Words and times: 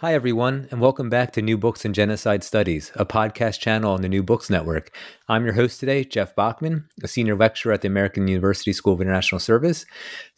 Hi, 0.00 0.12
everyone, 0.12 0.68
and 0.70 0.78
welcome 0.78 1.08
back 1.08 1.32
to 1.32 1.40
New 1.40 1.56
Books 1.56 1.86
and 1.86 1.94
Genocide 1.94 2.44
Studies, 2.44 2.92
a 2.96 3.06
podcast 3.06 3.60
channel 3.60 3.94
on 3.94 4.02
the 4.02 4.10
New 4.10 4.22
Books 4.22 4.50
Network. 4.50 4.94
I'm 5.26 5.46
your 5.46 5.54
host 5.54 5.80
today, 5.80 6.04
Jeff 6.04 6.36
Bachman, 6.36 6.90
a 7.02 7.08
senior 7.08 7.34
lecturer 7.34 7.72
at 7.72 7.80
the 7.80 7.88
American 7.88 8.28
University 8.28 8.74
School 8.74 8.92
of 8.92 9.00
International 9.00 9.38
Service. 9.38 9.86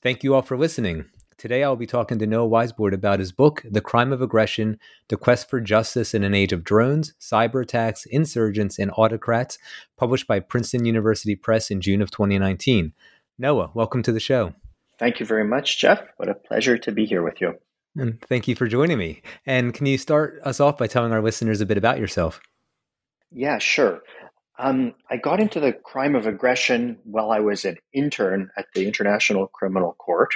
Thank 0.01 0.23
you 0.23 0.33
all 0.33 0.43
for 0.43 0.57
listening. 0.57 1.07
Today, 1.39 1.65
I'll 1.65 1.75
be 1.75 1.89
talking 1.89 2.21
to 2.21 2.27
Noah 2.29 2.49
Weisbord 2.49 2.93
about 2.93 3.19
his 3.19 3.33
book, 3.33 3.65
The 3.69 3.81
Crime 3.81 4.13
of 4.13 4.23
Aggression 4.23 4.79
The 5.09 5.17
Quest 5.17 5.51
for 5.51 5.61
Justice 5.61 6.15
in 6.15 6.23
an 6.23 6.35
Age 6.35 6.53
of 6.53 6.63
Drones, 6.63 7.15
Cyber 7.21 7.61
Attacks, 7.61 8.07
Insurgents, 8.07 8.79
and 8.79 8.93
Autocrats, 8.97 9.59
published 9.97 10.29
by 10.29 10.39
Princeton 10.39 10.85
University 10.85 11.35
Press 11.35 11.69
in 11.69 11.81
June 11.81 12.01
of 12.01 12.13
2019. 12.13 12.93
Noah, 13.41 13.73
welcome 13.75 14.05
to 14.05 14.13
the 14.13 14.21
show. 14.21 14.55
Thank 15.01 15.19
you 15.19 15.27
very 15.27 15.45
much, 15.45 15.81
Jeff. 15.81 16.01
What 16.17 16.29
a 16.29 16.35
pleasure 16.35 16.79
to 16.79 16.93
be 16.93 17.07
here 17.07 17.25
with 17.25 17.41
you. 17.41 17.59
And 17.97 18.21
thank 18.23 18.47
you 18.47 18.55
for 18.55 18.67
joining 18.67 18.99
me. 18.99 19.23
And 19.47 19.75
can 19.75 19.87
you 19.87 19.99
start 19.99 20.41
us 20.45 20.61
off 20.61 20.79
by 20.79 20.87
telling 20.87 21.13
our 21.13 21.23
listeners 21.23 21.61
a 21.61 21.67
bit 21.67 21.79
about 21.79 21.99
yourself? 21.99 22.41
Yeah, 23.31 23.59
sure. 23.59 24.03
Um, 24.59 24.95
I 25.11 25.17
got 25.17 25.41
into 25.41 25.61
the 25.61 25.73
crime 25.73 26.15
of 26.15 26.27
aggression 26.27 26.99
while 27.05 27.31
I 27.31 27.41
was 27.41 27.65
an 27.65 27.77
intern 27.93 28.51
at 28.57 28.67
the 28.75 28.87
International 28.87 29.47
Criminal 29.47 29.95
Court. 29.99 30.31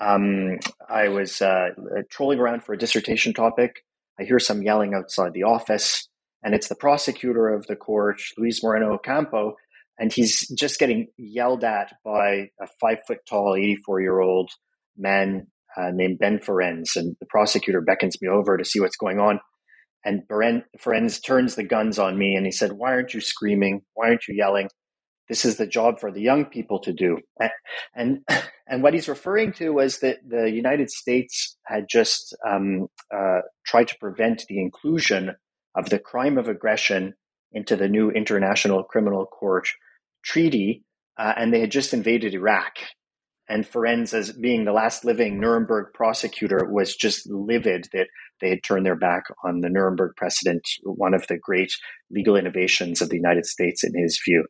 Um, 0.00 0.58
I 0.88 1.08
was 1.08 1.42
uh, 1.42 1.70
trolling 2.08 2.38
around 2.38 2.62
for 2.62 2.72
a 2.72 2.78
dissertation 2.78 3.34
topic. 3.34 3.84
I 4.18 4.24
hear 4.24 4.38
some 4.38 4.62
yelling 4.62 4.94
outside 4.94 5.32
the 5.32 5.42
office, 5.42 6.08
and 6.42 6.54
it's 6.54 6.68
the 6.68 6.76
prosecutor 6.76 7.48
of 7.48 7.66
the 7.66 7.76
court, 7.76 8.20
Luis 8.36 8.62
Moreno 8.62 8.92
Ocampo, 8.94 9.56
and 9.98 10.12
he's 10.12 10.46
just 10.50 10.78
getting 10.78 11.08
yelled 11.16 11.64
at 11.64 11.94
by 12.04 12.50
a 12.60 12.68
five 12.80 12.98
foot 13.06 13.18
tall, 13.28 13.56
84 13.56 14.00
year 14.00 14.20
old 14.20 14.50
man 14.96 15.48
uh, 15.76 15.90
named 15.92 16.18
Ben 16.18 16.38
Ferencz, 16.38 16.96
and 16.96 17.16
the 17.20 17.26
prosecutor 17.26 17.80
beckons 17.80 18.20
me 18.20 18.28
over 18.28 18.56
to 18.56 18.64
see 18.64 18.80
what's 18.80 18.96
going 18.96 19.18
on. 19.18 19.40
And 20.04 20.22
Beren, 20.28 20.62
Ferencz 20.78 21.22
turns 21.24 21.54
the 21.54 21.64
guns 21.64 21.98
on 21.98 22.16
me 22.16 22.34
and 22.34 22.46
he 22.46 22.52
said, 22.52 22.72
Why 22.72 22.92
aren't 22.92 23.14
you 23.14 23.20
screaming? 23.20 23.82
Why 23.94 24.08
aren't 24.08 24.28
you 24.28 24.34
yelling? 24.34 24.68
This 25.28 25.44
is 25.44 25.56
the 25.56 25.66
job 25.66 26.00
for 26.00 26.10
the 26.10 26.22
young 26.22 26.46
people 26.46 26.78
to 26.80 26.92
do. 26.92 27.18
And, 27.94 28.20
and 28.68 28.82
what 28.82 28.94
he's 28.94 29.08
referring 29.08 29.52
to 29.54 29.70
was 29.70 29.98
that 29.98 30.18
the 30.26 30.50
United 30.50 30.90
States 30.90 31.56
had 31.66 31.86
just 31.90 32.34
um, 32.48 32.86
uh, 33.14 33.40
tried 33.66 33.88
to 33.88 33.98
prevent 33.98 34.46
the 34.48 34.60
inclusion 34.60 35.34
of 35.76 35.90
the 35.90 35.98
crime 35.98 36.38
of 36.38 36.48
aggression 36.48 37.14
into 37.52 37.76
the 37.76 37.88
new 37.88 38.10
International 38.10 38.84
Criminal 38.84 39.26
Court 39.26 39.68
treaty, 40.24 40.84
uh, 41.18 41.34
and 41.36 41.52
they 41.52 41.60
had 41.60 41.70
just 41.70 41.92
invaded 41.92 42.34
Iraq 42.34 42.76
and 43.48 43.64
Ferencz, 43.64 44.12
as 44.12 44.32
being 44.32 44.64
the 44.64 44.72
last 44.72 45.04
living 45.04 45.40
Nuremberg 45.40 45.94
prosecutor, 45.94 46.68
was 46.70 46.94
just 46.94 47.28
livid 47.30 47.88
that 47.92 48.08
they 48.40 48.50
had 48.50 48.62
turned 48.62 48.84
their 48.84 48.96
back 48.96 49.24
on 49.44 49.60
the 49.60 49.70
Nuremberg 49.70 50.16
precedent, 50.16 50.68
one 50.82 51.14
of 51.14 51.26
the 51.28 51.38
great 51.38 51.72
legal 52.10 52.36
innovations 52.36 53.00
of 53.00 53.08
the 53.08 53.16
United 53.16 53.46
States, 53.46 53.82
in 53.82 53.92
his 53.96 54.20
view. 54.24 54.44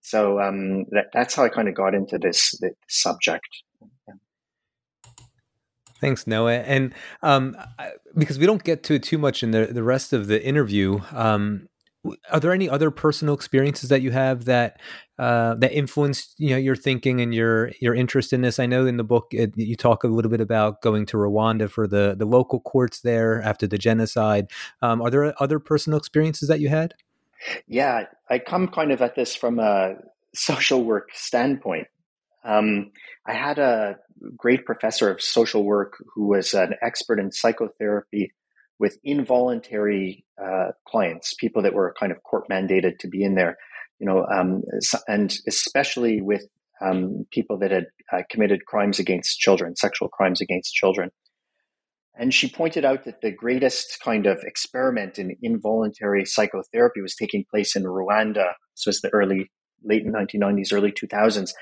So 0.00 0.40
um, 0.40 0.84
that, 0.90 1.06
that's 1.12 1.34
how 1.34 1.44
I 1.44 1.48
kind 1.48 1.68
of 1.68 1.74
got 1.74 1.94
into 1.94 2.18
this, 2.18 2.56
this 2.60 2.72
subject. 2.88 3.48
Thanks, 5.98 6.26
Noah. 6.26 6.58
And 6.58 6.94
um, 7.22 7.56
because 8.16 8.38
we 8.38 8.44
don't 8.44 8.62
get 8.62 8.82
to 8.84 8.94
it 8.94 9.02
too 9.02 9.16
much 9.16 9.42
in 9.42 9.52
the, 9.52 9.66
the 9.66 9.82
rest 9.82 10.12
of 10.12 10.26
the 10.26 10.44
interview, 10.44 11.00
um, 11.12 11.68
are 12.30 12.40
there 12.40 12.52
any 12.52 12.68
other 12.68 12.90
personal 12.90 13.34
experiences 13.34 13.88
that 13.88 14.02
you 14.02 14.10
have 14.10 14.44
that 14.46 14.80
uh, 15.18 15.54
that 15.56 15.72
influenced 15.72 16.38
you 16.38 16.50
know 16.50 16.56
your 16.56 16.76
thinking 16.76 17.20
and 17.20 17.34
your 17.34 17.72
your 17.80 17.94
interest 17.94 18.32
in 18.32 18.42
this? 18.42 18.58
I 18.58 18.66
know 18.66 18.86
in 18.86 18.96
the 18.96 19.04
book 19.04 19.28
it, 19.32 19.56
you 19.56 19.76
talk 19.76 20.04
a 20.04 20.08
little 20.08 20.30
bit 20.30 20.40
about 20.40 20.82
going 20.82 21.06
to 21.06 21.16
Rwanda 21.16 21.70
for 21.70 21.86
the 21.86 22.14
the 22.18 22.26
local 22.26 22.60
courts 22.60 23.00
there 23.00 23.42
after 23.42 23.66
the 23.66 23.78
genocide. 23.78 24.50
Um, 24.82 25.00
are 25.02 25.10
there 25.10 25.34
other 25.42 25.58
personal 25.58 25.98
experiences 25.98 26.48
that 26.48 26.60
you 26.60 26.68
had? 26.68 26.94
Yeah, 27.66 28.04
I 28.30 28.38
come 28.38 28.68
kind 28.68 28.92
of 28.92 29.02
at 29.02 29.14
this 29.14 29.34
from 29.34 29.58
a 29.58 29.96
social 30.34 30.84
work 30.84 31.10
standpoint. 31.12 31.88
Um, 32.44 32.92
I 33.26 33.34
had 33.34 33.58
a 33.58 33.98
great 34.36 34.64
professor 34.64 35.10
of 35.10 35.20
social 35.20 35.64
work 35.64 36.02
who 36.14 36.28
was 36.28 36.54
an 36.54 36.74
expert 36.82 37.18
in 37.18 37.32
psychotherapy 37.32 38.32
with 38.78 38.98
involuntary 39.04 40.24
uh, 40.42 40.72
clients, 40.86 41.34
people 41.34 41.62
that 41.62 41.74
were 41.74 41.94
kind 41.98 42.12
of 42.12 42.22
court 42.22 42.44
mandated 42.50 42.98
to 43.00 43.08
be 43.08 43.22
in 43.22 43.34
there, 43.34 43.56
you 43.98 44.06
know, 44.06 44.26
um, 44.26 44.62
and 45.08 45.36
especially 45.46 46.20
with 46.20 46.46
um, 46.80 47.24
people 47.30 47.58
that 47.58 47.70
had 47.70 47.86
uh, 48.12 48.22
committed 48.30 48.66
crimes 48.66 48.98
against 48.98 49.38
children, 49.38 49.76
sexual 49.76 50.08
crimes 50.08 50.40
against 50.40 50.74
children. 50.74 51.10
And 52.18 52.32
she 52.32 52.48
pointed 52.48 52.84
out 52.84 53.04
that 53.04 53.20
the 53.20 53.30
greatest 53.30 53.98
kind 54.02 54.26
of 54.26 54.38
experiment 54.42 55.18
in 55.18 55.36
involuntary 55.42 56.24
psychotherapy 56.24 57.02
was 57.02 57.14
taking 57.14 57.44
place 57.50 57.76
in 57.76 57.84
Rwanda. 57.84 58.52
This 58.74 58.86
was 58.86 59.00
the 59.00 59.10
early, 59.10 59.50
late 59.84 60.06
1990s, 60.06 60.72
early 60.72 60.92
2000s, 60.92 61.52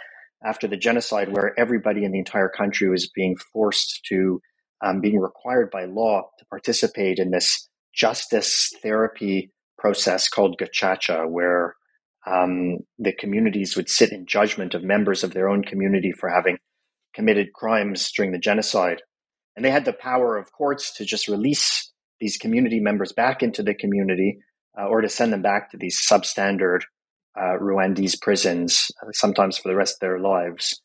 after 0.44 0.69
the 0.69 0.76
genocide, 0.76 1.32
where 1.32 1.58
everybody 1.58 2.04
in 2.04 2.12
the 2.12 2.19
entire 2.19 2.48
country 2.48 2.88
was 2.88 3.10
being 3.14 3.36
forced 3.52 4.04
to 4.08 4.41
um, 4.82 5.00
being 5.00 5.18
required 5.18 5.70
by 5.70 5.84
law 5.84 6.22
to 6.38 6.44
participate 6.46 7.18
in 7.18 7.30
this 7.30 7.68
justice 7.94 8.70
therapy 8.82 9.50
process 9.78 10.28
called 10.28 10.60
gacaca, 10.60 11.28
where 11.28 11.74
um, 12.26 12.78
the 12.98 13.12
communities 13.12 13.76
would 13.76 13.88
sit 13.88 14.12
in 14.12 14.26
judgment 14.26 14.74
of 14.74 14.82
members 14.82 15.22
of 15.22 15.34
their 15.34 15.48
own 15.48 15.62
community 15.62 16.12
for 16.12 16.28
having 16.28 16.58
committed 17.14 17.52
crimes 17.52 18.10
during 18.16 18.32
the 18.32 18.38
genocide. 18.38 19.02
And 19.56 19.64
they 19.64 19.70
had 19.70 19.84
the 19.84 19.92
power 19.92 20.36
of 20.36 20.52
courts 20.52 20.92
to 20.96 21.04
just 21.04 21.28
release 21.28 21.92
these 22.20 22.36
community 22.36 22.80
members 22.80 23.12
back 23.12 23.42
into 23.42 23.62
the 23.62 23.74
community 23.74 24.38
uh, 24.78 24.86
or 24.86 25.00
to 25.00 25.08
send 25.08 25.32
them 25.32 25.42
back 25.42 25.70
to 25.70 25.76
these 25.76 26.00
substandard 26.10 26.80
uh, 27.38 27.58
Rwandese 27.60 28.20
prisons, 28.20 28.90
uh, 29.02 29.10
sometimes 29.12 29.58
for 29.58 29.68
the 29.68 29.76
rest 29.76 29.96
of 29.96 30.00
their 30.00 30.18
lives. 30.18 30.80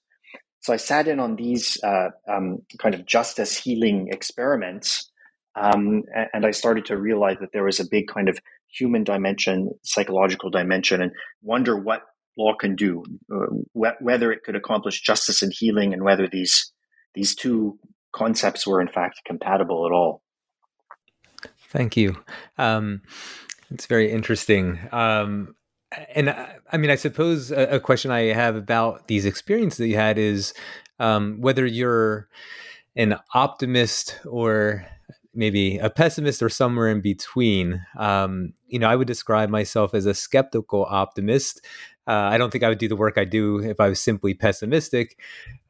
So 0.61 0.73
I 0.73 0.77
sat 0.77 1.07
in 1.07 1.19
on 1.19 1.35
these 1.35 1.77
uh, 1.83 2.09
um, 2.27 2.59
kind 2.79 2.93
of 2.93 3.05
justice 3.05 3.55
healing 3.55 4.09
experiments, 4.11 5.09
um, 5.55 6.03
and 6.33 6.45
I 6.45 6.51
started 6.51 6.85
to 6.85 6.97
realize 6.97 7.37
that 7.39 7.51
there 7.53 7.63
was 7.63 7.79
a 7.79 7.87
big 7.89 8.07
kind 8.07 8.29
of 8.29 8.39
human 8.67 9.03
dimension, 9.03 9.71
psychological 9.83 10.49
dimension, 10.49 11.01
and 11.01 11.11
wonder 11.41 11.77
what 11.77 12.01
law 12.37 12.53
can 12.55 12.75
do, 12.75 13.03
uh, 13.33 13.47
wh- 13.73 14.01
whether 14.01 14.31
it 14.31 14.43
could 14.43 14.55
accomplish 14.55 15.01
justice 15.01 15.41
and 15.41 15.53
healing, 15.55 15.93
and 15.93 16.03
whether 16.03 16.27
these 16.27 16.71
these 17.15 17.35
two 17.35 17.79
concepts 18.11 18.67
were 18.67 18.81
in 18.81 18.87
fact 18.87 19.21
compatible 19.25 19.85
at 19.85 19.93
all. 19.93 20.21
Thank 21.69 21.95
you. 21.95 22.17
Um, 22.57 23.01
it's 23.71 23.85
very 23.85 24.11
interesting. 24.11 24.79
Um, 24.91 25.55
and 26.13 26.29
I, 26.29 26.57
I, 26.71 26.77
mean, 26.77 26.91
I 26.91 26.95
suppose 26.95 27.51
a, 27.51 27.75
a, 27.75 27.79
question 27.79 28.11
I 28.11 28.33
have 28.33 28.55
about 28.55 29.07
these 29.07 29.25
experiences 29.25 29.79
that 29.79 29.87
you 29.87 29.95
had 29.95 30.17
is 30.17 30.53
um, 30.99 31.37
whether 31.41 31.65
you're 31.65 32.27
an 32.95 33.17
optimist 33.33 34.19
or 34.25 34.85
maybe 35.33 35.77
a 35.77 35.89
pessimist 35.89 36.41
or 36.41 36.49
somewhere 36.49 36.89
in 36.89 37.01
between. 37.01 37.81
Um, 37.97 38.53
you 38.67 38.79
know, 38.79 38.89
I 38.89 38.95
would 38.95 39.07
describe 39.07 39.49
myself 39.49 39.93
as 39.93 40.05
a 40.05 40.13
skeptical 40.13 40.85
optimist. 40.85 41.65
Uh, 42.07 42.11
I 42.11 42.37
don't 42.37 42.51
think 42.51 42.63
I 42.63 42.69
would 42.69 42.79
do 42.79 42.87
the 42.87 42.95
work 42.95 43.17
I 43.17 43.25
do 43.25 43.59
if 43.59 43.79
I 43.79 43.89
was 43.89 44.01
simply 44.01 44.33
pessimistic, 44.33 45.19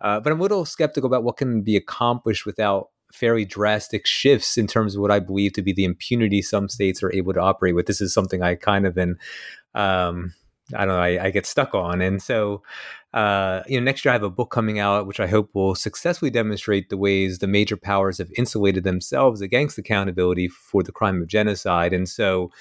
uh, 0.01 0.21
but 0.21 0.31
I'm 0.31 0.39
a 0.39 0.41
little 0.41 0.65
skeptical 0.65 1.07
about 1.07 1.23
what 1.23 1.37
can 1.37 1.61
be 1.61 1.75
accomplished 1.75 2.45
without 2.45 2.89
fairly 3.11 3.45
drastic 3.45 4.05
shifts 4.05 4.57
in 4.57 4.67
terms 4.67 4.95
of 4.95 5.01
what 5.01 5.11
I 5.11 5.19
believe 5.19 5.53
to 5.53 5.61
be 5.61 5.73
the 5.73 5.85
impunity 5.85 6.41
some 6.41 6.69
states 6.69 7.01
are 7.01 7.13
able 7.13 7.33
to 7.33 7.39
operate 7.39 7.75
with. 7.75 7.87
This 7.87 8.01
is 8.01 8.13
something 8.13 8.41
I 8.41 8.55
kind 8.55 8.85
of 8.85 8.93
been, 8.93 9.17
um, 9.73 10.33
I 10.75 10.85
don't 10.85 10.89
know, 10.89 10.99
I, 10.99 11.25
I, 11.25 11.29
get 11.31 11.47
stuck 11.47 11.73
on. 11.73 12.01
And 12.01 12.21
so, 12.21 12.61
uh, 13.13 13.63
you 13.67 13.79
know, 13.79 13.83
next 13.83 14.05
year 14.05 14.11
I 14.11 14.13
have 14.13 14.23
a 14.23 14.29
book 14.29 14.51
coming 14.51 14.77
out, 14.77 15.07
which 15.07 15.19
I 15.19 15.25
hope 15.25 15.49
will 15.55 15.73
successfully 15.73 16.29
demonstrate 16.29 16.89
the 16.89 16.97
ways 16.97 17.39
the 17.39 17.47
major 17.47 17.75
powers 17.75 18.19
have 18.19 18.29
insulated 18.37 18.83
themselves 18.83 19.41
against 19.41 19.79
accountability 19.79 20.47
for 20.47 20.83
the 20.83 20.91
crime 20.91 21.21
of 21.21 21.27
genocide. 21.27 21.91
And 21.93 22.07
so, 22.07 22.51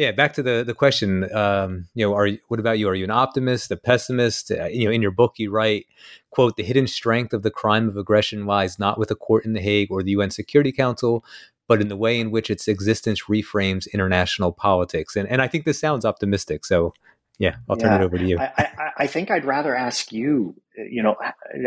yeah, 0.00 0.12
back 0.12 0.32
to 0.32 0.42
the 0.42 0.64
the 0.66 0.72
question. 0.72 1.30
Um, 1.34 1.86
you 1.94 2.06
know, 2.06 2.14
are 2.14 2.26
you, 2.26 2.38
what 2.48 2.58
about 2.58 2.78
you? 2.78 2.88
Are 2.88 2.94
you 2.94 3.04
an 3.04 3.10
optimist, 3.10 3.70
a 3.70 3.76
pessimist? 3.76 4.50
Uh, 4.50 4.64
you 4.64 4.86
know, 4.86 4.90
in 4.90 5.02
your 5.02 5.10
book, 5.10 5.34
you 5.36 5.50
write, 5.50 5.84
"quote 6.30 6.56
The 6.56 6.62
hidden 6.62 6.86
strength 6.86 7.34
of 7.34 7.42
the 7.42 7.50
crime 7.50 7.86
of 7.86 7.98
aggression 7.98 8.46
lies 8.46 8.78
not 8.78 8.98
with 8.98 9.10
a 9.10 9.14
court 9.14 9.44
in 9.44 9.52
the 9.52 9.60
Hague 9.60 9.90
or 9.90 10.02
the 10.02 10.12
UN 10.12 10.30
Security 10.30 10.72
Council, 10.72 11.22
but 11.68 11.82
in 11.82 11.88
the 11.88 11.98
way 11.98 12.18
in 12.18 12.30
which 12.30 12.48
its 12.48 12.66
existence 12.66 13.24
reframes 13.24 13.92
international 13.92 14.52
politics." 14.52 15.16
And 15.16 15.28
and 15.28 15.42
I 15.42 15.48
think 15.48 15.66
this 15.66 15.78
sounds 15.78 16.06
optimistic. 16.06 16.64
So, 16.64 16.94
yeah, 17.38 17.56
I'll 17.68 17.76
yeah, 17.76 17.88
turn 17.88 18.00
it 18.00 18.04
over 18.04 18.16
to 18.16 18.24
you. 18.24 18.38
I, 18.38 18.52
I, 18.56 18.90
I 19.00 19.06
think 19.06 19.30
I'd 19.30 19.44
rather 19.44 19.76
ask 19.76 20.12
you. 20.12 20.54
You 20.78 21.02
know, 21.02 21.16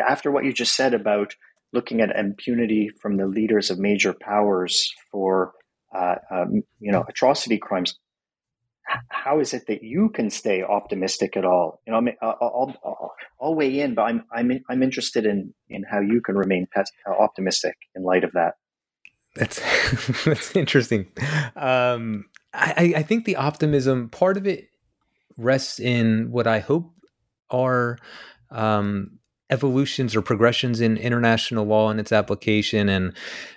after 0.08 0.32
what 0.32 0.44
you 0.44 0.54
just 0.54 0.76
said 0.76 0.96
about 0.96 1.36
looking 1.72 2.02
at 2.02 2.10
impunity 2.16 2.90
from 3.00 3.18
the 3.18 3.28
leaders 3.28 3.70
of 3.70 3.78
major 3.78 4.12
powers 4.12 4.92
for 5.12 5.54
uh, 5.94 6.16
um, 6.32 6.64
you 6.80 6.92
know 6.92 7.06
atrocity 7.08 7.60
crimes 7.60 8.00
how 9.10 9.40
is 9.40 9.54
it 9.54 9.68
that 9.68 9.84
you 9.84 10.10
can 10.10 10.30
stay 10.30 10.64
optimistic 10.64 11.38
at 11.38 11.46
all? 11.46 11.82
You 11.86 11.92
know, 11.92 11.98
I 11.98 12.02
mean, 12.02 12.16
I'll, 12.22 12.38
I'll, 12.42 13.16
I'll 13.42 13.56
weigh 13.56 13.80
in, 13.80 13.96
but 13.96 14.04
I'm 14.04 14.24
I'm 14.32 14.52
I'm 14.70 14.84
interested 14.84 15.26
in 15.26 15.54
in 15.70 15.84
how 15.90 16.00
you 16.00 16.22
can 16.22 16.36
remain 16.36 16.68
uh, 16.76 16.82
optimistic 17.12 17.76
in 17.96 18.04
light 18.04 18.24
of 18.24 18.32
that. 18.34 18.56
That's 19.36 19.60
that's 20.26 20.56
interesting. 20.56 21.08
Um, 21.56 22.26
I 22.54 22.94
I 22.98 23.04
think 23.04 23.26
the 23.26 23.38
optimism 23.38 24.10
part 24.10 24.38
of 24.38 24.48
it 24.48 24.68
rests 25.38 25.80
in 25.80 26.32
what 26.32 26.48
I 26.48 26.60
hope 26.60 26.94
are 27.50 27.98
um, 28.52 29.20
evolutions 29.54 30.16
or 30.16 30.22
progressions 30.22 30.82
in 30.82 30.98
international 30.98 31.66
law 31.66 31.90
and 31.92 32.00
its 32.00 32.12
application. 32.12 32.90
And 32.90 33.14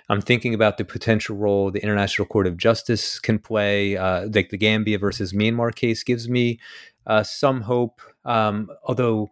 I'm 0.09 0.21
thinking 0.21 0.53
about 0.53 0.77
the 0.77 0.85
potential 0.85 1.35
role 1.35 1.71
the 1.71 1.81
International 1.81 2.27
Court 2.27 2.47
of 2.47 2.55
Justice 2.55 3.19
can 3.19 3.39
play. 3.39 3.97
Uh, 3.97 4.29
like 4.33 4.49
the 4.49 4.57
Gambia 4.57 4.99
versus 4.99 5.33
Myanmar 5.33 5.73
case 5.73 6.03
gives 6.03 6.29
me 6.29 6.59
uh, 7.07 7.23
some 7.23 7.61
hope. 7.61 7.99
Um, 8.23 8.69
although, 8.83 9.31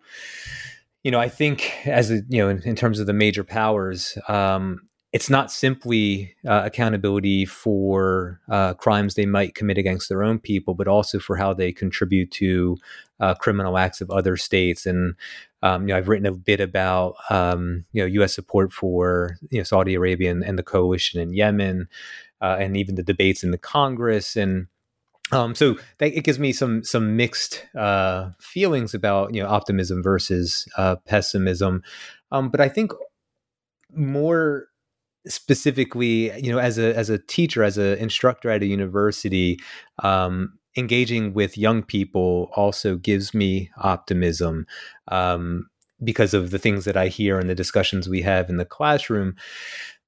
you 1.03 1.11
know, 1.11 1.19
I 1.19 1.29
think 1.29 1.71
as 1.85 2.09
a, 2.09 2.21
you 2.27 2.39
know, 2.39 2.49
in, 2.49 2.61
in 2.63 2.75
terms 2.75 2.99
of 2.99 3.05
the 3.05 3.13
major 3.13 3.43
powers, 3.43 4.17
um, 4.27 4.89
it's 5.15 5.29
not 5.29 5.49
simply 5.49 6.35
uh, 6.45 6.63
accountability 6.65 7.45
for 7.45 8.41
uh, 8.49 8.73
crimes 8.73 9.13
they 9.13 9.25
might 9.25 9.55
commit 9.55 9.77
against 9.77 10.09
their 10.09 10.21
own 10.21 10.39
people, 10.39 10.73
but 10.73 10.89
also 10.89 11.19
for 11.19 11.37
how 11.37 11.53
they 11.53 11.71
contribute 11.71 12.29
to 12.31 12.77
uh, 13.21 13.33
criminal 13.33 13.77
acts 13.77 14.01
of 14.01 14.11
other 14.11 14.35
states. 14.35 14.85
And 14.85 15.15
um, 15.63 15.83
you 15.83 15.87
know, 15.93 15.97
I've 15.97 16.09
written 16.09 16.25
a 16.25 16.33
bit 16.33 16.59
about 16.59 17.15
um, 17.29 17.85
you 17.93 18.01
know 18.01 18.07
U.S. 18.07 18.35
support 18.35 18.73
for 18.73 19.37
you 19.49 19.59
know 19.59 19.63
Saudi 19.63 19.93
Arabia 19.93 20.31
and, 20.31 20.43
and 20.43 20.59
the 20.59 20.63
coalition 20.63 21.21
in 21.21 21.31
Yemen, 21.31 21.87
uh, 22.41 22.57
and 22.59 22.75
even 22.75 22.95
the 22.95 23.03
debates 23.03 23.41
in 23.41 23.51
the 23.51 23.57
Congress 23.57 24.35
and. 24.35 24.67
Um, 25.31 25.55
so 25.55 25.79
that, 25.97 26.15
it 26.15 26.23
gives 26.23 26.37
me 26.37 26.51
some 26.51 26.83
some 26.83 27.15
mixed 27.15 27.65
uh, 27.75 28.31
feelings 28.39 28.93
about 28.93 29.33
you 29.33 29.41
know 29.41 29.47
optimism 29.47 30.03
versus 30.03 30.67
uh, 30.77 30.97
pessimism, 30.97 31.81
um, 32.31 32.49
but 32.49 32.61
I 32.61 32.69
think 32.69 32.91
more 33.95 34.67
specifically, 35.27 36.31
you 36.39 36.51
know, 36.51 36.59
as 36.59 36.77
a 36.77 36.95
as 36.95 37.09
a 37.09 37.17
teacher, 37.17 37.63
as 37.63 37.77
an 37.77 37.97
instructor 37.97 38.49
at 38.49 38.63
a 38.63 38.65
university, 38.65 39.59
um, 39.99 40.57
engaging 40.77 41.33
with 41.33 41.57
young 41.57 41.83
people 41.83 42.49
also 42.55 42.97
gives 42.97 43.33
me 43.33 43.69
optimism 43.77 44.65
um, 45.07 45.69
because 46.03 46.33
of 46.33 46.51
the 46.51 46.59
things 46.59 46.85
that 46.85 46.97
I 46.97 47.07
hear 47.07 47.39
and 47.39 47.49
the 47.49 47.55
discussions 47.55 48.09
we 48.09 48.21
have 48.21 48.49
in 48.49 48.57
the 48.57 48.65
classroom. 48.65 49.35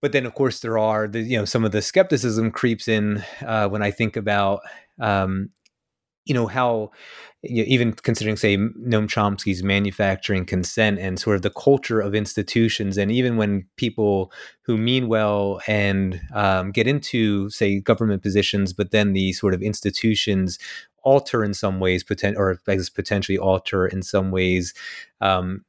But 0.02 0.12
then, 0.12 0.25
of 0.25 0.36
course, 0.36 0.60
there 0.60 0.78
are 0.78 1.08
the 1.08 1.22
you 1.22 1.38
know 1.38 1.46
some 1.46 1.66
of 1.66 1.72
the 1.72 1.81
skepticism 1.81 2.52
creeps 2.52 2.88
in 2.88 3.24
uh, 3.46 3.68
when 3.68 3.81
I 3.81 3.92
think 3.92 4.16
about 4.16 4.62
um, 5.00 5.50
you 6.27 6.33
know 6.33 6.47
how 6.47 6.91
you 7.44 7.63
know, 7.63 7.68
even 7.68 7.94
considering 7.94 8.35
say 8.35 8.57
Noam 8.57 9.07
Chomsky's 9.07 9.63
manufacturing 9.63 10.45
consent 10.45 11.00
and 11.00 11.19
sort 11.19 11.35
of 11.35 11.41
the 11.44 11.50
culture 11.50 12.00
of 12.00 12.15
institutions 12.15 12.97
and 12.97 13.12
even 13.12 13.38
when 13.38 13.65
people 13.77 14.31
who 14.63 14.77
mean 14.77 15.07
well 15.07 15.62
and 15.68 16.19
um, 16.33 16.71
get 16.71 16.88
into 16.88 17.50
say 17.50 17.79
government 17.79 18.21
positions 18.21 18.74
but 18.74 18.91
then 18.91 19.13
the 19.13 19.33
sort 19.33 19.53
of 19.53 19.62
institutions 19.62 20.59
alter 21.03 21.44
in 21.44 21.53
some 21.53 21.79
ways 21.79 22.03
poten- 22.03 22.38
or 22.38 22.59
potentially 22.95 23.38
alter 23.38 23.88
in 23.88 24.01
some 24.01 24.31
ways 24.31 24.74
um, 25.21 25.63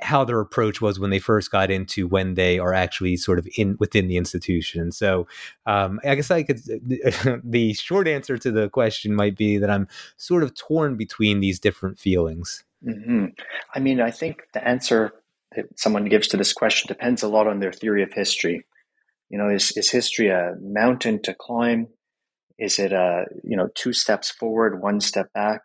how 0.00 0.24
their 0.24 0.40
approach 0.40 0.80
was 0.80 1.00
when 1.00 1.10
they 1.10 1.18
first 1.18 1.50
got 1.50 1.70
into 1.70 2.06
when 2.06 2.34
they 2.34 2.58
are 2.58 2.74
actually 2.74 3.16
sort 3.16 3.38
of 3.38 3.48
in 3.56 3.76
within 3.80 4.08
the 4.08 4.16
institution. 4.16 4.92
So 4.92 5.26
um, 5.64 6.00
I 6.04 6.14
guess 6.14 6.30
I 6.30 6.42
could 6.42 6.60
the 7.44 7.72
short 7.74 8.06
answer 8.06 8.36
to 8.38 8.50
the 8.50 8.68
question 8.68 9.14
might 9.14 9.36
be 9.36 9.58
that 9.58 9.70
I'm 9.70 9.88
sort 10.16 10.42
of 10.42 10.54
torn 10.54 10.96
between 10.96 11.40
these 11.40 11.58
different 11.58 11.98
feelings. 11.98 12.64
Mm-hmm. 12.86 13.26
I 13.74 13.80
mean, 13.80 14.00
I 14.00 14.10
think 14.10 14.42
the 14.52 14.66
answer 14.66 15.12
that 15.54 15.66
someone 15.76 16.04
gives 16.04 16.28
to 16.28 16.36
this 16.36 16.52
question 16.52 16.88
depends 16.88 17.22
a 17.22 17.28
lot 17.28 17.46
on 17.46 17.60
their 17.60 17.72
theory 17.72 18.02
of 18.02 18.12
history. 18.12 18.64
You 19.30 19.38
know, 19.38 19.48
is 19.48 19.72
is 19.76 19.90
history 19.90 20.28
a 20.28 20.54
mountain 20.60 21.22
to 21.22 21.34
climb? 21.34 21.88
Is 22.58 22.78
it 22.78 22.92
a 22.92 23.24
you 23.42 23.56
know 23.56 23.68
two 23.74 23.92
steps 23.92 24.30
forward, 24.30 24.82
one 24.82 25.00
step 25.00 25.32
back? 25.32 25.62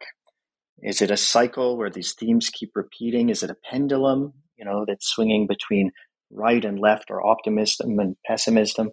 Is 0.82 1.02
it 1.02 1.12
a 1.12 1.18
cycle 1.18 1.78
where 1.78 1.90
these 1.90 2.14
themes 2.14 2.50
keep 2.50 2.72
repeating? 2.76 3.30
Is 3.30 3.44
it 3.44 3.50
a 3.50 3.58
pendulum, 3.70 4.34
you 4.58 4.66
know, 4.66 4.86
that's 4.88 5.08
swinging 5.08 5.48
between 5.48 5.92
right 6.32 6.64
and 6.64 6.80
left 6.80 7.12
or 7.12 7.26
optimism 7.26 8.00
and 8.00 8.16
pessimism? 8.26 8.92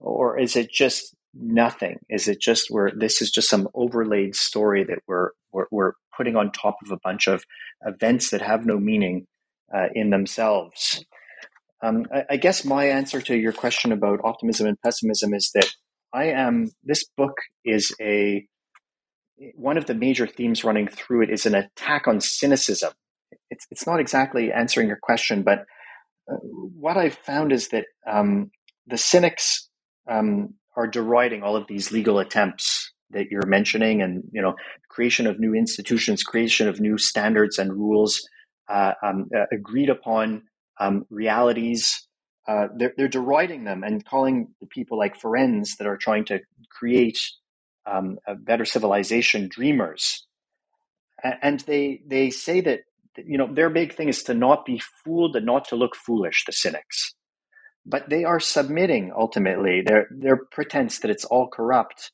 Or 0.00 0.38
is 0.38 0.56
it 0.56 0.70
just 0.70 1.14
nothing? 1.34 1.98
Is 2.08 2.28
it 2.28 2.40
just 2.40 2.70
where 2.70 2.90
this 2.96 3.22
is 3.22 3.30
just 3.30 3.48
some 3.48 3.68
overlaid 3.74 4.34
story 4.34 4.84
that 4.84 4.98
we're, 5.06 5.30
we're, 5.52 5.66
we're 5.70 5.92
putting 6.16 6.36
on 6.36 6.50
top 6.50 6.76
of 6.84 6.90
a 6.90 6.98
bunch 7.04 7.28
of 7.28 7.44
events 7.86 8.30
that 8.30 8.42
have 8.42 8.66
no 8.66 8.78
meaning 8.78 9.26
uh, 9.74 9.86
in 9.94 10.10
themselves? 10.10 11.04
Um, 11.82 12.06
I, 12.12 12.24
I 12.30 12.36
guess 12.36 12.64
my 12.64 12.86
answer 12.86 13.20
to 13.20 13.36
your 13.36 13.52
question 13.52 13.92
about 13.92 14.20
optimism 14.24 14.66
and 14.66 14.80
pessimism 14.80 15.34
is 15.34 15.50
that 15.54 15.68
I 16.12 16.24
am, 16.26 16.70
this 16.82 17.04
book 17.16 17.36
is 17.64 17.94
a, 18.00 18.46
one 19.54 19.76
of 19.78 19.86
the 19.86 19.94
major 19.94 20.26
themes 20.26 20.64
running 20.64 20.88
through 20.88 21.22
it 21.22 21.30
is 21.30 21.46
an 21.46 21.54
attack 21.54 22.08
on 22.08 22.20
cynicism. 22.20 22.92
It's, 23.50 23.66
it's 23.70 23.86
not 23.86 24.00
exactly 24.00 24.52
answering 24.52 24.88
your 24.88 24.98
question, 25.00 25.42
but 25.42 25.60
uh, 26.30 26.36
what 26.42 26.96
I've 26.96 27.14
found 27.14 27.52
is 27.52 27.68
that 27.68 27.86
um, 28.10 28.50
the 28.86 28.98
cynics 28.98 29.68
um, 30.10 30.54
are 30.76 30.86
deriding 30.86 31.42
all 31.42 31.56
of 31.56 31.66
these 31.66 31.92
legal 31.92 32.18
attempts 32.18 32.92
that 33.10 33.30
you're 33.30 33.46
mentioning, 33.46 34.02
and 34.02 34.22
you 34.32 34.42
know, 34.42 34.54
creation 34.90 35.26
of 35.26 35.40
new 35.40 35.54
institutions, 35.54 36.22
creation 36.22 36.68
of 36.68 36.78
new 36.78 36.98
standards 36.98 37.58
and 37.58 37.72
rules, 37.72 38.20
uh, 38.68 38.92
um, 39.02 39.28
uh, 39.34 39.44
agreed 39.50 39.88
upon 39.88 40.42
um, 40.78 41.04
realities. 41.10 42.06
Uh, 42.46 42.68
they're, 42.76 42.92
they're 42.96 43.08
deriding 43.08 43.64
them 43.64 43.82
and 43.82 44.04
calling 44.04 44.48
the 44.60 44.66
people 44.66 44.98
like 44.98 45.18
Ferencz 45.18 45.76
that 45.78 45.86
are 45.86 45.96
trying 45.96 46.24
to 46.26 46.40
create 46.70 47.18
um, 47.90 48.18
a 48.26 48.34
better 48.34 48.64
civilization 48.64 49.48
dreamers, 49.48 50.26
and 51.42 51.60
they 51.60 52.00
they 52.06 52.30
say 52.30 52.60
that 52.60 52.80
you 53.16 53.38
know 53.38 53.52
their 53.52 53.70
big 53.70 53.94
thing 53.94 54.08
is 54.08 54.22
to 54.24 54.34
not 54.34 54.64
be 54.64 54.80
fooled 55.04 55.36
and 55.36 55.46
not 55.46 55.66
to 55.68 55.76
look 55.76 55.94
foolish. 55.96 56.44
The 56.44 56.52
cynics, 56.52 57.14
but 57.86 58.08
they 58.08 58.24
are 58.24 58.40
submitting 58.40 59.12
ultimately. 59.16 59.82
Their 59.82 60.08
their 60.10 60.36
pretense 60.36 61.00
that 61.00 61.10
it's 61.10 61.24
all 61.24 61.48
corrupt 61.48 62.12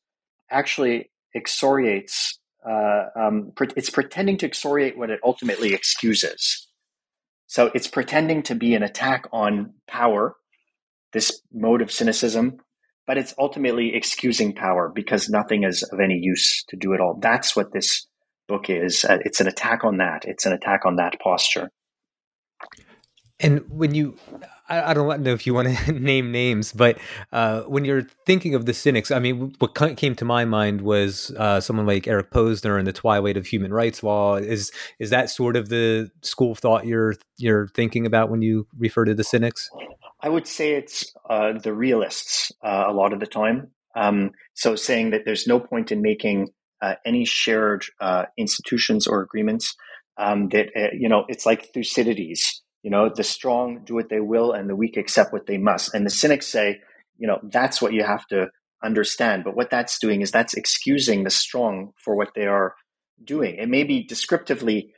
actually 0.50 1.10
exoriates. 1.34 2.38
Uh, 2.66 3.06
um, 3.16 3.52
it's 3.76 3.90
pretending 3.90 4.38
to 4.38 4.48
exoriate 4.48 4.96
what 4.96 5.10
it 5.10 5.20
ultimately 5.22 5.74
excuses. 5.74 6.66
So 7.46 7.70
it's 7.74 7.86
pretending 7.86 8.42
to 8.44 8.54
be 8.54 8.74
an 8.74 8.82
attack 8.82 9.26
on 9.32 9.74
power, 9.86 10.36
this 11.12 11.40
mode 11.52 11.82
of 11.82 11.92
cynicism, 11.92 12.58
but 13.06 13.18
it's 13.18 13.34
ultimately 13.38 13.94
excusing 13.94 14.54
power 14.54 14.90
because 14.94 15.28
nothing 15.28 15.64
is 15.64 15.82
of 15.82 16.00
any 16.00 16.18
use 16.18 16.64
to 16.68 16.76
do 16.76 16.92
it 16.92 17.00
all. 17.00 17.18
That's 17.20 17.54
what 17.54 17.73
this 17.73 18.06
book 18.49 18.70
is. 18.70 19.04
Uh, 19.04 19.18
it's 19.25 19.40
an 19.40 19.46
attack 19.46 19.84
on 19.84 19.99
that. 19.99 20.25
It's 20.25 20.46
an 20.46 20.52
attack 20.52 20.84
on 20.84 20.96
that 20.96 21.18
posture. 21.20 21.70
And 23.40 23.68
when 23.68 23.94
you, 23.94 24.16
I, 24.68 24.94
don't 24.94 25.23
know 25.23 25.32
if 25.32 25.46
you 25.46 25.54
want 25.54 25.76
to 25.76 25.92
name 26.00 26.30
names, 26.30 26.73
but 26.73 26.99
uh, 27.32 27.62
when 27.62 27.84
you're 27.84 28.06
thinking 28.26 28.54
of 28.54 28.64
the 28.64 28.73
cynics, 28.73 29.11
I 29.11 29.18
mean, 29.18 29.54
what 29.58 29.75
came 29.75 30.14
to 30.14 30.25
my 30.25 30.44
mind 30.44 30.80
was 30.82 31.30
uh, 31.37 31.61
someone 31.61 31.84
like 31.84 32.06
Eric 32.06 32.30
Posner 32.30 32.78
and 32.78 32.87
the 32.87 32.92
Twilight 32.92 33.37
of 33.37 33.46
Human 33.46 33.73
Rights 33.73 34.02
Law. 34.02 34.37
Is 34.37 34.70
is 34.99 35.11
that 35.11 35.30
sort 35.30 35.56
of 35.56 35.68
the 35.68 36.11
school 36.23 36.52
of 36.52 36.58
thought 36.58 36.87
you're 36.87 37.16
you're 37.37 37.66
thinking 37.68 38.06
about 38.06 38.30
when 38.30 38.40
you 38.40 38.66
refer 38.78 39.04
to 39.04 39.14
the 39.14 39.25
cynics? 39.25 39.68
I 40.24 40.30
would 40.30 40.46
say 40.46 40.72
it's 40.72 41.12
uh, 41.28 41.52
the 41.62 41.74
realists 41.74 42.50
uh, 42.64 42.84
a 42.88 42.94
lot 42.94 43.12
of 43.12 43.20
the 43.20 43.26
time. 43.26 43.68
Um, 43.94 44.30
so 44.54 44.74
saying 44.74 45.10
that 45.10 45.26
there's 45.26 45.46
no 45.46 45.60
point 45.60 45.92
in 45.92 46.00
making 46.00 46.48
uh, 46.80 46.94
any 47.04 47.26
shared 47.26 47.84
uh, 48.00 48.24
institutions 48.38 49.06
or 49.06 49.20
agreements. 49.20 49.76
Um, 50.16 50.48
that 50.48 50.68
uh, 50.74 50.94
you 50.98 51.10
know, 51.10 51.24
it's 51.28 51.44
like 51.44 51.74
Thucydides. 51.74 52.62
You 52.82 52.90
know, 52.90 53.10
the 53.14 53.22
strong 53.22 53.82
do 53.84 53.94
what 53.94 54.08
they 54.08 54.20
will, 54.20 54.52
and 54.52 54.68
the 54.68 54.76
weak 54.76 54.96
accept 54.96 55.32
what 55.32 55.46
they 55.46 55.58
must. 55.58 55.94
And 55.94 56.06
the 56.06 56.10
cynics 56.10 56.46
say, 56.46 56.80
you 57.18 57.26
know, 57.26 57.38
that's 57.42 57.82
what 57.82 57.92
you 57.92 58.02
have 58.02 58.26
to 58.28 58.46
understand. 58.82 59.44
But 59.44 59.56
what 59.56 59.70
that's 59.70 59.98
doing 59.98 60.22
is 60.22 60.30
that's 60.30 60.54
excusing 60.54 61.24
the 61.24 61.30
strong 61.30 61.90
for 62.02 62.16
what 62.16 62.30
they 62.34 62.46
are 62.46 62.74
doing. 63.22 63.56
It 63.56 63.68
may 63.68 63.84
be 63.84 64.06
descriptively 64.06 64.94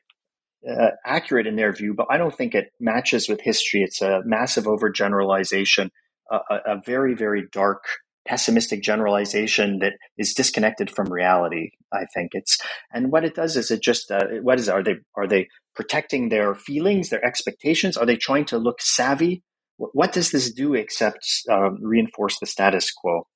uh, 0.68 0.90
accurate 1.04 1.46
in 1.46 1.56
their 1.56 1.72
view, 1.72 1.94
but 1.94 2.06
I 2.10 2.18
don't 2.18 2.34
think 2.34 2.54
it 2.54 2.66
matches 2.80 3.28
with 3.28 3.40
history. 3.40 3.82
It's 3.82 4.02
a 4.02 4.22
massive 4.24 4.64
overgeneralization, 4.64 5.90
a, 6.30 6.38
a, 6.66 6.80
very, 6.84 7.14
very 7.14 7.44
dark 7.52 7.84
pessimistic 8.26 8.82
generalization 8.82 9.78
that 9.78 9.92
is 10.18 10.34
disconnected 10.34 10.90
from 10.90 11.12
reality. 11.12 11.70
I 11.92 12.06
think 12.12 12.30
it's 12.32 12.58
and 12.92 13.12
what 13.12 13.24
it 13.24 13.34
does 13.34 13.56
is 13.56 13.70
it 13.70 13.80
just 13.82 14.10
uh, 14.10 14.26
what 14.42 14.58
is 14.58 14.68
it? 14.68 14.72
are 14.72 14.82
they 14.82 14.96
are 15.16 15.28
they 15.28 15.46
protecting 15.76 16.28
their 16.28 16.54
feelings, 16.54 17.10
their 17.10 17.24
expectations? 17.24 17.96
Are 17.96 18.06
they 18.06 18.16
trying 18.16 18.46
to 18.46 18.58
look 18.58 18.80
savvy? 18.80 19.42
What 19.76 20.12
does 20.12 20.30
this 20.30 20.52
do 20.52 20.74
except 20.74 21.24
uh, 21.50 21.70
reinforce 21.80 22.38
the 22.40 22.46
status 22.46 22.90
quo? 22.90 23.26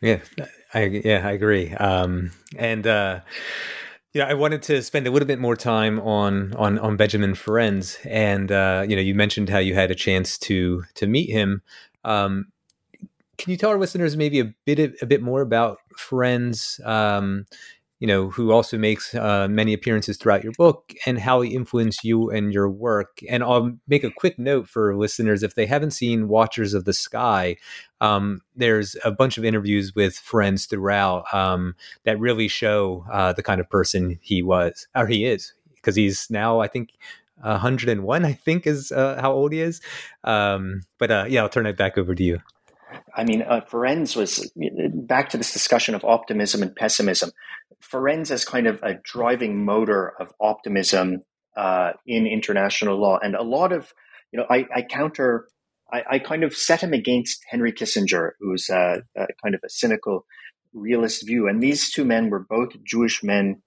Yeah, 0.00 0.20
I 0.74 1.00
yeah 1.04 1.26
I 1.26 1.32
agree. 1.32 1.72
Um, 1.72 2.30
and 2.58 2.86
uh, 2.86 3.20
yeah, 4.14 4.26
I 4.26 4.34
wanted 4.34 4.62
to 4.62 4.80
spend 4.80 5.08
a 5.08 5.10
little 5.10 5.26
bit 5.26 5.40
more 5.40 5.56
time 5.56 5.98
on 6.00 6.54
on 6.54 6.78
on 6.78 6.96
Benjamin 6.96 7.32
Ferencz, 7.32 7.98
and 8.08 8.50
uh, 8.50 8.86
you 8.88 8.94
know, 8.94 9.02
you 9.02 9.14
mentioned 9.14 9.48
how 9.48 9.58
you 9.58 9.74
had 9.74 9.90
a 9.90 9.94
chance 9.94 10.38
to 10.38 10.84
to 10.94 11.08
meet 11.08 11.28
him. 11.28 11.62
Um, 12.04 12.46
can 13.36 13.50
you 13.50 13.56
tell 13.56 13.70
our 13.70 13.78
listeners 13.78 14.16
maybe 14.16 14.38
a 14.38 14.54
bit 14.64 14.78
a 15.02 15.06
bit 15.06 15.20
more 15.20 15.40
about 15.40 15.78
Ferencz? 15.98 16.84
Um, 16.86 17.46
you 18.04 18.08
know, 18.08 18.28
who 18.28 18.52
also 18.52 18.76
makes 18.76 19.14
uh, 19.14 19.48
many 19.48 19.72
appearances 19.72 20.18
throughout 20.18 20.44
your 20.44 20.52
book, 20.58 20.92
and 21.06 21.18
how 21.18 21.40
he 21.40 21.54
influenced 21.54 22.04
you 22.04 22.28
and 22.28 22.52
your 22.52 22.68
work. 22.68 23.20
And 23.30 23.42
I'll 23.42 23.78
make 23.88 24.04
a 24.04 24.10
quick 24.10 24.38
note 24.38 24.68
for 24.68 24.94
listeners 24.94 25.42
if 25.42 25.54
they 25.54 25.64
haven't 25.64 25.92
seen 25.92 26.28
Watchers 26.28 26.74
of 26.74 26.84
the 26.84 26.92
Sky. 26.92 27.56
Um, 28.02 28.42
there's 28.54 28.94
a 29.06 29.10
bunch 29.10 29.38
of 29.38 29.44
interviews 29.46 29.94
with 29.94 30.16
Ferencz 30.16 30.68
throughout 30.68 31.32
um, 31.32 31.76
that 32.04 32.20
really 32.20 32.46
show 32.46 33.06
uh, 33.10 33.32
the 33.32 33.42
kind 33.42 33.58
of 33.58 33.70
person 33.70 34.18
he 34.20 34.42
was, 34.42 34.86
or 34.94 35.06
he 35.06 35.24
is, 35.24 35.54
because 35.74 35.96
he's 35.96 36.28
now, 36.28 36.60
I 36.60 36.68
think, 36.68 36.90
101, 37.40 38.26
I 38.26 38.32
think 38.34 38.66
is 38.66 38.92
uh, 38.92 39.18
how 39.18 39.32
old 39.32 39.54
he 39.54 39.60
is. 39.60 39.80
Um, 40.24 40.82
but 40.98 41.10
uh, 41.10 41.24
yeah, 41.26 41.40
I'll 41.40 41.48
turn 41.48 41.64
it 41.64 41.78
back 41.78 41.96
over 41.96 42.14
to 42.14 42.22
you. 42.22 42.40
I 43.14 43.24
mean, 43.24 43.42
uh, 43.42 43.60
Ferencz 43.70 44.16
was 44.16 44.52
back 44.94 45.30
to 45.30 45.36
this 45.36 45.52
discussion 45.52 45.94
of 45.94 46.04
optimism 46.04 46.62
and 46.62 46.74
pessimism. 46.74 47.30
Ferencz 47.82 48.30
is 48.30 48.44
kind 48.44 48.66
of 48.66 48.82
a 48.82 48.94
driving 49.04 49.64
motor 49.64 50.12
of 50.20 50.32
optimism 50.40 51.22
uh, 51.56 51.92
in 52.06 52.26
international 52.26 53.00
law, 53.00 53.18
and 53.22 53.34
a 53.34 53.42
lot 53.42 53.72
of 53.72 53.92
you 54.34 54.40
know, 54.40 54.46
I, 54.50 54.66
I 54.74 54.82
counter, 54.82 55.46
I, 55.92 56.02
I, 56.10 56.18
kind 56.18 56.42
of 56.42 56.56
set 56.56 56.82
him 56.82 56.92
against 56.92 57.44
Henry 57.48 57.72
Kissinger, 57.72 58.30
who's 58.40 58.68
a, 58.68 59.02
a 59.16 59.26
kind 59.40 59.54
of 59.54 59.60
a 59.64 59.70
cynical 59.70 60.26
realist 60.72 61.24
view, 61.24 61.46
and 61.46 61.62
these 61.62 61.92
two 61.92 62.04
men 62.04 62.30
were 62.30 62.44
both 62.50 62.70
Jewish 62.82 63.22
men 63.22 63.62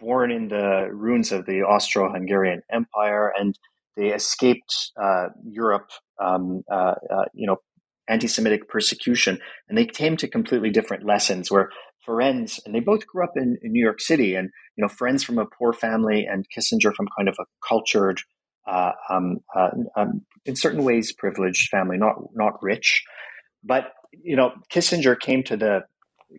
born 0.00 0.30
in 0.30 0.48
the 0.48 0.88
ruins 0.90 1.32
of 1.32 1.44
the 1.44 1.60
Austro-Hungarian 1.60 2.62
Empire, 2.72 3.30
and 3.38 3.58
they 3.94 4.08
escaped 4.08 4.92
uh, 4.98 5.26
Europe, 5.44 5.90
um, 6.18 6.62
uh, 6.72 6.94
uh, 7.10 7.24
you 7.34 7.46
know, 7.46 7.58
anti-Semitic 8.08 8.68
persecution, 8.68 9.38
and 9.68 9.76
they 9.76 9.86
came 9.86 10.16
to 10.18 10.28
completely 10.28 10.70
different 10.70 11.04
lessons. 11.04 11.50
Where 11.50 11.70
Ferencz, 12.06 12.60
and 12.64 12.74
they 12.74 12.80
both 12.80 13.06
grew 13.06 13.24
up 13.24 13.32
in, 13.36 13.58
in 13.62 13.72
New 13.72 13.82
York 13.82 14.00
City, 14.00 14.34
and 14.34 14.50
you 14.76 14.82
know, 14.82 14.88
Ferencz 14.88 15.24
from 15.24 15.38
a 15.38 15.46
poor 15.46 15.72
family, 15.72 16.26
and 16.30 16.46
Kissinger 16.56 16.94
from 16.94 17.08
kind 17.16 17.28
of 17.28 17.36
a 17.40 17.44
cultured, 17.66 18.20
uh, 18.66 18.92
um, 19.10 19.38
uh, 19.54 19.70
um, 19.96 20.22
in 20.44 20.56
certain 20.56 20.84
ways, 20.84 21.12
privileged 21.12 21.68
family, 21.68 21.96
not 21.96 22.16
not 22.34 22.62
rich, 22.62 23.04
but 23.64 23.92
you 24.12 24.36
know, 24.36 24.52
Kissinger 24.72 25.18
came 25.18 25.42
to 25.44 25.56
the 25.56 25.80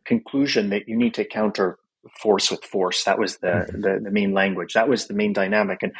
conclusion 0.05 0.69
that 0.69 0.87
you 0.87 0.97
need 0.97 1.13
to 1.15 1.25
counter 1.25 1.77
force 2.21 2.49
with 2.49 2.63
force. 2.63 3.03
That 3.03 3.19
was 3.19 3.37
the, 3.37 3.47
mm-hmm. 3.47 3.81
the, 3.81 3.99
the 4.03 4.11
main 4.11 4.33
language. 4.33 4.73
That 4.73 4.89
was 4.89 5.07
the 5.07 5.13
main 5.13 5.33
dynamic. 5.33 5.79
And 5.83 5.93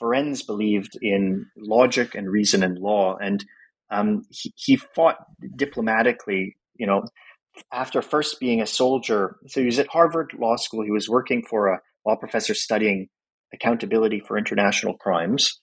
Ferencz 0.00 0.46
believed 0.46 0.96
in 1.00 1.46
logic 1.56 2.14
and 2.14 2.30
reason 2.30 2.62
and 2.62 2.78
law, 2.78 3.16
and 3.16 3.44
um, 3.90 4.22
he, 4.30 4.52
he 4.56 4.76
fought 4.76 5.16
diplomatically. 5.56 6.56
You 6.76 6.86
know, 6.86 7.04
after 7.72 8.02
first 8.02 8.40
being 8.40 8.60
a 8.60 8.66
soldier, 8.66 9.36
so 9.46 9.60
he 9.60 9.66
was 9.66 9.78
at 9.78 9.88
Harvard 9.88 10.32
Law 10.38 10.56
School. 10.56 10.84
He 10.84 10.90
was 10.90 11.08
working 11.08 11.44
for 11.48 11.68
a 11.68 11.80
law 12.06 12.16
professor 12.16 12.54
studying 12.54 13.08
accountability 13.52 14.20
for 14.20 14.36
international 14.36 14.94
crimes, 14.94 15.60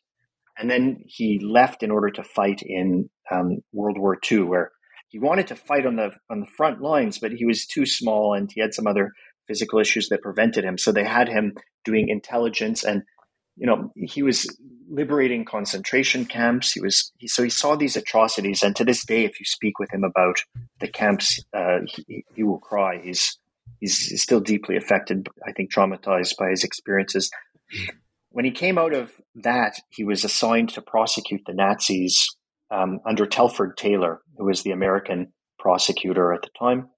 and 0.58 0.70
then 0.70 1.04
he 1.06 1.40
left 1.44 1.84
in 1.84 1.92
order 1.92 2.10
to 2.12 2.24
fight 2.24 2.62
in 2.66 3.10
um, 3.30 3.58
World 3.74 3.98
War 3.98 4.18
II, 4.32 4.44
where 4.44 4.72
he 5.10 5.20
wanted 5.20 5.48
to 5.48 5.56
fight 5.56 5.86
on 5.86 5.98
the 5.98 6.12
on 6.30 6.40
the 6.40 6.46
front 6.58 6.82
lines, 6.82 7.20
but 7.20 7.34
he 7.34 7.46
was 7.46 7.66
too 7.66 7.86
small 7.86 8.34
and 8.34 8.50
he 8.54 8.62
had 8.62 8.74
some 8.74 8.88
other 8.88 9.12
physical 9.48 9.80
issues 9.80 10.08
that 10.10 10.22
prevented 10.22 10.63
him. 10.63 10.78
So 10.78 10.92
they 10.92 11.04
had 11.04 11.28
him 11.28 11.54
doing 11.84 12.08
intelligence 12.08 12.84
and 12.86 13.04
you 13.62 13.68
know 13.68 13.91
he 13.96 14.24
was 14.24 14.48
liberating 14.89 15.46
concentration 15.46 16.25
camps. 16.25 16.74
He 16.74 16.82
was 16.82 17.13
he, 17.20 17.27
so 17.27 17.44
he 17.44 17.50
saw 17.50 17.75
these 17.75 17.96
atrocities. 17.96 18.63
And 18.63 18.75
to 18.75 18.84
this 18.84 19.06
day 19.06 19.24
if 19.24 19.39
you 19.39 19.46
speak 19.46 19.77
with 19.80 19.94
him 19.94 20.03
about 20.03 20.38
the 20.80 20.88
camps 20.88 21.39
uh, 21.53 21.80
he, 21.86 22.25
he, 22.36 22.44
will 22.44 22.60
cry. 22.60 23.00
He's, 23.01 23.38
he's 23.80 24.22
still 24.22 24.41
deeply 24.41 24.75
affected 24.75 25.30
i 25.48 25.51
think 25.53 25.72
traumatized 25.72 26.36
by 26.38 26.50
his 26.50 26.63
experiences. 26.63 27.30
When 28.32 28.46
he 28.46 28.51
came 28.51 28.77
out 28.80 28.94
of 28.94 29.12
that 29.36 29.75
he 29.89 30.03
was 30.03 30.24
assigned 30.24 30.70
to 30.70 30.82
prosecute 30.82 31.41
the 31.46 31.53
nazis 31.53 32.27
um, 32.72 33.00
under 33.06 33.27
telford 33.27 33.77
taylor 33.77 34.22
who 34.38 34.46
was 34.46 34.63
the 34.63 34.72
american 34.72 35.32
prosecutor 35.60 36.34
at 36.34 36.41
the 36.41 36.50
time. 36.58 36.89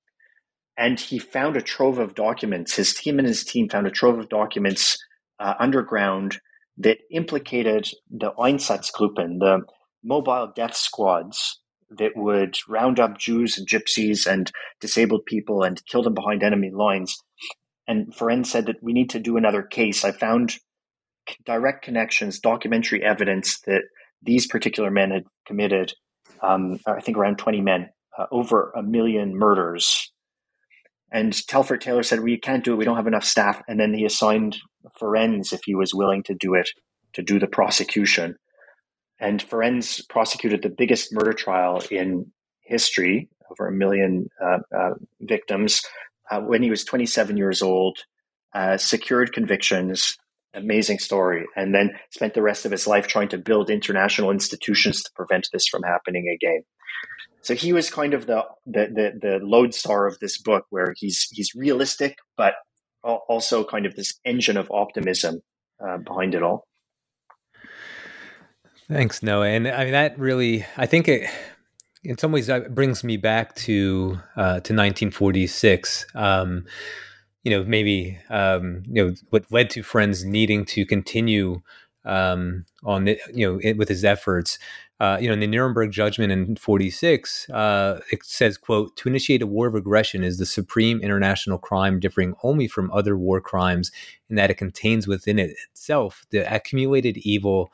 And 0.76 1.00
he 1.00 1.20
found 1.20 1.56
a 1.56 1.62
trove 1.62 2.00
of 2.00 2.16
documents. 2.16 2.76
His 2.76 2.96
team 2.96 3.20
and 3.20 3.28
his 3.28 3.44
team 3.44 3.70
found 3.70 3.86
a 3.86 3.92
trove 3.92 4.18
of 4.18 4.30
documents 4.30 4.98
uh, 5.40 5.54
underground 5.60 6.40
that 6.78 7.00
implicated 7.12 7.90
the 8.10 8.32
Einsatzgruppen, 8.32 9.40
the 9.40 9.62
mobile 10.04 10.52
death 10.56 10.76
squads 10.76 11.60
that 11.90 12.12
would 12.16 12.58
round 12.68 13.00
up 13.00 13.18
Jews 13.18 13.58
and 13.58 13.68
gypsies 13.68 14.26
and 14.26 14.52
disabled 14.82 15.26
people 15.26 15.64
and 15.64 15.86
kill 15.86 16.02
them 16.02 16.16
behind 16.16 16.42
enemy 16.42 16.72
lines. 16.72 17.16
And 17.88 18.14
Ferencz 18.14 18.48
said 18.48 18.66
that 18.66 18.82
we 18.82 18.94
need 18.94 19.12
to 19.12 19.20
do 19.20 19.38
another 19.38 19.62
case. 19.62 20.04
I 20.04 20.12
found 20.12 20.56
direct 21.46 21.84
connections, 21.84 22.40
documentary 22.40 23.04
evidence 23.04 23.60
that 23.62 23.84
these 24.22 24.48
particular 24.48 24.90
men 24.90 25.12
had 25.12 25.24
committed, 25.46 25.94
um, 26.42 26.80
I 26.88 27.02
think 27.02 27.18
around 27.18 27.38
20 27.38 27.62
men, 27.62 27.90
uh, 28.18 28.26
over 28.32 28.72
a 28.76 28.82
million 28.82 29.38
murders 29.38 30.12
and 31.14 31.48
Telford 31.48 31.80
Taylor 31.80 32.02
said, 32.02 32.22
"We 32.22 32.38
can't 32.38 32.64
do 32.64 32.74
it. 32.74 32.78
We 32.78 32.86
don't 32.86 32.98
have 32.98 33.08
enough 33.08 33.24
staff." 33.24 33.62
And 33.68 33.80
then 33.80 33.94
he 33.94 34.04
assigned 34.04 34.58
Ferencz 35.00 35.54
if 35.54 35.62
he 35.66 35.76
was 35.76 35.94
willing 35.94 36.24
to 36.24 36.34
do 36.34 36.54
it 36.56 36.70
to 37.14 37.22
do 37.22 37.40
the 37.40 37.48
prosecution. 37.48 38.36
And 39.20 39.48
Ferencz 39.48 40.08
prosecuted 40.10 40.62
the 40.62 40.70
biggest 40.70 41.14
murder 41.14 41.34
trial 41.34 41.82
in 41.90 42.32
history, 42.62 43.30
over 43.52 43.68
a 43.68 43.72
million 43.72 44.30
uh, 44.44 44.60
uh, 44.76 44.94
victims, 45.22 45.82
uh, 46.32 46.42
when 46.42 46.64
he 46.64 46.70
was 46.70 46.84
27 46.84 47.38
years 47.38 47.62
old. 47.62 48.00
Uh, 48.56 48.78
secured 48.78 49.34
convictions, 49.34 50.16
amazing 50.54 51.00
story, 51.00 51.44
and 51.56 51.74
then 51.74 51.90
spent 52.12 52.36
the 52.36 52.42
rest 52.42 52.66
of 52.66 52.72
his 52.72 52.86
life 52.86 53.08
trying 53.08 53.28
to 53.28 53.38
build 53.38 53.68
international 53.68 54.30
institutions 54.30 55.02
to 55.02 55.10
prevent 55.16 55.48
this 55.52 55.68
from 55.68 55.82
happening 55.82 56.30
again. 56.30 56.62
So 57.42 57.56
he 57.56 57.74
was 57.74 57.90
kind 57.90 58.14
of 58.14 58.28
the, 58.28 58.44
the 58.68 58.86
the 58.94 59.20
the, 59.20 59.40
lodestar 59.42 60.06
of 60.06 60.20
this 60.20 60.38
book, 60.38 60.66
where 60.70 60.94
he's 60.96 61.28
he's 61.32 61.56
realistic, 61.56 62.18
but 62.38 62.54
also 63.04 63.64
kind 63.64 63.86
of 63.86 63.96
this 63.96 64.20
engine 64.26 64.58
of 64.58 64.70
optimism 64.72 65.42
uh, 65.86 65.98
behind 65.98 66.36
it 66.36 66.44
all. 66.44 66.66
Thanks, 68.88 69.24
Noah. 69.24 69.48
And 69.48 69.68
I 69.68 69.84
mean 69.84 69.94
that 69.94 70.18
really, 70.20 70.66
I 70.78 70.86
think 70.86 71.08
it, 71.08 71.30
in 72.04 72.18
some 72.18 72.32
ways, 72.32 72.48
that 72.48 72.76
brings 72.76 73.04
me 73.04 73.18
back 73.18 73.56
to 73.56 74.20
uh, 74.36 74.60
to 74.60 74.74
1946. 74.74 76.06
Um, 76.16 76.66
you 77.44 77.52
know, 77.52 77.64
maybe 77.64 78.20
um, 78.30 78.84
you 78.86 79.04
know 79.04 79.16
what 79.30 79.52
led 79.52 79.70
to 79.72 79.84
Ferencz 79.84 80.26
needing 80.26 80.66
to 80.66 80.86
continue 80.86 81.62
um, 82.06 82.66
on 82.84 83.06
the, 83.06 83.20
you 83.34 83.48
know 83.48 83.60
it, 83.64 83.78
with 83.78 83.90
his 83.90 84.04
efforts 84.04 84.60
uh, 85.04 85.18
you 85.20 85.28
know, 85.28 85.34
in 85.34 85.42
the 85.42 85.48
Nuremberg 85.48 85.92
judgment 85.92 86.32
in 86.32 86.56
46, 86.56 87.50
uh, 87.50 88.00
it 88.10 88.24
says, 88.24 88.58
quote, 88.58 88.96
to 88.96 89.10
initiate 89.10 89.42
a 89.42 89.48
war 89.48 89.68
of 89.68 89.76
aggression 89.76 90.24
is 90.24 90.38
the 90.38 90.46
supreme 90.46 91.02
international 91.02 91.58
crime 91.58 92.00
differing 92.00 92.36
only 92.42 92.70
from 92.70 92.90
other 92.92 93.18
war 93.18 93.42
crimes 93.42 93.92
in 94.30 94.38
that 94.38 94.50
it 94.50 94.54
contains 94.54 95.06
within 95.06 95.40
it 95.40 95.58
itself 95.68 96.26
the 96.30 96.40
accumulated 96.50 97.18
evil 97.18 97.70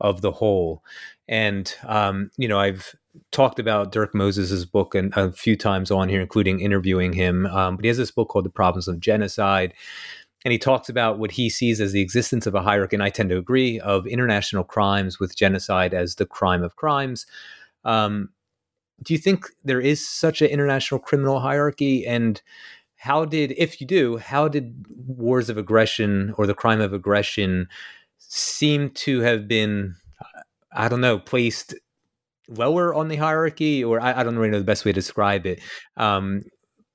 of 0.00 0.22
the 0.22 0.32
whole. 0.32 0.82
And 1.28 1.72
um, 1.86 2.32
you 2.36 2.48
know, 2.48 2.58
I've 2.58 2.96
talked 3.30 3.60
about 3.60 3.92
Dirk 3.92 4.12
Moses's 4.12 4.66
book 4.66 4.96
and 4.96 5.12
a 5.14 5.30
few 5.30 5.56
times 5.56 5.92
on 5.92 6.08
here, 6.08 6.20
including 6.20 6.58
interviewing 6.58 7.12
him. 7.12 7.46
Um, 7.46 7.76
but 7.76 7.84
he 7.84 7.88
has 7.90 7.98
this 7.98 8.10
book 8.10 8.28
called 8.28 8.44
The 8.44 8.50
Problems 8.50 8.88
of 8.88 8.98
Genocide. 8.98 9.72
And 10.44 10.52
he 10.52 10.58
talks 10.58 10.88
about 10.88 11.18
what 11.18 11.32
he 11.32 11.48
sees 11.48 11.80
as 11.80 11.92
the 11.92 12.00
existence 12.00 12.46
of 12.46 12.54
a 12.54 12.62
hierarchy, 12.62 12.96
and 12.96 13.02
I 13.02 13.10
tend 13.10 13.30
to 13.30 13.38
agree, 13.38 13.78
of 13.80 14.06
international 14.06 14.64
crimes 14.64 15.20
with 15.20 15.36
genocide 15.36 15.94
as 15.94 16.16
the 16.16 16.26
crime 16.26 16.62
of 16.62 16.76
crimes. 16.76 17.26
Um, 17.84 18.30
do 19.02 19.14
you 19.14 19.18
think 19.18 19.46
there 19.64 19.80
is 19.80 20.06
such 20.06 20.42
an 20.42 20.48
international 20.48 21.00
criminal 21.00 21.40
hierarchy? 21.40 22.06
And 22.06 22.40
how 22.96 23.24
did, 23.24 23.52
if 23.56 23.80
you 23.80 23.86
do, 23.86 24.16
how 24.18 24.48
did 24.48 24.86
wars 25.06 25.48
of 25.48 25.58
aggression 25.58 26.34
or 26.38 26.46
the 26.46 26.54
crime 26.54 26.80
of 26.80 26.92
aggression 26.92 27.68
seem 28.18 28.90
to 28.90 29.20
have 29.20 29.48
been, 29.48 29.96
I 30.72 30.88
don't 30.88 31.00
know, 31.00 31.18
placed 31.18 31.74
lower 32.48 32.94
on 32.94 33.08
the 33.08 33.16
hierarchy, 33.16 33.82
or 33.82 34.00
I, 34.00 34.20
I 34.20 34.22
don't 34.22 34.36
really 34.36 34.50
know 34.50 34.58
the 34.58 34.64
best 34.64 34.84
way 34.84 34.92
to 34.92 35.00
describe 35.00 35.46
it. 35.46 35.60
Um, 35.96 36.42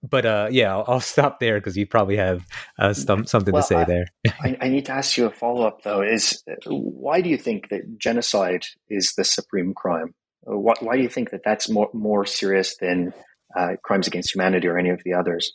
but 0.03 0.25
uh, 0.25 0.47
yeah, 0.51 0.75
I'll, 0.75 0.85
I'll, 0.87 0.99
stop 0.99 1.39
there 1.39 1.59
because 1.59 1.77
you 1.77 1.87
probably 1.87 2.17
have 2.17 2.45
uh, 2.77 2.93
some, 2.93 3.25
something 3.25 3.53
well, 3.53 3.63
to 3.63 3.67
say 3.67 3.75
I, 3.75 3.83
there. 3.83 4.05
I, 4.41 4.57
I, 4.61 4.69
need 4.69 4.85
to 4.85 4.91
ask 4.91 5.17
you 5.17 5.25
a 5.25 5.31
follow 5.31 5.65
up 5.65 5.83
though. 5.83 6.01
Is 6.01 6.43
why 6.65 7.21
do 7.21 7.29
you 7.29 7.37
think 7.37 7.69
that 7.69 7.97
genocide 7.97 8.65
is 8.89 9.13
the 9.15 9.23
supreme 9.23 9.73
crime? 9.73 10.13
Why, 10.41 10.73
why 10.79 10.95
do 10.95 11.03
you 11.03 11.09
think 11.09 11.31
that 11.31 11.41
that's 11.43 11.69
more 11.69 11.89
more 11.93 12.25
serious 12.25 12.77
than 12.77 13.13
uh, 13.55 13.75
crimes 13.83 14.07
against 14.07 14.33
humanity 14.33 14.67
or 14.67 14.77
any 14.77 14.89
of 14.89 15.01
the 15.03 15.13
others? 15.13 15.53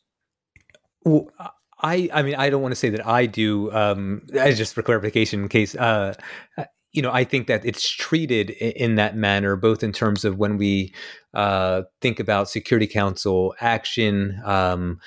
Well, 1.04 1.30
I 1.80 2.10
I 2.12 2.22
mean 2.22 2.34
I 2.34 2.50
don't 2.50 2.62
want 2.62 2.72
to 2.72 2.76
say 2.76 2.90
that 2.90 3.06
I 3.06 3.26
do. 3.26 3.72
Um, 3.72 4.22
just 4.32 4.74
for 4.74 4.82
clarification, 4.82 5.42
in 5.42 5.48
case 5.48 5.74
uh, 5.74 6.14
you 6.92 7.00
know, 7.00 7.10
I 7.10 7.24
think 7.24 7.46
that 7.46 7.64
it's 7.64 7.88
treated 7.88 8.50
in 8.50 8.96
that 8.96 9.16
manner, 9.16 9.56
both 9.56 9.82
in 9.82 9.92
terms 9.92 10.24
of 10.24 10.36
when 10.36 10.58
we 10.58 10.92
uh, 11.32 11.82
think 12.02 12.20
about 12.20 12.50
Security 12.50 12.86
Council 12.86 13.54
action, 13.60 14.40
um, 14.44 15.00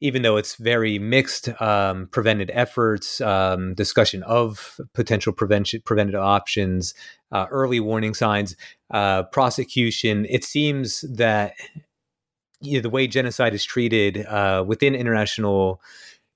even 0.00 0.22
though 0.22 0.38
it's 0.38 0.54
very 0.54 0.98
mixed, 0.98 1.50
um, 1.60 2.08
prevented 2.10 2.50
efforts, 2.54 3.20
um, 3.20 3.74
discussion 3.74 4.22
of 4.22 4.80
potential 4.94 5.32
prevention, 5.32 5.82
preventative 5.84 6.22
options, 6.22 6.94
uh, 7.32 7.46
early 7.50 7.80
warning 7.80 8.14
signs, 8.14 8.56
uh, 8.90 9.24
prosecution. 9.24 10.26
It 10.30 10.42
seems 10.42 11.02
that 11.02 11.52
you 12.62 12.78
know, 12.78 12.82
the 12.82 12.90
way 12.90 13.06
genocide 13.06 13.52
is 13.52 13.64
treated 13.64 14.24
uh, 14.24 14.64
within 14.66 14.94
international 14.94 15.82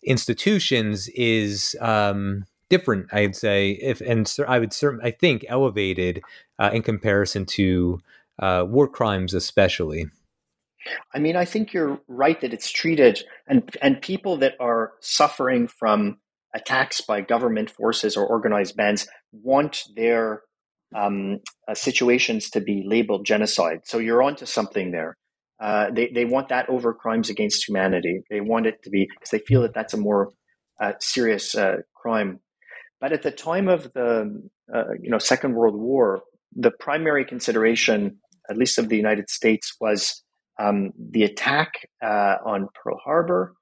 institutions 0.02 1.08
is 1.08 1.74
um, 1.80 2.44
different, 2.68 3.12
I'd 3.12 3.36
say, 3.36 3.70
if 3.70 4.00
and 4.00 4.32
I 4.46 4.58
would 4.58 4.72
certainly, 4.72 5.06
I 5.06 5.10
think, 5.10 5.44
elevated 5.48 6.22
uh, 6.58 6.70
in 6.72 6.82
comparison 6.82 7.46
to 7.46 8.00
uh, 8.38 8.64
war 8.68 8.88
crimes, 8.88 9.34
especially. 9.34 10.06
I 11.14 11.18
mean, 11.18 11.36
I 11.36 11.44
think 11.44 11.72
you're 11.72 12.00
right 12.08 12.40
that 12.40 12.52
it's 12.52 12.70
treated, 12.70 13.22
and 13.46 13.74
and 13.80 14.00
people 14.00 14.36
that 14.38 14.54
are 14.60 14.92
suffering 15.00 15.66
from 15.66 16.18
attacks 16.54 17.00
by 17.00 17.20
government 17.20 17.70
forces 17.70 18.16
or 18.16 18.26
organized 18.26 18.76
bands 18.76 19.08
want 19.32 19.84
their 19.96 20.42
um, 20.94 21.40
uh, 21.66 21.74
situations 21.74 22.50
to 22.50 22.60
be 22.60 22.84
labeled 22.86 23.26
genocide. 23.26 23.80
So 23.84 23.98
you're 23.98 24.22
onto 24.22 24.46
something 24.46 24.92
there. 24.92 25.16
Uh, 25.60 25.90
they 25.90 26.08
they 26.08 26.24
want 26.24 26.48
that 26.48 26.68
over 26.68 26.92
crimes 26.92 27.30
against 27.30 27.68
humanity. 27.68 28.20
They 28.30 28.40
want 28.40 28.66
it 28.66 28.82
to 28.84 28.90
be 28.90 29.06
because 29.06 29.30
they 29.30 29.38
feel 29.38 29.62
that 29.62 29.74
that's 29.74 29.94
a 29.94 29.98
more 29.98 30.32
uh, 30.80 30.92
serious 31.00 31.54
uh, 31.54 31.78
crime. 31.94 32.40
But 33.00 33.12
at 33.12 33.22
the 33.22 33.30
time 33.30 33.68
of 33.68 33.92
the 33.92 34.48
uh, 34.74 34.84
you 35.00 35.10
know 35.10 35.18
Second 35.18 35.54
World 35.54 35.76
War, 35.76 36.22
the 36.54 36.70
primary 36.70 37.24
consideration, 37.24 38.18
at 38.48 38.56
least 38.56 38.78
of 38.78 38.88
the 38.88 38.96
United 38.96 39.28
States, 39.30 39.74
was 39.80 40.22
um, 40.58 40.92
the 40.98 41.24
attack 41.24 41.72
uh, 42.02 42.36
on 42.44 42.68
Pearl 42.74 42.98
Harbor 43.04 43.54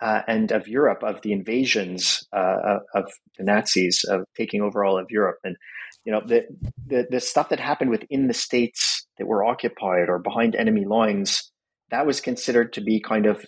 uh, 0.00 0.22
and 0.26 0.50
of 0.52 0.66
Europe, 0.66 1.02
of 1.02 1.20
the 1.22 1.32
invasions 1.32 2.26
uh, 2.32 2.78
of 2.94 3.10
the 3.36 3.44
Nazis, 3.44 4.04
of 4.04 4.24
taking 4.36 4.62
over 4.62 4.84
all 4.84 4.98
of 4.98 5.06
Europe, 5.10 5.38
and 5.44 5.56
you 6.04 6.12
know 6.12 6.22
the, 6.24 6.46
the 6.86 7.06
the 7.10 7.20
stuff 7.20 7.50
that 7.50 7.60
happened 7.60 7.90
within 7.90 8.28
the 8.28 8.34
states 8.34 9.06
that 9.18 9.26
were 9.26 9.44
occupied 9.44 10.08
or 10.08 10.18
behind 10.18 10.56
enemy 10.56 10.84
lines. 10.84 11.50
That 11.90 12.06
was 12.06 12.20
considered 12.20 12.74
to 12.74 12.80
be 12.80 13.00
kind 13.00 13.26
of 13.26 13.46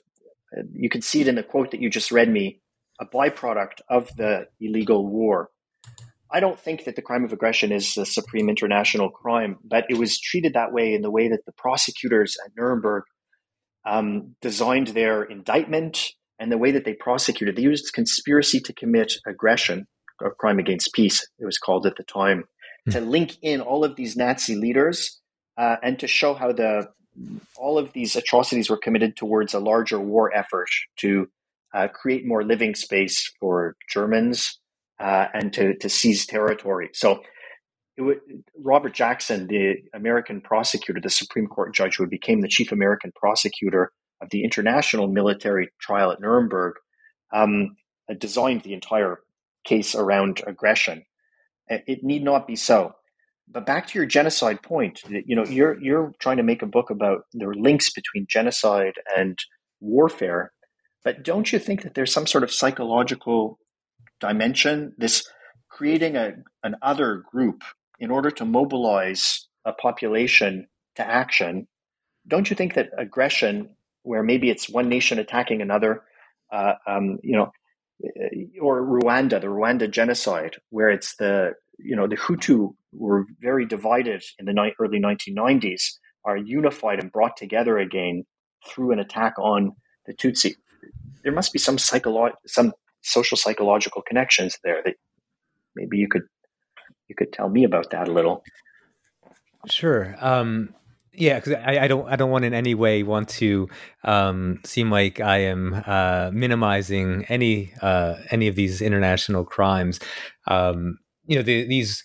you 0.73 0.89
can 0.89 1.03
see 1.03 1.21
it 1.21 1.29
in 1.29 1.35
the 1.35 1.43
quote 1.43 1.71
that 1.71 1.81
you 1.81 1.91
just 1.91 2.11
read 2.11 2.29
me 2.29 2.61
a 3.01 3.07
byproduct 3.07 3.81
of 3.89 4.15
the 4.17 4.47
illegal 4.61 5.07
war. 5.07 5.51
I 6.33 6.39
don't 6.39 6.59
think 6.59 6.85
that 6.85 6.95
the 6.95 7.03
crime 7.03 7.25
of 7.25 7.33
aggression 7.33 7.73
is 7.73 7.97
a 7.97 8.07
supreme 8.07 8.49
international 8.49 9.11
crime, 9.11 9.57
but 9.65 9.87
it 9.89 9.99
was 9.99 10.21
treated 10.21 10.55
that 10.55 10.73
way 10.73 10.95
in 10.95 11.03
the 11.03 11.11
way 11.11 11.29
that 11.29 11.45
the 11.45 11.53
prosecutors 11.53 12.37
at 12.45 12.53
Nuremberg 12.57 13.05
um, 13.85 14.37
designed 14.41 14.89
their 14.89 15.25
indictment 15.25 16.13
and 16.39 16.53
the 16.53 16.59
way 16.59 16.71
that 16.71 16.85
they 16.85 16.95
prosecuted. 16.95 17.57
They 17.57 17.63
used 17.63 17.93
conspiracy 17.93 18.61
to 18.61 18.73
commit 18.73 19.15
aggression, 19.27 19.87
or 20.21 20.35
crime 20.35 20.59
against 20.59 20.93
peace, 20.93 21.27
it 21.39 21.45
was 21.45 21.59
called 21.59 21.87
at 21.87 21.97
the 21.97 22.05
time, 22.05 22.45
mm-hmm. 22.89 22.93
to 22.93 23.01
link 23.01 23.37
in 23.43 23.61
all 23.61 23.85
of 23.85 23.97
these 23.97 24.17
Nazi 24.17 24.55
leaders 24.55 25.21
uh, 25.57 25.77
and 25.83 25.99
to 25.99 26.07
show 26.07 26.35
how 26.35 26.53
the 26.53 26.89
all 27.57 27.77
of 27.77 27.93
these 27.93 28.15
atrocities 28.15 28.71
were 28.71 28.77
committed 28.77 29.17
towards 29.17 29.53
a 29.53 29.59
larger 29.59 29.99
war 29.99 30.33
effort 30.35 30.69
to 30.97 31.29
uh, 31.75 31.89
create 31.89 32.27
more 32.27 32.43
living 32.43 32.75
space 32.75 33.33
for 33.41 33.77
Germans 33.89 34.59
uh, 34.99 35.27
and 35.33 35.53
to, 35.53 35.77
to 35.79 35.89
seize 35.89 36.27
territory. 36.27 36.91
So 36.93 37.23
Robert 38.59 38.95
Jackson, 38.95 39.47
the 39.47 39.77
American 39.95 40.41
prosecutor, 40.41 41.01
the 41.01 41.11
Supreme 41.11 41.47
Court 41.47 41.75
judge 41.75 41.97
who 41.97 42.07
became 42.07 42.41
the 42.41 42.49
chief 42.49 42.73
American 42.73 43.13
prosecutor 43.15 43.93
of 44.23 44.31
the 44.31 44.45
international 44.45 45.09
military 45.09 45.71
trial 45.81 46.11
at 46.11 46.21
Nuremberg, 46.21 46.75
um, 47.33 47.77
designed 48.19 48.63
the 48.63 48.75
entire 48.75 49.21
case 49.65 49.95
around 49.95 50.43
aggression. 50.47 51.05
It 51.69 52.03
need 52.03 52.25
not 52.25 52.47
be 52.47 52.57
so. 52.57 52.95
But 53.53 53.67
back 53.67 53.87
to 53.89 53.99
your 53.99 54.07
genocide 54.07 54.63
point, 54.63 55.03
you 55.09 55.37
know, 55.37 55.45
you're 55.45 55.81
you're 55.81 56.13
trying 56.21 56.37
to 56.37 56.43
make 56.43 56.63
a 56.63 56.67
book 56.67 56.91
about 56.91 57.23
the 57.33 57.47
links 57.47 57.93
between 57.93 58.27
genocide 58.29 58.95
and 59.17 59.39
warfare. 59.81 60.53
But 61.05 61.23
don't 61.23 61.53
you 61.53 61.59
think 61.59 61.83
that 61.83 61.95
there's 61.95 62.13
some 62.13 62.27
sort 62.27 62.45
of 62.45 62.53
psychological 62.53 63.59
dimension, 64.21 64.95
this 64.99 65.29
creating 65.69 66.17
a, 66.17 66.35
an 66.63 66.77
other 66.83 67.25
group 67.31 67.63
in 67.99 68.11
order 68.11 68.31
to 68.33 68.45
mobilize 68.45 69.49
a 69.65 69.73
population 69.73 70.69
to 70.97 71.07
action? 71.07 71.67
Don't 72.29 72.51
you 72.51 72.57
think 72.57 72.75
that 72.75 72.91
aggression, 72.99 73.71
where 74.03 74.23
maybe 74.23 74.51
it's 74.51 74.69
one 74.69 74.89
nation 74.89 75.19
attacking 75.19 75.63
another, 75.63 76.03
uh, 76.53 76.75
um, 76.87 77.19
you 77.23 77.37
know, 77.37 77.51
or 78.61 78.83
Rwanda, 78.83 79.41
the 79.41 79.49
Rwanda 79.49 79.91
genocide, 79.91 80.57
where 80.71 80.91
it's 80.91 81.17
the 81.17 81.53
you 81.79 81.97
know 81.97 82.07
the 82.09 82.17
Hutu 82.17 82.75
were 82.93 83.27
very 83.41 83.67
divided 83.67 84.23
in 84.39 84.47
the 84.47 84.53
ni- 84.53 84.75
early 84.81 85.01
1990s, 85.01 85.95
are 86.25 86.37
unified 86.37 87.01
and 87.01 87.13
brought 87.13 87.37
together 87.37 87.79
again 87.79 88.25
through 88.69 88.93
an 88.93 88.99
attack 88.99 89.35
on 89.39 89.73
the 90.07 90.15
Tutsi 90.15 90.55
there 91.23 91.33
must 91.33 91.53
be 91.53 91.59
some 91.59 91.77
psycholo- 91.77 92.35
some 92.47 92.73
social 93.03 93.37
psychological 93.37 94.03
connections 94.03 94.59
there 94.65 94.83
that 94.85 94.95
maybe 95.75 95.99
you 95.99 96.09
could 96.09 96.23
you 97.09 97.15
could 97.17 97.33
tell 97.33 97.49
me 97.49 97.65
about 97.65 97.91
that 97.91 98.09
a 98.09 98.13
little. 98.13 98.43
Sure. 99.67 100.17
Um, 100.21 100.75
yeah, 101.13 101.39
because 101.39 101.55
I, 101.55 101.81
I, 101.81 101.89
don't 101.89 102.09
I 102.09 102.17
don't 102.17 102.31
want 102.31 102.45
in 102.45 102.55
any 102.55 102.75
way 102.75 103.03
want 103.03 103.29
to 103.41 103.69
um, 104.05 104.61
seem 104.65 104.91
like 104.91 105.21
I 105.21 105.39
am 105.39 105.83
uh, 105.87 106.31
minimizing 106.33 107.27
any 107.29 107.73
uh, 107.83 108.17
any 108.31 108.49
of 108.49 108.55
these 108.55 108.81
international 108.81 109.45
crimes. 109.45 109.99
Um, 110.47 110.99
you 111.27 111.37
know, 111.37 111.43
the, 111.43 111.67
these 111.67 112.05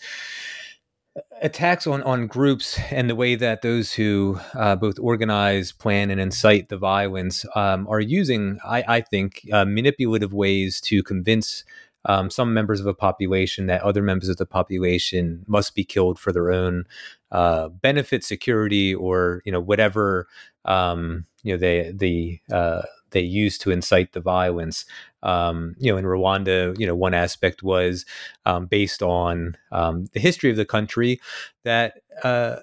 attacks 1.42 1.86
on, 1.88 2.02
on 2.04 2.28
groups 2.28 2.80
and 2.92 3.10
the 3.10 3.16
way 3.16 3.36
that 3.36 3.62
those 3.62 3.94
who 3.94 4.40
uh, 4.54 4.76
both 4.76 4.98
organize, 5.00 5.72
plan, 5.72 6.10
and 6.10 6.20
incite 6.20 6.70
the 6.70 6.78
violence 6.78 7.46
um, 7.56 7.88
are 7.88 8.00
using, 8.00 8.60
I, 8.66 8.84
I 8.88 9.02
think, 9.02 9.48
uh, 9.52 9.66
manipulative 9.66 10.34
ways 10.34 10.80
to 10.82 11.04
convince 11.04 11.64
um, 12.06 12.30
some 12.30 12.54
members 12.54 12.80
of 12.80 12.86
a 12.86 12.94
population 12.94 13.66
that 13.66 13.82
other 13.82 14.02
members 14.02 14.30
of 14.30 14.38
the 14.38 14.46
population 14.46 15.44
must 15.48 15.76
be 15.76 15.84
killed 15.84 16.20
for 16.20 16.32
their 16.32 16.52
own 16.52 16.86
uh, 17.32 17.70
benefit, 17.70 18.24
security, 18.24 18.94
or 18.94 19.42
you 19.46 19.52
know 19.52 19.60
whatever 19.60 20.28
um, 20.66 21.26
you 21.44 21.54
know 21.54 21.58
they 21.58 21.92
the 21.94 22.40
uh, 22.54 22.84
they 23.12 23.22
use 23.22 23.58
to 23.58 23.72
incite 23.72 24.14
the 24.14 24.20
violence. 24.20 24.86
Um, 25.26 25.76
you 25.80 25.92
know, 25.92 25.98
in 25.98 26.06
Rwanda, 26.06 26.78
you 26.80 26.88
know, 26.88 26.96
one 26.96 27.14
aspect 27.14 27.64
was 27.64 28.06
um, 28.46 28.68
based 28.68 29.02
on 29.02 29.58
um, 29.72 30.06
the 30.14 30.20
history 30.20 30.50
of 30.52 30.56
the 30.56 30.66
country 30.66 31.20
that, 31.64 32.02
uh, 32.24 32.58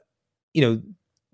you 0.54 0.62
know, 0.62 0.82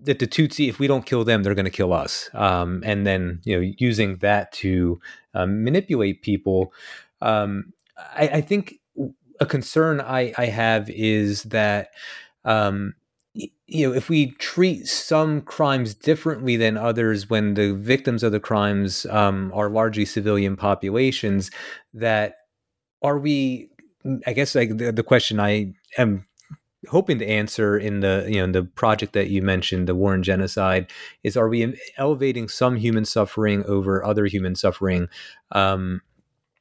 that 0.01 0.19
the 0.19 0.27
Tutsi, 0.27 0.69
if 0.69 0.79
we 0.79 0.87
don't 0.87 1.05
kill 1.05 1.23
them, 1.23 1.43
they're 1.43 1.55
going 1.55 1.65
to 1.65 1.71
kill 1.71 1.93
us. 1.93 2.29
Um, 2.33 2.81
and 2.85 3.05
then, 3.05 3.41
you 3.43 3.55
know, 3.55 3.73
using 3.77 4.17
that 4.17 4.51
to 4.53 4.99
um, 5.33 5.63
manipulate 5.63 6.21
people. 6.21 6.73
Um, 7.21 7.73
I, 7.97 8.27
I, 8.27 8.41
think 8.41 8.75
a 9.39 9.45
concern 9.45 9.99
I, 9.99 10.33
I 10.37 10.45
have 10.45 10.89
is 10.89 11.43
that 11.43 11.89
you 13.67 13.87
know 13.87 13.93
if 13.95 14.09
we 14.09 14.31
treat 14.31 14.87
some 14.87 15.41
crimes 15.41 15.93
differently 15.93 16.57
than 16.57 16.77
others 16.77 17.29
when 17.29 17.53
the 17.53 17.73
victims 17.73 18.23
of 18.23 18.31
the 18.31 18.39
crimes 18.39 19.05
um, 19.07 19.51
are 19.53 19.69
largely 19.69 20.05
civilian 20.05 20.55
populations, 20.55 21.51
that 21.93 22.35
are 23.01 23.17
we? 23.17 23.69
I 24.25 24.33
guess 24.33 24.55
like 24.55 24.77
the, 24.77 24.91
the 24.91 25.03
question 25.03 25.39
I 25.39 25.73
am 25.97 26.25
hoping 26.87 27.19
to 27.19 27.27
answer 27.27 27.77
in 27.77 27.99
the 27.99 28.25
you 28.27 28.45
know 28.45 28.51
the 28.51 28.63
project 28.63 29.13
that 29.13 29.29
you 29.29 29.41
mentioned 29.41 29.87
the 29.87 29.95
war 29.95 30.13
and 30.13 30.23
genocide 30.23 30.89
is 31.23 31.35
are 31.35 31.49
we 31.49 31.75
elevating 31.97 32.47
some 32.47 32.77
human 32.77 33.03
suffering 33.03 33.65
over 33.65 34.03
other 34.05 34.25
human 34.25 34.55
suffering 34.55 35.09
um, 35.51 36.01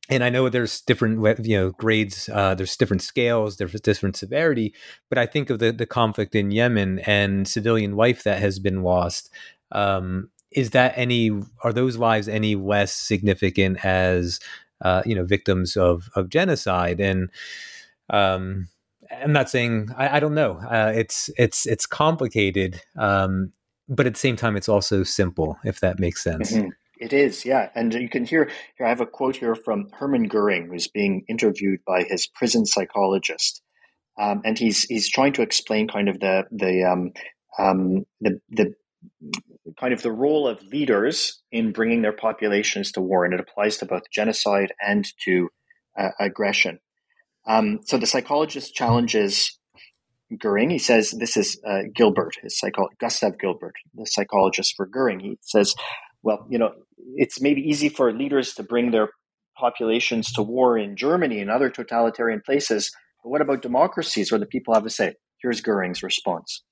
and 0.09 0.25
I 0.25 0.31
know 0.31 0.49
there's 0.49 0.81
different 0.81 1.47
you 1.47 1.57
know 1.59 1.71
grades, 1.73 2.29
uh, 2.33 2.55
there's 2.55 2.77
different 2.77 3.03
scales, 3.03 3.57
there's 3.57 3.73
different 3.81 4.17
severity, 4.17 4.75
but 5.09 5.19
I 5.19 5.27
think 5.27 5.51
of 5.51 5.59
the 5.59 5.73
the 5.73 5.87
conflict 5.87 6.35
in 6.35 6.51
Yemen 6.51 7.01
and 7.01 7.47
civilian 7.47 7.97
life 7.97 8.25
that 8.25 8.41
has 8.41 8.59
been 8.59 8.83
lost. 8.83 9.31
Um, 9.73 10.31
is 10.51 10.71
that 10.71 10.95
any 10.97 11.31
are 11.63 11.73
those 11.73 11.97
lives 11.97 12.29
any 12.29 12.55
less 12.55 12.93
significant 12.93 13.85
as 13.85 14.41
uh, 14.83 15.03
you 15.05 15.15
know 15.15 15.25
victims 15.25 15.77
of 15.77 16.09
of 16.15 16.31
genocide? 16.31 17.01
And 17.01 17.31
um, 18.09 18.69
I'm 19.23 19.33
not 19.33 19.51
saying 19.51 19.91
I, 19.97 20.17
I 20.17 20.21
don't 20.21 20.35
know. 20.35 20.59
Uh, 20.59 20.93
it's 20.95 21.29
it's 21.37 21.67
it's 21.67 21.87
complicated, 21.87 22.81
um, 22.97 23.53
but 23.91 24.07
at 24.07 24.15
the 24.15 24.21
same 24.21 24.37
time, 24.37 24.57
it's 24.57 24.71
also 24.71 25.03
simple. 25.03 25.59
If 25.65 25.81
that 25.81 25.99
makes 25.99 26.23
sense. 26.23 26.53
Mm-hmm. 26.53 26.69
It 27.01 27.13
is, 27.13 27.45
yeah. 27.45 27.71
And 27.75 27.95
you 27.95 28.09
can 28.09 28.25
hear 28.25 28.51
here, 28.77 28.87
I 28.87 28.89
have 28.89 29.01
a 29.01 29.07
quote 29.07 29.37
here 29.37 29.55
from 29.55 29.89
Hermann 29.93 30.25
Goering, 30.25 30.69
who's 30.69 30.89
being 30.89 31.25
interviewed 31.29 31.81
by 31.87 32.03
his 32.03 32.27
prison 32.27 32.67
psychologist. 32.67 33.63
Um, 34.21 34.43
and 34.45 34.59
he's 34.59 34.83
he's 34.83 35.09
trying 35.09 35.33
to 35.35 35.43
explain 35.43 35.87
kind 35.89 36.09
of 36.09 36.19
the 36.19 36.45
the 36.51 36.83
um, 36.83 37.13
um, 37.59 38.05
the 38.21 38.41
the 38.51 38.75
kind 39.79 39.93
of 39.93 40.03
the 40.03 40.11
role 40.11 40.49
of 40.49 40.63
leaders 40.65 41.41
in 41.53 41.73
bringing 41.73 42.03
their 42.03 42.13
populations 42.13 42.91
to 42.93 43.01
war, 43.01 43.25
and 43.25 43.33
it 43.33 43.41
applies 43.41 43.77
to 43.79 43.87
both 43.87 44.11
genocide 44.11 44.73
and 44.85 45.07
to 45.25 45.49
uh, 45.97 46.11
aggression. 46.19 46.81
Um, 47.47 47.81
so 47.85 47.97
the 47.97 48.07
psychologist 48.07 48.75
challenges 48.75 49.59
Goering. 50.37 50.71
He 50.71 50.79
says 50.79 51.13
this 51.13 51.37
is 51.37 51.61
uh, 51.67 51.83
Gilbert, 51.95 52.35
his 52.43 52.59
psycho- 52.59 52.91
Gustav 53.01 53.39
Gilbert, 53.39 53.75
the 53.95 54.05
psychologist 54.05 54.75
for 54.77 54.87
Goering. 54.87 55.21
He 55.21 55.39
says 55.43 55.75
well, 56.23 56.47
you 56.51 56.59
know, 56.59 56.73
it's 57.17 57.41
maybe 57.41 57.61
easy 57.61 57.89
for 57.89 58.13
leaders 58.13 58.55
to 58.55 58.63
bring 58.63 58.91
their 58.91 59.11
populations 59.57 60.33
to 60.33 60.43
war 60.43 60.79
in 60.79 60.97
Germany 60.97 61.41
and 61.41 61.51
other 61.51 61.71
totalitarian 61.71 62.43
places. 62.45 62.91
But 63.23 63.31
what 63.31 63.41
about 63.41 63.63
democracies 63.63 64.31
where 64.31 64.39
the 64.39 64.47
people 64.47 64.75
have 64.75 64.87
a 64.87 64.91
say? 64.91 65.15
Here's 65.43 65.61
Goering's 65.61 66.03
response 66.03 66.63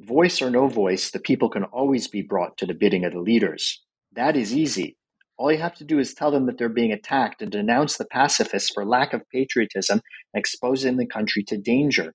Voice 0.00 0.40
or 0.40 0.50
no 0.50 0.68
voice, 0.68 1.10
the 1.10 1.18
people 1.18 1.48
can 1.48 1.64
always 1.64 2.06
be 2.06 2.22
brought 2.22 2.56
to 2.58 2.66
the 2.66 2.74
bidding 2.74 3.04
of 3.04 3.12
the 3.12 3.20
leaders. 3.20 3.82
That 4.12 4.36
is 4.36 4.54
easy. 4.54 4.96
All 5.36 5.52
you 5.52 5.58
have 5.58 5.74
to 5.76 5.84
do 5.84 5.98
is 5.98 6.14
tell 6.14 6.30
them 6.30 6.46
that 6.46 6.58
they're 6.58 6.68
being 6.68 6.92
attacked 6.92 7.42
and 7.42 7.50
denounce 7.50 7.96
the 7.96 8.04
pacifists 8.04 8.70
for 8.70 8.84
lack 8.84 9.12
of 9.12 9.22
patriotism 9.32 10.00
and 10.34 10.40
exposing 10.40 10.96
the 10.96 11.06
country 11.06 11.42
to 11.44 11.56
danger. 11.56 12.12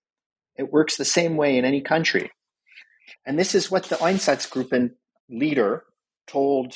It 0.58 0.72
works 0.72 0.98
the 0.98 1.06
same 1.06 1.36
way 1.36 1.58
in 1.58 1.66
any 1.66 1.82
country. 1.82 2.32
And 3.26 3.40
this 3.40 3.56
is 3.56 3.72
what 3.72 3.86
the 3.86 3.96
Einsatzgruppen 3.96 4.92
leader 5.30 5.84
told 6.28 6.76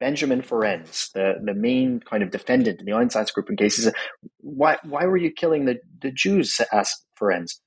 Benjamin 0.00 0.42
Ferencz, 0.42 1.12
the, 1.12 1.34
the 1.42 1.54
main 1.54 2.00
kind 2.00 2.22
of 2.22 2.30
defendant 2.30 2.80
in 2.80 2.86
the 2.86 2.92
Einsatzgruppen 2.92 3.58
case, 3.58 3.78
is 3.78 3.92
why 4.38 4.78
why 4.84 5.04
were 5.06 5.16
you 5.16 5.32
killing 5.32 5.64
the, 5.64 5.78
the 6.00 6.12
Jews? 6.12 6.60
asked 6.72 7.04
Ferencz, 7.20 7.60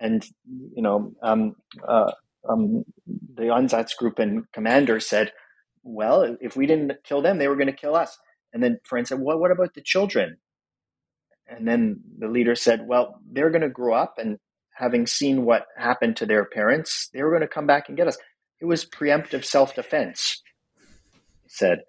and 0.00 0.24
you 0.46 0.82
know 0.82 1.12
um, 1.22 1.56
uh, 1.86 2.12
um, 2.48 2.84
the 3.34 3.44
Einsatzgruppen 3.44 4.44
commander 4.52 4.98
said, 4.98 5.32
"Well, 5.82 6.36
if 6.40 6.56
we 6.56 6.66
didn't 6.66 6.92
kill 7.04 7.20
them, 7.20 7.38
they 7.38 7.48
were 7.48 7.56
going 7.56 7.66
to 7.66 7.72
kill 7.72 7.94
us." 7.94 8.16
And 8.52 8.62
then 8.62 8.78
Ferencz 8.90 9.08
said, 9.08 9.20
"Well, 9.20 9.38
what 9.38 9.50
about 9.50 9.74
the 9.74 9.82
children?" 9.82 10.38
And 11.46 11.68
then 11.68 12.00
the 12.18 12.28
leader 12.28 12.54
said, 12.54 12.86
"Well, 12.86 13.20
they're 13.30 13.50
going 13.50 13.62
to 13.62 13.68
grow 13.68 13.94
up 13.94 14.14
and." 14.18 14.38
Having 14.78 15.06
seen 15.06 15.44
what 15.44 15.66
happened 15.78 16.16
to 16.16 16.26
their 16.26 16.44
parents, 16.44 17.08
they 17.14 17.22
were 17.22 17.30
going 17.30 17.42
to 17.42 17.46
come 17.46 17.64
back 17.64 17.86
and 17.86 17.96
get 17.96 18.08
us. 18.08 18.18
It 18.60 18.64
was 18.64 18.84
preemptive 18.84 19.44
self 19.44 19.72
defense 19.76 20.42
said. 21.54 21.80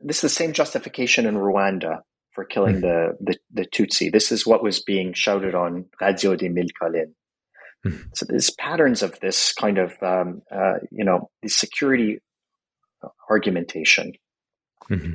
This 0.00 0.18
is 0.18 0.22
the 0.22 0.28
same 0.28 0.52
justification 0.52 1.26
in 1.26 1.34
Rwanda 1.34 2.00
for 2.32 2.44
killing 2.44 2.76
mm. 2.76 2.80
the, 2.82 3.16
the, 3.20 3.38
the, 3.52 3.66
Tutsi. 3.66 4.12
This 4.12 4.30
is 4.30 4.46
what 4.46 4.62
was 4.62 4.80
being 4.80 5.12
shouted 5.12 5.56
on 5.56 5.86
Radio 6.00 6.36
de 6.36 6.48
Mille 6.48 6.68
Collines. 6.80 7.14
Mm. 7.84 8.04
So 8.14 8.26
there's 8.28 8.50
patterns 8.50 9.02
of 9.02 9.18
this 9.18 9.52
kind 9.52 9.78
of, 9.78 9.92
um, 10.02 10.42
uh, 10.52 10.74
you 10.92 11.04
know, 11.04 11.30
the 11.42 11.48
security 11.48 12.20
argumentation. 13.30 14.12
Mm-hmm. 14.90 15.14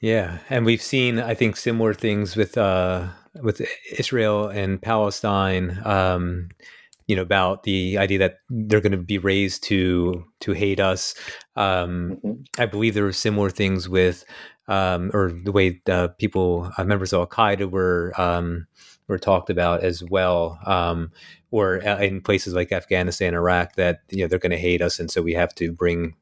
Yeah, 0.00 0.38
and 0.50 0.66
we've 0.66 0.82
seen, 0.82 1.18
I 1.18 1.34
think, 1.34 1.56
similar 1.56 1.94
things 1.94 2.36
with 2.36 2.58
uh, 2.58 3.08
with 3.42 3.62
Israel 3.98 4.48
and 4.48 4.80
Palestine. 4.80 5.80
Um, 5.84 6.48
you 7.06 7.16
know 7.16 7.22
about 7.22 7.62
the 7.64 7.98
idea 7.98 8.18
that 8.18 8.38
they're 8.48 8.80
going 8.80 8.92
to 8.92 8.98
be 8.98 9.18
raised 9.18 9.62
to 9.64 10.24
to 10.40 10.52
hate 10.52 10.80
us 10.80 11.14
um, 11.56 12.18
mm-hmm. 12.24 12.32
i 12.58 12.66
believe 12.66 12.94
there 12.94 13.04
were 13.04 13.12
similar 13.12 13.50
things 13.50 13.88
with 13.88 14.24
um, 14.66 15.10
or 15.12 15.30
the 15.30 15.52
way 15.52 15.80
uh, 15.88 16.08
people 16.18 16.70
uh, 16.78 16.84
members 16.84 17.12
of 17.12 17.20
al-qaeda 17.20 17.70
were 17.70 18.12
um, 18.16 18.66
were 19.08 19.18
talked 19.18 19.50
about 19.50 19.82
as 19.82 20.02
well 20.02 20.58
um, 20.64 21.10
or 21.50 21.86
uh, 21.86 21.98
in 21.98 22.20
places 22.20 22.54
like 22.54 22.72
afghanistan 22.72 23.34
iraq 23.34 23.74
that 23.76 24.00
you 24.10 24.22
know 24.22 24.28
they're 24.28 24.38
going 24.38 24.50
to 24.50 24.58
hate 24.58 24.82
us 24.82 24.98
and 24.98 25.10
so 25.10 25.22
we 25.22 25.34
have 25.34 25.54
to 25.54 25.72
bring 25.72 26.14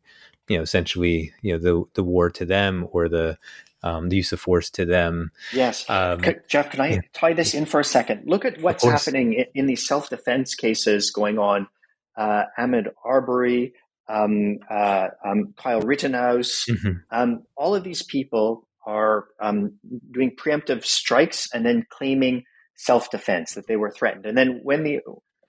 you 0.48 0.56
know 0.56 0.62
essentially 0.62 1.32
you 1.42 1.52
know 1.52 1.58
the 1.58 1.84
the 1.94 2.04
war 2.04 2.30
to 2.30 2.44
them 2.44 2.86
or 2.92 3.08
the 3.08 3.38
um, 3.82 4.08
the 4.08 4.16
use 4.16 4.32
of 4.32 4.40
force 4.40 4.70
to 4.70 4.84
them. 4.84 5.30
Yes. 5.52 5.88
Um, 5.88 6.20
Jeff, 6.48 6.70
can 6.70 6.80
I 6.80 6.88
yeah. 6.88 7.00
tie 7.12 7.32
this 7.32 7.54
in 7.54 7.66
for 7.66 7.80
a 7.80 7.84
second? 7.84 8.22
Look 8.26 8.44
at 8.44 8.60
what's 8.60 8.84
happening 8.84 9.34
in, 9.34 9.46
in 9.54 9.66
these 9.66 9.86
self 9.86 10.10
defense 10.10 10.54
cases 10.54 11.10
going 11.10 11.38
on. 11.38 11.68
Uh, 12.16 12.44
Ahmaud 12.58 12.88
Arbery, 13.04 13.74
um, 14.08 14.58
uh, 14.70 15.08
um, 15.24 15.54
Kyle 15.56 15.80
Rittenhouse, 15.80 16.66
mm-hmm. 16.68 16.98
Um, 17.10 17.44
all 17.56 17.74
of 17.74 17.84
these 17.84 18.02
people 18.02 18.68
are 18.84 19.26
um, 19.40 19.78
doing 20.10 20.36
preemptive 20.36 20.84
strikes 20.84 21.48
and 21.54 21.64
then 21.64 21.86
claiming 21.90 22.44
self 22.74 23.10
defense 23.10 23.54
that 23.54 23.66
they 23.66 23.76
were 23.76 23.90
threatened. 23.90 24.26
And 24.26 24.36
then 24.36 24.60
when 24.62 24.82
the 24.82 25.00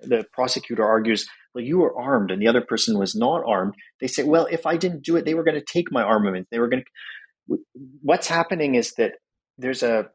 the 0.01 0.25
prosecutor 0.33 0.85
argues, 0.85 1.27
well, 1.53 1.63
you 1.63 1.79
were 1.79 1.97
armed 1.97 2.31
and 2.31 2.41
the 2.41 2.47
other 2.47 2.61
person 2.61 2.97
was 2.97 3.15
not 3.15 3.43
armed. 3.45 3.73
They 4.01 4.07
say, 4.07 4.23
well, 4.23 4.47
if 4.51 4.65
I 4.65 4.77
didn't 4.77 5.03
do 5.03 5.15
it, 5.15 5.25
they 5.25 5.33
were 5.33 5.43
going 5.43 5.59
to 5.59 5.65
take 5.65 5.91
my 5.91 6.03
armament. 6.03 6.47
They 6.51 6.59
were 6.59 6.67
going 6.67 6.83
to 6.83 6.89
what's 8.01 8.27
happening 8.27 8.75
is 8.75 8.93
that 8.97 9.13
there's 9.57 9.83
a 9.83 10.09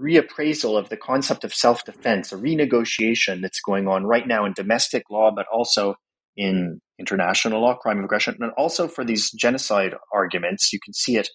reappraisal 0.00 0.78
of 0.78 0.88
the 0.88 0.96
concept 0.96 1.44
of 1.44 1.54
self 1.54 1.84
defense, 1.84 2.32
a 2.32 2.36
renegotiation 2.36 3.42
that's 3.42 3.60
going 3.60 3.88
on 3.88 4.04
right 4.04 4.26
now 4.26 4.44
in 4.44 4.52
domestic 4.52 5.04
law, 5.10 5.30
but 5.34 5.46
also 5.52 5.94
in 6.36 6.80
international 6.98 7.60
law, 7.60 7.74
crime 7.74 7.98
of 7.98 8.04
aggression, 8.04 8.36
and 8.40 8.52
also 8.56 8.88
for 8.88 9.04
these 9.04 9.30
genocide 9.32 9.94
arguments. 10.12 10.72
You 10.72 10.80
can 10.84 10.94
see 10.94 11.16
it 11.16 11.28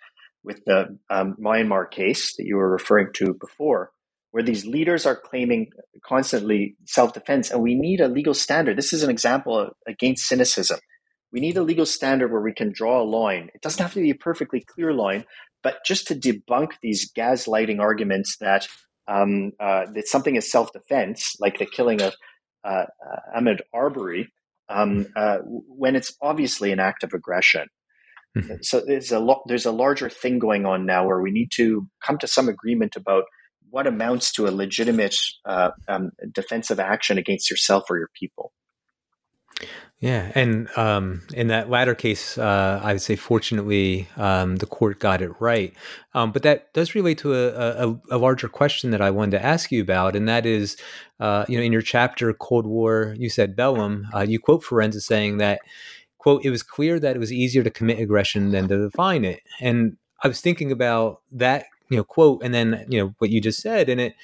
with 0.44 0.62
the 0.66 0.98
um, 1.10 1.36
Myanmar 1.44 1.90
case 1.90 2.36
that 2.38 2.46
you 2.46 2.56
were 2.56 2.72
referring 2.72 3.08
to 3.16 3.36
before, 3.40 3.92
where 4.32 4.44
these 4.44 4.66
leaders 4.66 5.06
are 5.06 5.16
claiming 5.16 5.68
constantly 6.06 6.76
self 6.86 7.14
defense, 7.14 7.52
and 7.52 7.62
we 7.62 7.76
need 7.76 8.02
a 8.02 8.08
legal 8.08 8.34
standard. 8.34 8.78
This 8.78 8.94
is 8.94 9.04
an 9.04 9.10
example 9.10 9.70
against 9.88 10.28
cynicism. 10.28 10.80
We 11.32 11.40
need 11.40 11.58
a 11.58 11.64
legal 11.64 11.86
standard 11.86 12.32
where 12.32 12.42
we 12.42 12.54
can 12.54 12.72
draw 12.72 13.02
a 13.02 13.04
line. 13.04 13.50
It 13.54 13.62
doesn't 13.62 13.82
have 13.82 13.94
to 13.94 14.02
be 14.02 14.12
a 14.12 14.16
perfectly 14.16 14.64
clear 14.66 14.94
line, 14.94 15.26
but 15.62 15.80
just 15.86 16.08
to 16.08 16.16
debunk 16.16 16.72
these 16.82 17.12
gaslighting 17.12 17.80
arguments 17.80 18.38
that 18.40 18.68
um, 19.08 19.52
uh, 19.60 19.86
that 19.94 20.08
something 20.08 20.36
is 20.36 20.52
self 20.52 20.72
defense, 20.74 21.36
like 21.40 21.60
the 21.60 21.66
killing 21.66 22.02
of 22.02 22.14
uh, 22.64 22.86
uh, 23.06 23.40
Ahmaud 23.40 23.60
Arbery, 23.74 24.32
um, 24.70 25.08
uh, 25.16 25.38
when 25.44 25.96
it's 25.96 26.16
obviously 26.22 26.72
an 26.72 26.80
act 26.80 27.04
of 27.04 27.14
aggression. 27.14 27.68
Mm-hmm. 28.38 28.56
So 28.62 28.82
there's 28.86 29.12
a 29.12 29.20
lo- 29.20 29.44
there's 29.48 29.66
a 29.66 29.72
larger 29.72 30.10
thing 30.10 30.40
going 30.40 30.66
on 30.66 30.86
now 30.86 31.06
where 31.08 31.22
we 31.22 31.32
need 31.32 31.52
to 31.56 31.88
come 32.06 32.18
to 32.20 32.28
some 32.28 32.50
agreement 32.50 32.96
about 32.96 33.24
what 33.70 33.88
amounts 33.88 34.32
to 34.34 34.48
a 34.48 34.52
legitimate 34.52 35.16
uh, 35.46 35.72
um, 35.88 36.12
defensive 36.32 36.80
action 36.80 37.18
against 37.18 37.50
yourself 37.50 37.84
or 37.90 37.98
your 37.98 38.10
people. 38.18 38.52
Yeah, 40.00 40.32
and 40.36 40.70
um, 40.78 41.24
in 41.34 41.48
that 41.48 41.72
latter 41.72 41.96
case, 41.96 42.38
uh, 42.38 42.80
I 42.84 42.94
would 42.94 43.02
say 43.02 43.16
fortunately 43.16 44.08
um, 44.16 44.58
the 44.58 44.68
court 44.68 45.00
got 45.00 45.24
it 45.24 45.32
right. 45.40 45.74
Um, 46.14 46.32
but 46.32 46.44
that 46.44 46.72
does 46.74 46.94
relate 46.94 47.18
to 47.20 47.34
a, 47.34 47.88
a, 47.88 48.00
a, 48.12 48.18
larger 48.20 48.48
question 48.48 48.92
that 48.92 49.02
I 49.02 49.10
wanted 49.10 49.32
to 49.32 49.44
ask 49.44 49.72
you 49.72 49.82
about, 49.82 50.16
and 50.16 50.30
that 50.30 50.46
is, 50.46 50.78
uh, 51.20 51.46
you 51.48 51.58
know, 51.58 51.64
in 51.64 51.72
your 51.72 51.82
chapter 51.82 52.32
"Cold 52.32 52.68
War," 52.68 53.16
you 53.18 53.28
said 53.28 53.56
Bellum. 53.56 54.08
Uh, 54.14 54.20
you 54.20 54.40
quote 54.40 54.64
Ferencz 54.64 55.02
saying 55.02 55.40
that, 55.40 55.62
"quote 56.20 56.46
It 56.46 56.52
was 56.52 56.62
clear 56.62 57.00
that 57.00 57.16
it 57.16 57.20
was 57.20 57.34
easier 57.34 57.64
to 57.64 57.72
commit 57.72 58.00
aggression 58.00 58.52
than 58.52 58.68
to 58.68 58.78
define 58.78 59.26
it." 59.26 59.42
And 59.62 59.98
I 60.22 60.28
was 60.28 60.42
thinking 60.42 60.72
about 60.72 61.22
that 61.32 61.66
you 61.90 61.98
know 61.98 62.04
quote 62.04 62.44
and 62.44 62.54
then 62.54 62.86
you 62.90 63.00
know 63.00 63.16
what 63.18 63.30
you 63.30 63.42
just 63.42 63.62
said 63.62 63.90
and 63.90 64.02
it 64.02 64.16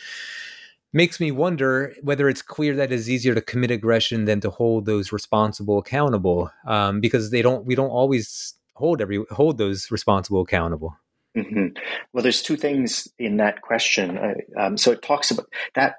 makes 0.93 1.19
me 1.19 1.31
wonder 1.31 1.93
whether 2.01 2.29
it's 2.29 2.43
clear 2.43 2.75
that 2.75 2.91
it's 2.91 3.09
easier 3.09 3.33
to 3.33 3.41
commit 3.41 3.71
aggression 3.71 4.25
than 4.25 4.39
to 4.41 4.49
hold 4.49 4.85
those 4.85 5.11
responsible 5.11 5.79
accountable 5.79 6.51
um, 6.67 7.01
because 7.01 7.31
they 7.31 7.41
don't 7.41 7.65
we 7.65 7.75
don't 7.75 7.89
always 7.89 8.53
hold 8.75 9.01
every 9.01 9.23
hold 9.31 9.57
those 9.57 9.91
responsible 9.91 10.41
accountable. 10.41 10.95
Mm-hmm. 11.35 11.75
well 12.13 12.21
there's 12.21 12.43
two 12.43 12.55
things 12.55 13.07
in 13.17 13.37
that 13.37 13.61
question. 13.61 14.19
Uh, 14.19 14.61
um, 14.61 14.77
so 14.77 14.91
it 14.91 15.01
talks 15.01 15.31
about 15.31 15.47
that 15.73 15.95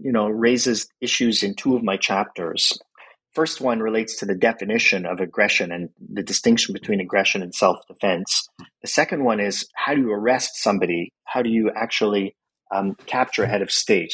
you 0.00 0.12
know 0.12 0.26
raises 0.26 0.88
issues 1.00 1.42
in 1.42 1.54
two 1.54 1.76
of 1.76 1.84
my 1.84 1.96
chapters. 1.96 2.78
First 3.32 3.62
one 3.62 3.80
relates 3.80 4.16
to 4.18 4.26
the 4.26 4.34
definition 4.34 5.06
of 5.06 5.20
aggression 5.20 5.72
and 5.72 5.88
the 6.12 6.22
distinction 6.22 6.74
between 6.74 7.00
aggression 7.00 7.42
and 7.42 7.54
self-defense. 7.54 8.50
The 8.82 8.88
second 8.88 9.24
one 9.24 9.40
is 9.40 9.66
how 9.74 9.94
do 9.94 10.02
you 10.02 10.12
arrest 10.12 10.56
somebody? 10.56 11.14
How 11.24 11.40
do 11.40 11.48
you 11.48 11.70
actually 11.74 12.36
um, 12.70 12.94
capture 13.06 13.44
a 13.44 13.48
head 13.48 13.62
of 13.62 13.70
state 13.70 14.12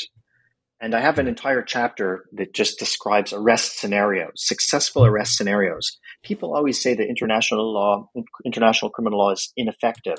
and 0.80 0.94
I 0.94 1.00
have 1.00 1.18
an 1.18 1.26
entire 1.26 1.62
chapter 1.62 2.26
that 2.32 2.54
just 2.54 2.78
describes 2.78 3.32
arrest 3.32 3.78
scenarios, 3.78 4.32
successful 4.36 5.04
arrest 5.04 5.36
scenarios. 5.36 5.98
People 6.22 6.54
always 6.54 6.80
say 6.80 6.94
that 6.94 7.08
international 7.08 7.72
law, 7.72 8.08
international 8.44 8.90
criminal 8.90 9.18
law 9.18 9.32
is 9.32 9.52
ineffective. 9.56 10.18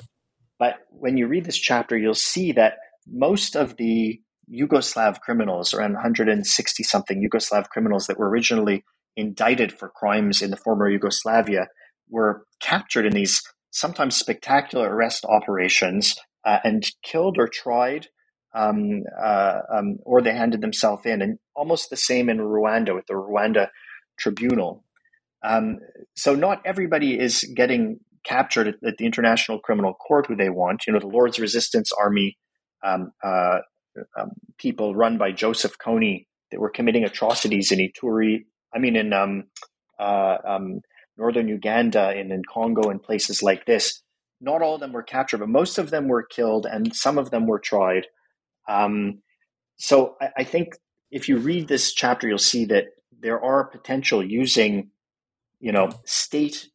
But 0.58 0.76
when 0.90 1.16
you 1.16 1.26
read 1.26 1.46
this 1.46 1.58
chapter, 1.58 1.96
you'll 1.96 2.14
see 2.14 2.52
that 2.52 2.74
most 3.08 3.56
of 3.56 3.76
the 3.78 4.20
Yugoslav 4.52 5.20
criminals, 5.20 5.72
around 5.72 5.94
160 5.94 6.82
something 6.82 7.26
Yugoslav 7.26 7.68
criminals 7.68 8.06
that 8.06 8.18
were 8.18 8.28
originally 8.28 8.84
indicted 9.16 9.72
for 9.72 9.88
crimes 9.88 10.42
in 10.42 10.50
the 10.50 10.56
former 10.56 10.90
Yugoslavia, 10.90 11.68
were 12.10 12.44
captured 12.60 13.06
in 13.06 13.12
these 13.12 13.40
sometimes 13.70 14.16
spectacular 14.16 14.92
arrest 14.92 15.24
operations 15.24 16.16
uh, 16.44 16.58
and 16.64 16.90
killed 17.02 17.38
or 17.38 17.48
tried 17.48 18.08
um, 18.54 19.02
uh, 19.20 19.60
um, 19.72 19.98
or 20.04 20.22
they 20.22 20.32
handed 20.32 20.60
themselves 20.60 21.04
in. 21.04 21.22
And 21.22 21.38
almost 21.54 21.90
the 21.90 21.96
same 21.96 22.28
in 22.28 22.38
Rwanda 22.38 22.94
with 22.94 23.06
the 23.06 23.14
Rwanda 23.14 23.68
Tribunal. 24.18 24.84
Um, 25.42 25.78
so 26.16 26.34
not 26.34 26.62
everybody 26.64 27.18
is 27.18 27.44
getting 27.54 28.00
captured 28.24 28.68
at, 28.68 28.74
at, 28.86 28.98
the 28.98 29.06
International 29.06 29.58
Criminal 29.58 29.94
Court 29.94 30.26
who 30.26 30.36
they 30.36 30.50
want. 30.50 30.86
You 30.86 30.92
know, 30.92 30.98
the 30.98 31.06
Lord's 31.06 31.38
Resistance 31.38 31.90
Army 31.92 32.36
um, 32.82 33.12
uh, 33.22 33.60
um, 34.18 34.30
people 34.58 34.94
run 34.94 35.18
by 35.18 35.32
Joseph 35.32 35.76
Kony 35.78 36.26
that 36.50 36.60
were 36.60 36.70
committing 36.70 37.04
atrocities 37.04 37.72
in 37.72 37.78
Ituri. 37.78 38.44
I 38.74 38.78
mean, 38.78 38.96
in 38.96 39.12
um, 39.12 39.44
uh, 39.98 40.36
northern 41.20 41.48
Uganda 41.48 42.08
and 42.08 42.32
in 42.32 42.42
Congo 42.50 42.90
and 42.90 43.02
places 43.02 43.42
like 43.42 43.66
this. 43.66 44.02
Not 44.40 44.62
all 44.62 44.74
of 44.74 44.80
them 44.80 44.92
were 44.92 45.02
captured, 45.02 45.38
but 45.38 45.50
most 45.50 45.78
of 45.78 45.90
them 45.90 46.08
were 46.08 46.22
killed, 46.22 46.66
and 46.66 46.96
some 46.96 47.18
of 47.18 47.30
them 47.30 47.46
were 47.46 47.58
tried. 47.58 48.06
Um, 48.68 49.22
so 49.76 50.16
I, 50.20 50.28
I, 50.38 50.44
think 50.44 50.74
if 51.10 51.28
you 51.28 51.38
read 51.38 51.68
this 51.68 51.92
chapter, 51.92 52.28
you'll 52.28 52.38
see 52.38 52.66
that 52.66 52.84
there 53.18 53.42
are 53.42 53.64
potential 53.64 54.24
using, 54.24 54.90
you 55.58 55.72
know, 55.72 55.90
state 56.04 56.68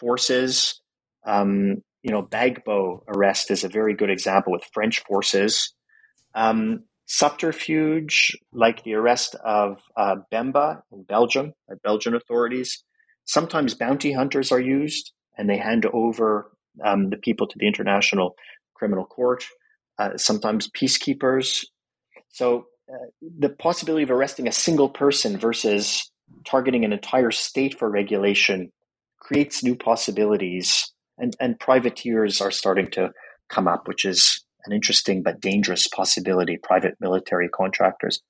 forces. 0.00 0.80
Um, 1.24 1.82
you 2.02 2.10
know, 2.10 2.22
Gbagbo 2.22 3.02
arrest 3.08 3.50
is 3.50 3.64
a 3.64 3.68
very 3.68 3.94
good 3.94 4.10
example 4.10 4.52
with 4.52 4.64
French 4.72 5.00
forces. 5.04 5.74
Um, 6.34 6.84
subterfuge, 7.06 8.36
like 8.52 8.82
the 8.84 8.94
arrest 8.94 9.34
of 9.44 9.78
uh, 9.96 10.16
Bemba 10.32 10.82
in 10.92 11.02
Belgium 11.02 11.52
by 11.68 11.74
Belgian 11.84 12.14
authorities. 12.14 12.82
Sometimes 13.24 13.74
bounty 13.74 14.12
hunters 14.12 14.50
are 14.50 14.60
used, 14.60 15.12
and 15.36 15.48
they 15.48 15.58
hand 15.58 15.86
over 15.92 16.50
um, 16.84 17.10
the 17.10 17.16
people 17.16 17.46
to 17.46 17.58
the 17.58 17.66
International 17.66 18.34
Criminal 18.74 19.04
Court 19.04 19.44
sometimes 20.16 20.70
peacekeepers. 20.70 21.64
So 22.28 22.66
uh, 22.92 23.06
the 23.20 23.48
possibility 23.48 24.04
of 24.04 24.10
arresting 24.10 24.48
a 24.48 24.52
single 24.52 24.88
person 24.88 25.38
versus 25.38 26.10
targeting 26.44 26.84
an 26.84 26.92
entire 26.92 27.30
state 27.30 27.78
for 27.78 27.90
regulation 27.90 28.72
creates 29.20 29.62
new 29.62 29.76
possibilities, 29.76 30.92
and, 31.18 31.36
and 31.38 31.58
privateers 31.60 32.40
are 32.40 32.50
starting 32.50 32.90
to 32.92 33.10
come 33.48 33.68
up, 33.68 33.86
which 33.86 34.04
is 34.04 34.44
an 34.66 34.72
interesting 34.72 35.22
but 35.22 35.40
dangerous 35.40 35.86
possibility. 35.86 36.58
Private 36.62 36.94
military 37.00 37.48
contractors. 37.48 38.20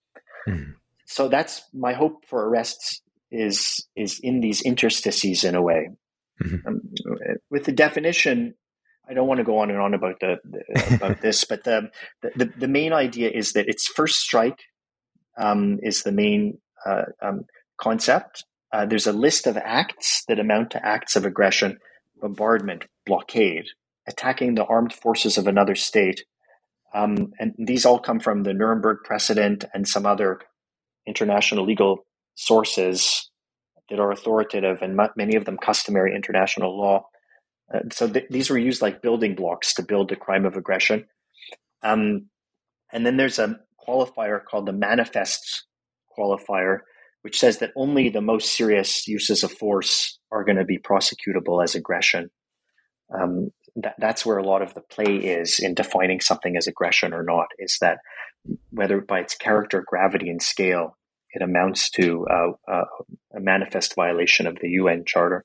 Mm. 0.48 0.74
So 1.06 1.28
that's 1.28 1.62
my 1.72 1.92
hope 1.92 2.24
for 2.26 2.48
arrests 2.48 3.00
is 3.30 3.86
is 3.96 4.20
in 4.22 4.40
these 4.40 4.62
interstices 4.62 5.44
in 5.44 5.54
a 5.54 5.62
way. 5.62 5.90
Mm-hmm. 6.42 6.66
Um, 6.66 6.80
with 7.50 7.64
the 7.64 7.72
definition, 7.72 8.54
I 9.08 9.14
don't 9.14 9.26
want 9.26 9.38
to 9.38 9.44
go 9.44 9.58
on 9.58 9.70
and 9.70 9.80
on 9.80 9.94
about 9.94 10.20
the, 10.20 10.36
the 10.44 10.94
about 10.96 11.20
this, 11.20 11.44
but 11.44 11.64
the, 11.64 11.90
the 12.22 12.52
the 12.56 12.68
main 12.68 12.92
idea 12.92 13.30
is 13.30 13.52
that 13.52 13.68
it's 13.68 13.86
first 13.86 14.16
strike 14.16 14.60
um, 15.36 15.78
is 15.82 16.02
the 16.02 16.12
main 16.12 16.58
uh, 16.86 17.04
um, 17.20 17.44
concept. 17.78 18.44
Uh, 18.72 18.86
there's 18.86 19.06
a 19.06 19.12
list 19.12 19.46
of 19.46 19.56
acts 19.56 20.24
that 20.28 20.38
amount 20.38 20.70
to 20.70 20.86
acts 20.86 21.14
of 21.14 21.26
aggression, 21.26 21.78
bombardment, 22.20 22.86
blockade, 23.04 23.66
attacking 24.08 24.54
the 24.54 24.64
armed 24.64 24.92
forces 24.92 25.36
of 25.36 25.46
another 25.46 25.74
state, 25.74 26.24
um, 26.94 27.32
and 27.38 27.54
these 27.58 27.86
all 27.86 27.98
come 27.98 28.20
from 28.20 28.42
the 28.42 28.52
Nuremberg 28.52 28.98
precedent 29.04 29.64
and 29.74 29.86
some 29.86 30.06
other 30.06 30.40
international 31.06 31.64
legal 31.64 32.06
sources 32.34 33.30
that 33.90 33.98
are 33.98 34.12
authoritative 34.12 34.80
and 34.82 34.98
many 35.16 35.36
of 35.36 35.44
them 35.44 35.58
customary 35.58 36.14
international 36.14 36.78
law. 36.78 37.04
Uh, 37.72 37.80
so 37.90 38.08
th- 38.08 38.26
these 38.30 38.50
were 38.50 38.58
used 38.58 38.82
like 38.82 39.02
building 39.02 39.34
blocks 39.34 39.74
to 39.74 39.82
build 39.82 40.08
the 40.08 40.16
crime 40.16 40.44
of 40.44 40.56
aggression. 40.56 41.06
Um, 41.82 42.26
and 42.92 43.06
then 43.06 43.16
there's 43.16 43.38
a 43.38 43.58
qualifier 43.86 44.44
called 44.44 44.66
the 44.66 44.72
manifest 44.72 45.64
qualifier, 46.16 46.80
which 47.22 47.38
says 47.38 47.58
that 47.58 47.72
only 47.76 48.08
the 48.08 48.20
most 48.20 48.52
serious 48.52 49.08
uses 49.08 49.42
of 49.42 49.52
force 49.52 50.18
are 50.30 50.44
going 50.44 50.58
to 50.58 50.64
be 50.64 50.78
prosecutable 50.78 51.62
as 51.62 51.74
aggression. 51.74 52.30
Um, 53.14 53.50
that, 53.76 53.94
that's 53.98 54.26
where 54.26 54.38
a 54.38 54.46
lot 54.46 54.62
of 54.62 54.74
the 54.74 54.80
play 54.80 55.16
is 55.16 55.58
in 55.58 55.74
defining 55.74 56.20
something 56.20 56.56
as 56.56 56.66
aggression 56.66 57.12
or 57.12 57.22
not, 57.22 57.46
is 57.58 57.78
that 57.80 57.98
whether 58.70 59.00
by 59.00 59.20
its 59.20 59.34
character, 59.34 59.84
gravity, 59.86 60.28
and 60.28 60.42
scale, 60.42 60.96
it 61.32 61.42
amounts 61.42 61.90
to 61.90 62.26
uh, 62.28 62.70
uh, 62.70 62.84
a 63.34 63.40
manifest 63.40 63.94
violation 63.94 64.46
of 64.46 64.58
the 64.60 64.68
UN 64.70 65.04
Charter. 65.06 65.44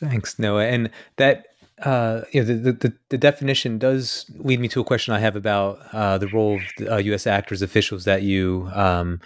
Thanks, 0.00 0.38
Noah. 0.38 0.66
And 0.66 0.90
that 1.16 1.44
uh, 1.82 2.22
you 2.32 2.42
know, 2.42 2.54
the, 2.54 2.72
the, 2.72 2.92
the 3.08 3.18
definition 3.18 3.78
does 3.78 4.26
lead 4.36 4.60
me 4.60 4.68
to 4.68 4.80
a 4.80 4.84
question 4.84 5.14
I 5.14 5.18
have 5.18 5.36
about 5.36 5.78
uh, 5.92 6.18
the 6.18 6.28
role 6.28 6.56
of 6.56 6.62
the, 6.76 6.94
uh, 6.94 6.98
U.S. 6.98 7.26
actors, 7.26 7.62
officials 7.62 8.04
that 8.04 8.22
you 8.22 8.70
um, 8.74 9.20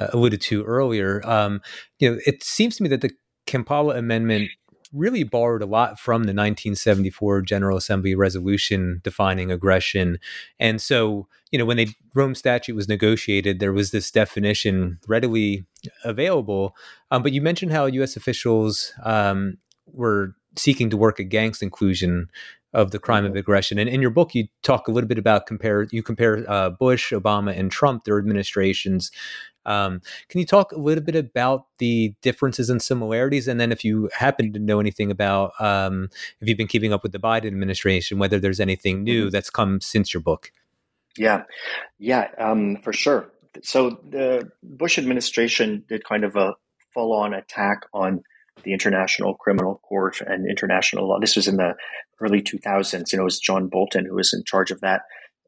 uh, 0.00 0.08
alluded 0.12 0.40
to 0.42 0.64
earlier. 0.64 1.20
Um, 1.24 1.60
you 1.98 2.10
know, 2.10 2.18
it 2.26 2.42
seems 2.42 2.76
to 2.76 2.82
me 2.82 2.88
that 2.88 3.02
the 3.02 3.12
Kampala 3.46 3.96
Amendment 3.96 4.50
really 4.92 5.22
borrowed 5.22 5.62
a 5.62 5.66
lot 5.66 5.98
from 5.98 6.24
the 6.24 6.34
1974 6.34 7.42
General 7.42 7.78
Assembly 7.78 8.14
resolution 8.14 9.00
defining 9.04 9.50
aggression, 9.50 10.18
and 10.58 10.82
so 10.82 11.28
you 11.50 11.58
know 11.58 11.64
when 11.64 11.76
the 11.76 11.88
Rome 12.14 12.34
Statute 12.34 12.74
was 12.74 12.88
negotiated, 12.88 13.58
there 13.58 13.72
was 13.72 13.90
this 13.90 14.10
definition 14.10 14.98
readily 15.06 15.66
available. 16.04 16.74
Um, 17.10 17.22
but 17.22 17.32
you 17.32 17.40
mentioned 17.40 17.72
how 17.72 17.86
U.S. 17.86 18.16
officials 18.16 18.92
um, 19.04 19.56
were 19.92 20.34
seeking 20.56 20.90
to 20.90 20.96
work 20.96 21.18
against 21.18 21.62
inclusion 21.62 22.28
of 22.72 22.90
the 22.90 22.98
crime 22.98 23.24
of 23.24 23.32
mm-hmm. 23.32 23.38
aggression. 23.38 23.78
And 23.78 23.88
in 23.88 24.00
your 24.00 24.10
book, 24.10 24.34
you 24.34 24.48
talk 24.62 24.88
a 24.88 24.90
little 24.90 25.08
bit 25.08 25.18
about 25.18 25.46
compare. 25.46 25.86
You 25.90 26.02
compare 26.02 26.44
uh, 26.48 26.70
Bush, 26.70 27.12
Obama, 27.12 27.56
and 27.56 27.70
Trump, 27.70 28.04
their 28.04 28.18
administrations. 28.18 29.10
Um, 29.64 30.00
can 30.28 30.40
you 30.40 30.46
talk 30.46 30.72
a 30.72 30.78
little 30.78 31.04
bit 31.04 31.14
about 31.14 31.66
the 31.78 32.14
differences 32.22 32.68
and 32.68 32.82
similarities? 32.82 33.46
And 33.46 33.60
then, 33.60 33.70
if 33.72 33.84
you 33.84 34.08
happen 34.12 34.52
to 34.54 34.58
know 34.58 34.80
anything 34.80 35.10
about, 35.10 35.52
um, 35.60 36.08
if 36.40 36.48
you've 36.48 36.58
been 36.58 36.66
keeping 36.66 36.92
up 36.92 37.02
with 37.02 37.12
the 37.12 37.20
Biden 37.20 37.46
administration, 37.46 38.18
whether 38.18 38.40
there's 38.40 38.60
anything 38.60 39.04
new 39.04 39.24
mm-hmm. 39.24 39.30
that's 39.30 39.50
come 39.50 39.80
since 39.80 40.12
your 40.12 40.22
book? 40.22 40.50
Yeah, 41.16 41.42
yeah, 41.98 42.28
um, 42.38 42.78
for 42.82 42.92
sure. 42.92 43.30
So 43.62 44.00
the 44.08 44.50
Bush 44.62 44.98
administration 44.98 45.84
did 45.88 46.04
kind 46.04 46.24
of 46.24 46.36
a 46.36 46.54
full-on 46.94 47.34
attack 47.34 47.82
on 47.92 48.22
the 48.64 48.72
International 48.72 49.34
Criminal 49.34 49.80
Court 49.88 50.20
and 50.20 50.48
international 50.48 51.08
law. 51.08 51.18
This 51.20 51.36
was 51.36 51.48
in 51.48 51.56
the 51.56 51.74
early 52.20 52.42
2000s. 52.42 53.12
You 53.12 53.18
know, 53.18 53.22
it 53.22 53.24
was 53.24 53.40
John 53.40 53.68
Bolton 53.68 54.06
who 54.06 54.14
was 54.14 54.32
in 54.32 54.42
charge 54.44 54.70
of 54.70 54.80
that. 54.80 55.02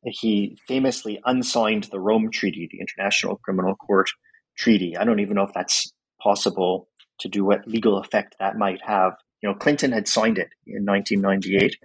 He 0.05 0.59
famously 0.69 1.21
unsigned 1.25 1.85
the 1.85 2.01
Rome 2.01 2.31
Treaty, 2.31 2.69
the 2.71 2.81
International 2.81 3.37
Criminal 3.37 3.75
Court 3.77 4.11
Treaty. 4.57 4.97
I 4.97 5.05
don't 5.05 5.21
even 5.21 5.37
know 5.37 5.45
if 5.45 5.55
that's 5.55 5.93
possible 6.23 6.88
to 7.21 7.29
do 7.29 7.45
what 7.45 7.67
legal 7.67 7.99
effect 7.99 8.37
that 8.38 8.57
might 8.57 8.81
have. 8.83 9.12
You 9.43 9.49
know, 9.49 9.55
Clinton 9.55 9.93
had 9.93 10.09
signed 10.09 10.38
it 10.38 10.49
in 10.67 10.85
1998, 10.85 11.77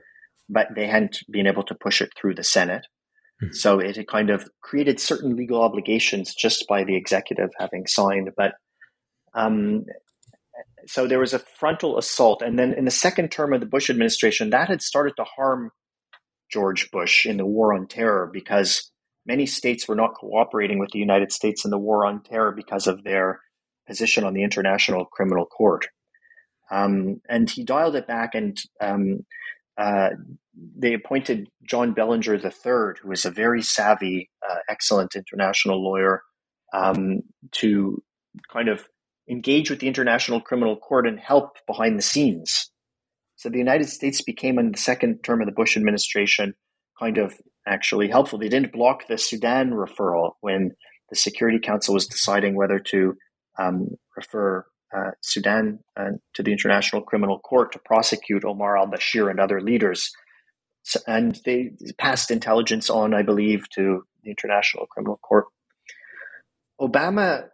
but 0.49 0.67
they 0.75 0.87
hadn't 0.87 1.19
been 1.29 1.47
able 1.47 1.63
to 1.63 1.75
push 1.75 2.01
it 2.01 2.11
through 2.19 2.35
the 2.35 2.43
Senate. 2.43 2.85
Mm-hmm. 3.41 3.53
So 3.53 3.79
it 3.79 3.95
had 3.95 4.07
kind 4.07 4.29
of 4.29 4.49
created 4.61 4.99
certain 4.99 5.35
legal 5.35 5.61
obligations 5.61 6.33
just 6.35 6.67
by 6.67 6.83
the 6.83 6.95
executive 6.95 7.49
having 7.57 7.87
signed. 7.87 8.31
But 8.35 8.53
um, 9.33 9.85
so 10.89 11.05
there 11.05 11.19
was 11.19 11.33
a 11.33 11.39
frontal 11.39 11.99
assault. 11.99 12.41
And 12.41 12.57
then 12.57 12.73
in 12.73 12.85
the 12.85 12.91
second 12.91 13.29
term 13.29 13.53
of 13.53 13.59
the 13.59 13.67
Bush 13.67 13.91
administration, 13.91 14.49
that 14.49 14.69
had 14.69 14.81
started 14.81 15.13
to 15.17 15.23
harm 15.23 15.69
George 16.51 16.89
Bush 16.89 17.27
in 17.27 17.37
the 17.37 17.45
war 17.45 17.75
on 17.75 17.85
terror 17.85 18.27
because 18.33 18.91
many 19.23 19.45
states 19.45 19.87
were 19.87 19.95
not 19.95 20.15
cooperating 20.15 20.79
with 20.79 20.89
the 20.89 20.97
United 20.97 21.31
States 21.31 21.63
in 21.63 21.69
the 21.69 21.77
war 21.77 22.07
on 22.07 22.23
terror 22.23 22.51
because 22.51 22.87
of 22.87 23.03
their 23.03 23.39
position 23.87 24.23
on 24.23 24.33
the 24.33 24.41
International 24.41 25.05
Criminal 25.05 25.45
Court. 25.45 25.85
Um, 26.71 27.21
and 27.29 27.47
he 27.47 27.63
dialed 27.63 27.95
it 27.95 28.07
back, 28.07 28.33
and 28.33 28.59
um, 28.81 29.25
uh, 29.77 30.09
they 30.75 30.95
appointed 30.95 31.49
John 31.61 31.93
Bellinger 31.93 32.33
III, 32.33 32.99
who 33.01 33.11
is 33.11 33.25
a 33.25 33.31
very 33.31 33.61
savvy, 33.61 34.31
uh, 34.47 34.57
excellent 34.67 35.15
international 35.15 35.83
lawyer, 35.83 36.23
um, 36.73 37.21
to 37.51 38.01
kind 38.51 38.69
of 38.69 38.87
engage 39.29 39.69
with 39.69 39.79
the 39.79 39.87
International 39.87 40.41
Criminal 40.41 40.75
Court 40.75 41.07
and 41.07 41.19
help 41.19 41.57
behind 41.67 41.97
the 41.97 42.03
scenes. 42.03 42.69
So 43.35 43.49
the 43.49 43.57
United 43.57 43.87
States 43.87 44.21
became, 44.21 44.59
in 44.59 44.71
the 44.71 44.77
second 44.77 45.23
term 45.23 45.41
of 45.41 45.45
the 45.45 45.53
Bush 45.53 45.77
administration, 45.77 46.55
kind 46.99 47.17
of 47.17 47.35
actually 47.65 48.09
helpful. 48.09 48.39
They 48.39 48.49
didn't 48.49 48.73
block 48.73 49.07
the 49.07 49.17
Sudan 49.17 49.71
referral 49.71 50.31
when 50.41 50.71
the 51.09 51.15
Security 51.15 51.59
Council 51.59 51.93
was 51.93 52.07
deciding 52.07 52.55
whether 52.55 52.79
to 52.79 53.15
um, 53.57 53.89
refer 54.17 54.65
uh, 54.95 55.11
Sudan 55.21 55.79
uh, 55.95 56.11
to 56.33 56.43
the 56.43 56.51
International 56.51 57.01
Criminal 57.01 57.39
Court 57.39 57.71
to 57.73 57.79
prosecute 57.79 58.43
Omar 58.43 58.77
al 58.77 58.87
Bashir 58.87 59.29
and 59.29 59.39
other 59.39 59.61
leaders. 59.61 60.11
So, 60.83 60.99
and 61.07 61.39
they 61.45 61.71
passed 61.97 62.31
intelligence 62.31 62.89
on, 62.89 63.13
I 63.13 63.21
believe, 63.21 63.69
to 63.75 64.03
the 64.23 64.31
International 64.31 64.87
Criminal 64.87 65.17
Court. 65.17 65.45
Obama 66.81 67.49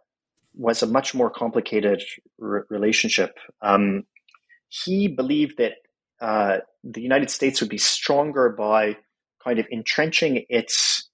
was 0.56 0.82
a 0.82 0.86
much 0.86 1.14
more 1.14 1.30
complicated 1.30 2.02
re- 2.38 2.62
relationship. 2.70 3.36
Um, 3.62 4.04
he 4.68 5.06
believed 5.08 5.58
that 5.58 5.72
uh, 6.20 6.58
the 6.82 7.02
United 7.02 7.30
States 7.30 7.60
would 7.60 7.70
be 7.70 7.78
stronger 7.78 8.54
by 8.56 8.96
kind 9.44 9.58
of 9.58 9.66
entrenching 9.70 10.44
its 10.48 11.08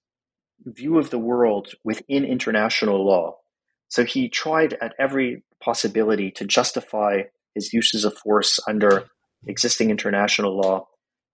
view 0.65 0.97
of 0.97 1.09
the 1.09 1.19
world 1.19 1.73
within 1.83 2.23
international 2.25 3.05
law. 3.05 3.35
So 3.89 4.05
he 4.05 4.29
tried 4.29 4.73
at 4.81 4.93
every 4.97 5.43
possibility 5.61 6.31
to 6.31 6.45
justify 6.45 7.23
his 7.53 7.73
uses 7.73 8.05
of 8.05 8.17
force 8.17 8.59
under 8.67 9.05
existing 9.45 9.91
international 9.91 10.57
law. 10.57 10.87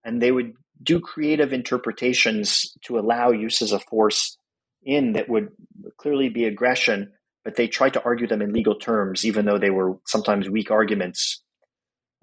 And 0.04 0.20
they 0.20 0.32
would 0.32 0.52
do 0.82 1.00
creative 1.00 1.52
interpretations 1.52 2.76
to 2.84 2.98
allow 2.98 3.30
uses 3.30 3.72
of 3.72 3.82
force 3.84 4.36
in 4.82 5.12
that 5.12 5.28
would 5.28 5.48
clearly 5.98 6.28
be 6.28 6.44
aggression, 6.44 7.12
but 7.44 7.56
they 7.56 7.66
tried 7.66 7.94
to 7.94 8.04
argue 8.04 8.26
them 8.26 8.42
in 8.42 8.52
legal 8.52 8.74
terms, 8.74 9.24
even 9.24 9.44
though 9.44 9.58
they 9.58 9.70
were 9.70 9.96
sometimes 10.06 10.48
weak 10.48 10.70
arguments. 10.70 11.42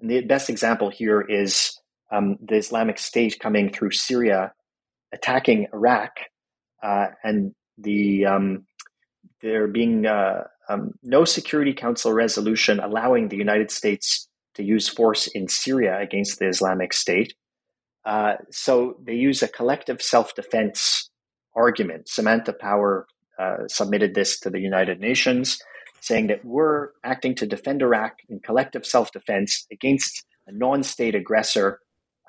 And 0.00 0.10
the 0.10 0.20
best 0.22 0.48
example 0.48 0.90
here 0.90 1.20
is 1.20 1.78
um, 2.12 2.36
the 2.40 2.56
Islamic 2.56 2.98
State 2.98 3.38
coming 3.40 3.72
through 3.72 3.90
Syria, 3.92 4.52
attacking 5.12 5.66
Iraq, 5.72 6.12
uh, 6.82 7.08
and 7.24 7.54
the 7.76 8.26
um, 8.26 8.66
there 9.42 9.66
being 9.66 10.06
uh, 10.06 10.44
um, 10.68 10.92
no 11.02 11.24
Security 11.24 11.72
Council 11.72 12.12
resolution 12.12 12.80
allowing 12.80 13.28
the 13.28 13.36
United 13.36 13.70
States 13.70 14.28
to 14.54 14.62
use 14.62 14.88
force 14.88 15.26
in 15.28 15.48
Syria 15.48 15.98
against 16.00 16.38
the 16.38 16.48
Islamic 16.48 16.92
State. 16.92 17.34
Uh, 18.04 18.34
so 18.50 18.96
they 19.04 19.14
use 19.14 19.42
a 19.42 19.48
collective 19.48 20.00
self 20.00 20.34
defense 20.34 21.10
argument. 21.54 22.08
Samantha 22.08 22.52
Power 22.52 23.06
uh, 23.38 23.68
submitted 23.68 24.14
this 24.14 24.40
to 24.40 24.50
the 24.50 24.60
United 24.60 25.00
Nations, 25.00 25.58
saying 26.00 26.26
that 26.28 26.44
we're 26.44 26.90
acting 27.04 27.34
to 27.36 27.46
defend 27.46 27.82
Iraq 27.82 28.14
in 28.28 28.40
collective 28.40 28.84
self 28.84 29.12
defense 29.12 29.66
against 29.72 30.24
a 30.46 30.52
non 30.52 30.82
state 30.82 31.14
aggressor 31.14 31.80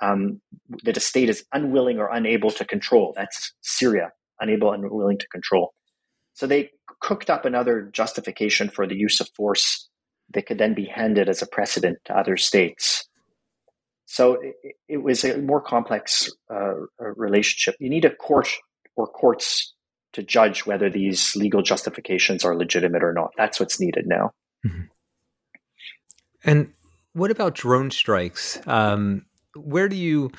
um, 0.01 0.41
that 0.83 0.97
a 0.97 0.99
state 0.99 1.29
is 1.29 1.43
unwilling 1.53 1.99
or 1.99 2.09
unable 2.11 2.51
to 2.51 2.65
control. 2.65 3.13
That's 3.15 3.53
Syria, 3.61 4.11
unable 4.39 4.71
and 4.71 4.83
unwilling 4.83 5.17
to 5.17 5.27
control. 5.27 5.73
So 6.33 6.47
they 6.47 6.71
cooked 7.01 7.29
up 7.29 7.45
another 7.45 7.89
justification 7.91 8.69
for 8.69 8.87
the 8.87 8.95
use 8.95 9.19
of 9.19 9.29
force 9.35 9.89
that 10.33 10.45
could 10.45 10.57
then 10.57 10.73
be 10.73 10.85
handed 10.85 11.27
as 11.27 11.41
a 11.41 11.47
precedent 11.47 11.97
to 12.05 12.17
other 12.17 12.37
states. 12.37 13.05
So 14.05 14.33
it, 14.41 14.75
it 14.87 14.97
was 15.03 15.23
a 15.23 15.37
more 15.37 15.61
complex 15.61 16.29
uh, 16.53 16.73
relationship. 16.99 17.75
You 17.79 17.89
need 17.89 18.05
a 18.05 18.15
court 18.15 18.49
or 18.95 19.07
courts 19.07 19.73
to 20.13 20.23
judge 20.23 20.65
whether 20.65 20.89
these 20.89 21.35
legal 21.35 21.61
justifications 21.61 22.43
are 22.43 22.55
legitimate 22.55 23.03
or 23.03 23.13
not. 23.13 23.31
That's 23.37 23.59
what's 23.59 23.79
needed 23.79 24.05
now. 24.07 24.31
Mm-hmm. 24.65 24.81
And 26.43 26.73
what 27.13 27.31
about 27.31 27.55
drone 27.55 27.91
strikes? 27.91 28.59
Um, 28.67 29.25
where 29.55 29.89
do 29.89 29.95
you 29.95 30.31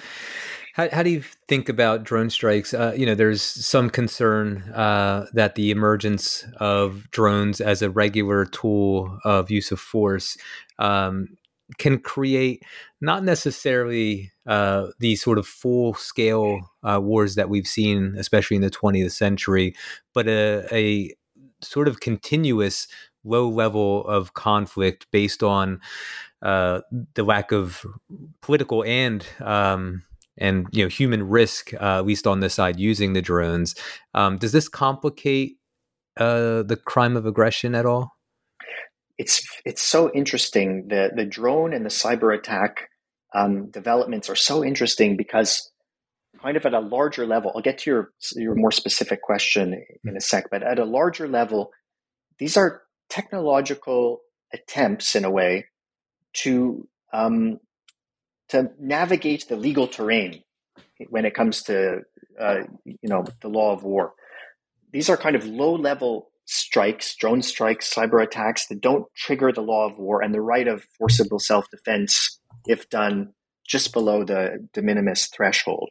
how, 0.75 0.89
how 0.91 1.03
do 1.03 1.11
you 1.11 1.23
think 1.49 1.69
about 1.69 2.05
drone 2.05 2.31
strikes? 2.31 2.73
Uh, 2.73 2.95
you 2.97 3.05
know, 3.05 3.15
there's 3.15 3.43
some 3.43 3.91
concern 3.91 4.63
uh, 4.73 5.27
that 5.33 5.55
the 5.55 5.71
emergence 5.71 6.47
of 6.57 7.11
drones 7.11 7.61
as 7.61 7.83
a 7.83 7.91
regular 7.91 8.47
tool 8.47 9.19
of 9.25 9.51
use 9.51 9.73
of 9.73 9.81
force 9.81 10.37
um, 10.79 11.37
can 11.79 11.99
create 11.99 12.63
not 13.01 13.25
necessarily 13.25 14.33
uh, 14.47 14.89
these 14.99 15.23
sort 15.23 15.39
of 15.39 15.47
full 15.47 15.95
scale 15.95 16.61
uh, 16.83 17.01
wars 17.03 17.35
that 17.35 17.49
we've 17.49 17.67
seen, 17.67 18.15
especially 18.19 18.57
in 18.57 18.63
the 18.63 18.71
20th 18.71 19.13
century, 19.13 19.75
but 20.15 20.27
a, 20.29 20.67
a 20.73 21.15
sort 21.63 21.89
of 21.89 22.01
continuous 22.01 22.89
low 23.25 23.49
level 23.49 24.07
of 24.07 24.35
conflict 24.35 25.07
based 25.11 25.43
on 25.43 25.81
uh, 26.43 26.81
the 27.15 27.23
lack 27.23 27.53
of 27.53 27.85
political 28.41 28.83
and 28.85 29.27
um, 29.41 30.03
and 30.39 30.67
you 30.73 30.85
know 30.85 30.89
human 30.89 31.29
risk, 31.29 31.75
uh, 31.75 31.99
at 31.99 32.07
least 32.07 32.27
on 32.27 32.41
this 32.41 32.55
side, 32.55 32.81
using 32.81 33.13
the 33.13 33.23
drones. 33.23 33.75
Um, 34.15 34.39
does 34.39 34.53
this 34.53 34.69
complicate 34.69 35.59
uh, 36.17 36.63
the 36.63 36.81
crime 36.85 37.17
of 37.17 37.27
aggression 37.27 37.75
at 37.75 37.87
all? 37.87 38.17
It's 39.21 39.47
it's 39.67 39.83
so 39.83 40.11
interesting. 40.13 40.89
The 40.89 41.11
the 41.15 41.27
drone 41.27 41.75
and 41.75 41.85
the 41.85 41.91
cyber 41.91 42.35
attack 42.35 42.89
um, 43.35 43.71
developments 43.71 44.31
are 44.31 44.35
so 44.35 44.65
interesting 44.65 45.19
because 45.19 45.71
kind 46.43 46.57
of 46.57 46.65
at 46.65 46.73
a 46.73 46.81
larger 46.81 47.27
level. 47.27 47.53
I'll 47.55 47.61
get 47.61 47.77
to 47.81 47.91
your 47.91 48.13
your 48.35 48.55
more 48.55 48.73
specific 48.73 49.21
question 49.21 49.85
in 50.05 50.17
a 50.17 50.23
sec, 50.23 50.45
but 50.51 50.63
at 50.63 50.79
a 50.79 50.87
larger 50.87 51.29
level, 51.29 51.71
these 52.39 52.57
are 52.57 52.81
technological 53.11 54.21
attempts 54.55 55.15
in 55.15 55.27
a 55.27 55.31
way 55.31 55.67
to 56.45 56.89
um, 57.13 57.61
to 58.49 58.71
navigate 58.81 59.49
the 59.49 59.57
legal 59.57 59.87
terrain 59.87 60.43
when 61.11 61.27
it 61.27 61.35
comes 61.35 61.63
to 61.65 62.01
uh, 62.41 62.61
you 62.87 63.11
know 63.11 63.27
the 63.43 63.49
law 63.51 63.75
of 63.75 63.83
war. 63.83 64.15
These 64.95 65.11
are 65.11 65.19
kind 65.19 65.37
of 65.37 65.45
low 65.45 65.75
level 65.75 66.30
strikes, 66.51 67.15
drone 67.15 67.43
strikes, 67.43 67.93
cyber 67.95 68.23
attacks 68.23 68.67
that 68.67 68.81
don't 68.81 69.07
trigger 69.17 69.53
the 69.53 69.61
law 69.63 69.87
of 69.89 69.99
war 69.99 70.21
and 70.21 70.35
the 70.35 70.41
right 70.41 70.67
of 70.67 70.85
forcible 70.99 71.39
self 71.39 71.71
defense 71.71 72.41
if 72.67 72.89
done 72.91 73.33
just 73.67 73.93
below 73.93 74.25
the 74.25 74.67
de 74.73 74.83
minimis 74.83 75.29
threshold. 75.29 75.91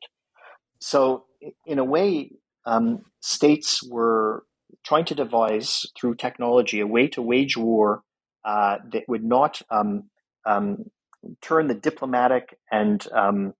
So, 0.81 1.25
in 1.65 1.79
a 1.79 1.83
way, 1.85 2.31
um, 2.65 3.03
states 3.21 3.81
were 3.89 4.43
trying 4.85 5.05
to 5.05 5.15
devise 5.15 5.85
through 5.97 6.15
technology 6.15 6.81
a 6.81 6.87
way 6.87 7.07
to 7.07 7.21
wage 7.21 7.55
war 7.55 8.01
uh, 8.43 8.77
that 8.91 9.03
would 9.07 9.23
not 9.23 9.61
um, 9.69 10.09
um, 10.45 10.85
turn 11.41 11.67
the 11.67 11.73
diplomatic 11.73 12.57
and 12.69 13.07
um, 13.13 13.53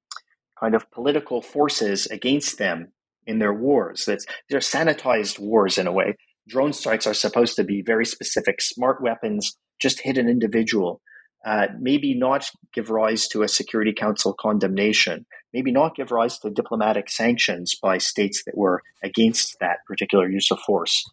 kind 0.60 0.76
of 0.76 0.92
political 0.92 1.42
forces 1.42 2.08
against 2.08 2.58
them 2.58 2.92
in 3.26 3.40
their 3.40 3.54
wars. 3.54 4.04
That's, 4.06 4.26
they're 4.50 4.60
sanitized 4.60 5.40
wars 5.40 5.78
in 5.78 5.88
a 5.88 5.94
way. 5.94 6.16
Drone 6.50 6.74
strikes 6.74 7.06
are 7.06 7.14
supposed 7.14 7.56
to 7.56 7.64
be 7.64 7.82
very 7.82 8.06
specific, 8.06 8.62
smart 8.62 9.02
weapons, 9.02 9.56
just 9.80 10.02
hit 10.02 10.18
an 10.18 10.28
individual. 10.28 11.02
Uh, 11.46 11.68
maybe 11.80 12.14
not 12.14 12.50
give 12.74 12.90
rise 12.90 13.28
to 13.30 13.44
a 13.44 13.48
Security 13.48 13.94
Council 13.94 14.36
condemnation, 14.38 15.26
maybe 15.54 15.72
not 15.72 15.96
give 15.96 16.12
rise 16.12 16.38
to 16.40 16.50
diplomatic 16.50 17.10
sanctions 17.10 17.76
by 17.82 17.98
states 17.98 18.44
that 18.46 18.58
were 18.58 18.82
against 19.04 19.56
that 19.62 19.78
particular 19.88 20.30
use 20.30 20.52
of 20.52 20.60
force. 20.60 21.10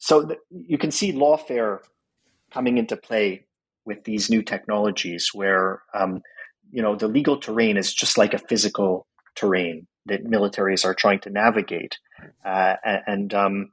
So 0.00 0.36
you 0.50 0.76
can 0.76 0.90
see 0.90 1.12
lawfare 1.12 1.78
coming 2.52 2.76
into 2.76 2.96
play 2.96 3.46
with 3.86 4.04
these 4.04 4.28
new 4.28 4.42
technologies 4.42 5.30
where 5.32 5.82
um, 5.94 6.20
you 6.70 6.82
know 6.82 6.94
the 6.94 7.08
legal 7.08 7.38
terrain 7.38 7.76
is 7.76 7.94
just 7.94 8.18
like 8.18 8.34
a 8.34 8.38
physical 8.38 9.06
terrain 9.34 9.86
that 10.06 10.24
militaries 10.24 10.84
are 10.84 10.94
trying 10.94 11.20
to 11.20 11.30
navigate 11.30 11.98
uh, 12.44 12.74
and 13.06 13.32
um, 13.34 13.70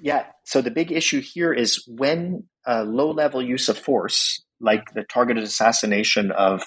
yeah. 0.00 0.26
So 0.44 0.60
the 0.60 0.70
big 0.70 0.92
issue 0.92 1.20
here 1.20 1.52
is 1.52 1.84
when 1.86 2.44
a 2.66 2.84
low 2.84 3.10
level 3.10 3.42
use 3.42 3.68
of 3.68 3.78
force 3.78 4.42
like 4.60 4.92
the 4.94 5.04
targeted 5.04 5.44
assassination 5.44 6.30
of 6.30 6.62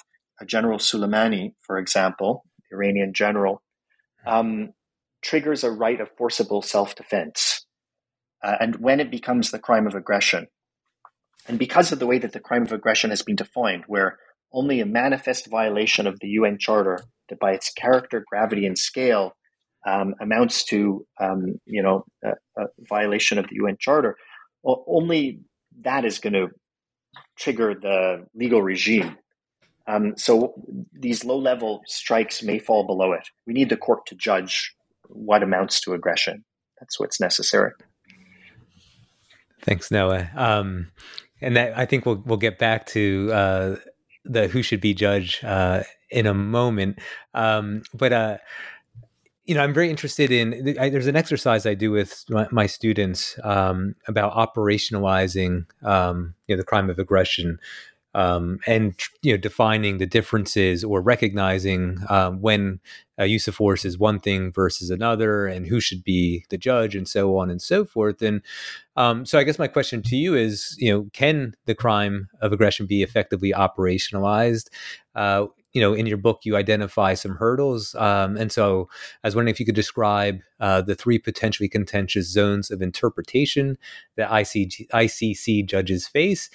general 0.46 0.78
Soleimani 0.78 1.54
for 1.60 1.78
example 1.78 2.44
iranian 2.72 3.14
general 3.14 3.62
um, 4.26 4.72
triggers 5.22 5.62
a 5.62 5.70
right 5.70 6.00
of 6.00 6.10
forcible 6.18 6.60
self-defense 6.60 7.64
uh, 8.44 8.56
and 8.60 8.76
when 8.76 9.00
it 9.00 9.10
becomes 9.10 9.50
the 9.50 9.58
crime 9.58 9.86
of 9.86 9.94
aggression. 9.94 10.46
And 11.48 11.58
because 11.58 11.92
of 11.92 11.98
the 11.98 12.06
way 12.06 12.18
that 12.18 12.32
the 12.32 12.40
crime 12.40 12.62
of 12.62 12.72
aggression 12.72 13.10
has 13.10 13.22
been 13.22 13.36
defined, 13.36 13.84
where 13.86 14.18
only 14.52 14.80
a 14.80 14.86
manifest 14.86 15.48
violation 15.50 16.06
of 16.06 16.20
the 16.20 16.28
UN 16.28 16.58
Charter, 16.58 17.00
that 17.30 17.40
by 17.40 17.52
its 17.52 17.72
character, 17.72 18.22
gravity, 18.28 18.66
and 18.66 18.78
scale, 18.78 19.34
um, 19.86 20.14
amounts 20.20 20.64
to 20.64 21.06
um, 21.20 21.60
you 21.66 21.82
know 21.82 22.04
a, 22.24 22.30
a, 22.56 22.66
violation 22.88 23.38
of 23.38 23.48
the 23.48 23.56
UN 23.56 23.76
Charter, 23.78 24.16
well, 24.62 24.84
only 24.86 25.40
that 25.82 26.04
is 26.04 26.18
going 26.18 26.32
to 26.34 26.48
trigger 27.36 27.74
the 27.74 28.26
legal 28.34 28.62
regime. 28.62 29.16
Um, 29.86 30.14
so 30.16 30.54
these 30.92 31.24
low-level 31.24 31.82
strikes 31.86 32.42
may 32.42 32.58
fall 32.58 32.86
below 32.86 33.12
it. 33.12 33.28
We 33.46 33.52
need 33.52 33.68
the 33.68 33.76
court 33.76 34.06
to 34.06 34.14
judge 34.14 34.74
what 35.08 35.42
amounts 35.42 35.80
to 35.82 35.92
aggression. 35.92 36.42
That's 36.80 36.98
what's 36.98 37.20
necessary. 37.20 37.72
Thanks, 39.62 39.90
Noah. 39.90 40.30
Um, 40.34 40.90
and 41.40 41.56
that 41.56 41.76
I 41.76 41.86
think 41.86 42.06
we'll 42.06 42.22
we'll 42.24 42.38
get 42.38 42.58
back 42.58 42.86
to 42.88 43.30
uh, 43.32 43.76
the 44.24 44.48
who 44.48 44.62
should 44.62 44.80
be 44.80 44.94
judge 44.94 45.42
uh, 45.44 45.82
in 46.10 46.26
a 46.26 46.34
moment. 46.34 46.98
Um, 47.34 47.82
but 47.92 48.12
uh, 48.12 48.38
you 49.44 49.54
know, 49.54 49.62
I'm 49.62 49.74
very 49.74 49.90
interested 49.90 50.30
in. 50.30 50.76
I, 50.78 50.88
there's 50.88 51.06
an 51.06 51.16
exercise 51.16 51.66
I 51.66 51.74
do 51.74 51.90
with 51.90 52.24
my, 52.28 52.48
my 52.50 52.66
students 52.66 53.38
um, 53.44 53.94
about 54.08 54.32
operationalizing, 54.32 55.66
um, 55.82 56.34
you 56.46 56.56
know, 56.56 56.60
the 56.60 56.66
crime 56.66 56.88
of 56.88 56.98
aggression, 56.98 57.58
um, 58.14 58.60
and 58.66 58.98
you 59.22 59.32
know 59.32 59.36
defining 59.36 59.98
the 59.98 60.06
differences 60.06 60.82
or 60.82 61.02
recognizing 61.02 61.98
um, 62.08 62.40
when 62.40 62.80
a 63.18 63.26
use 63.26 63.46
of 63.46 63.54
force 63.54 63.84
is 63.84 63.98
one 63.98 64.18
thing 64.18 64.50
versus 64.50 64.88
another, 64.88 65.46
and 65.46 65.66
who 65.66 65.78
should 65.78 66.04
be 66.04 66.46
the 66.48 66.56
judge, 66.56 66.96
and 66.96 67.06
so 67.06 67.36
on 67.36 67.50
and 67.50 67.60
so 67.60 67.84
forth. 67.84 68.22
And 68.22 68.40
um, 68.96 69.26
so, 69.26 69.38
I 69.38 69.44
guess 69.44 69.58
my 69.58 69.68
question 69.68 70.00
to 70.02 70.16
you 70.16 70.34
is, 70.34 70.74
you 70.78 70.90
know, 70.90 71.10
can 71.12 71.54
the 71.66 71.74
crime 71.74 72.28
of 72.40 72.52
aggression 72.52 72.86
be 72.86 73.02
effectively 73.02 73.52
operationalized? 73.52 74.70
Uh, 75.14 75.46
you 75.74 75.80
know, 75.80 75.92
in 75.92 76.06
your 76.06 76.16
book, 76.16 76.40
you 76.44 76.56
identify 76.56 77.14
some 77.14 77.34
hurdles, 77.36 77.94
um, 77.96 78.36
and 78.36 78.50
so 78.50 78.88
I 79.22 79.28
was 79.28 79.36
wondering 79.36 79.52
if 79.52 79.60
you 79.60 79.66
could 79.66 79.74
describe 79.74 80.40
uh, 80.60 80.80
the 80.80 80.94
three 80.94 81.18
potentially 81.18 81.68
contentious 81.68 82.30
zones 82.30 82.70
of 82.70 82.80
interpretation 82.80 83.76
that 84.16 84.30
ICG, 84.30 84.88
ICC 84.88 85.66
judges 85.66 86.06
face, 86.08 86.48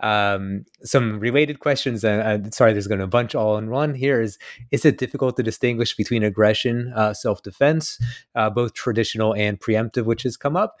um, 0.00 0.64
some 0.82 1.18
related 1.18 1.60
questions. 1.60 2.04
Uh, 2.04 2.40
uh, 2.44 2.50
sorry, 2.50 2.72
there's 2.72 2.86
going 2.86 3.00
to 3.00 3.06
bunch 3.06 3.34
all 3.34 3.56
in 3.56 3.70
one. 3.70 3.94
Here 3.94 4.20
is: 4.20 4.38
Is 4.70 4.84
it 4.84 4.98
difficult 4.98 5.36
to 5.36 5.42
distinguish 5.42 5.96
between 5.96 6.22
aggression, 6.22 6.92
uh, 6.94 7.14
self-defense, 7.14 8.00
uh, 8.34 8.50
both 8.50 8.74
traditional 8.74 9.34
and 9.34 9.58
preemptive, 9.58 10.04
which 10.04 10.22
has 10.24 10.36
come 10.36 10.56
up? 10.56 10.78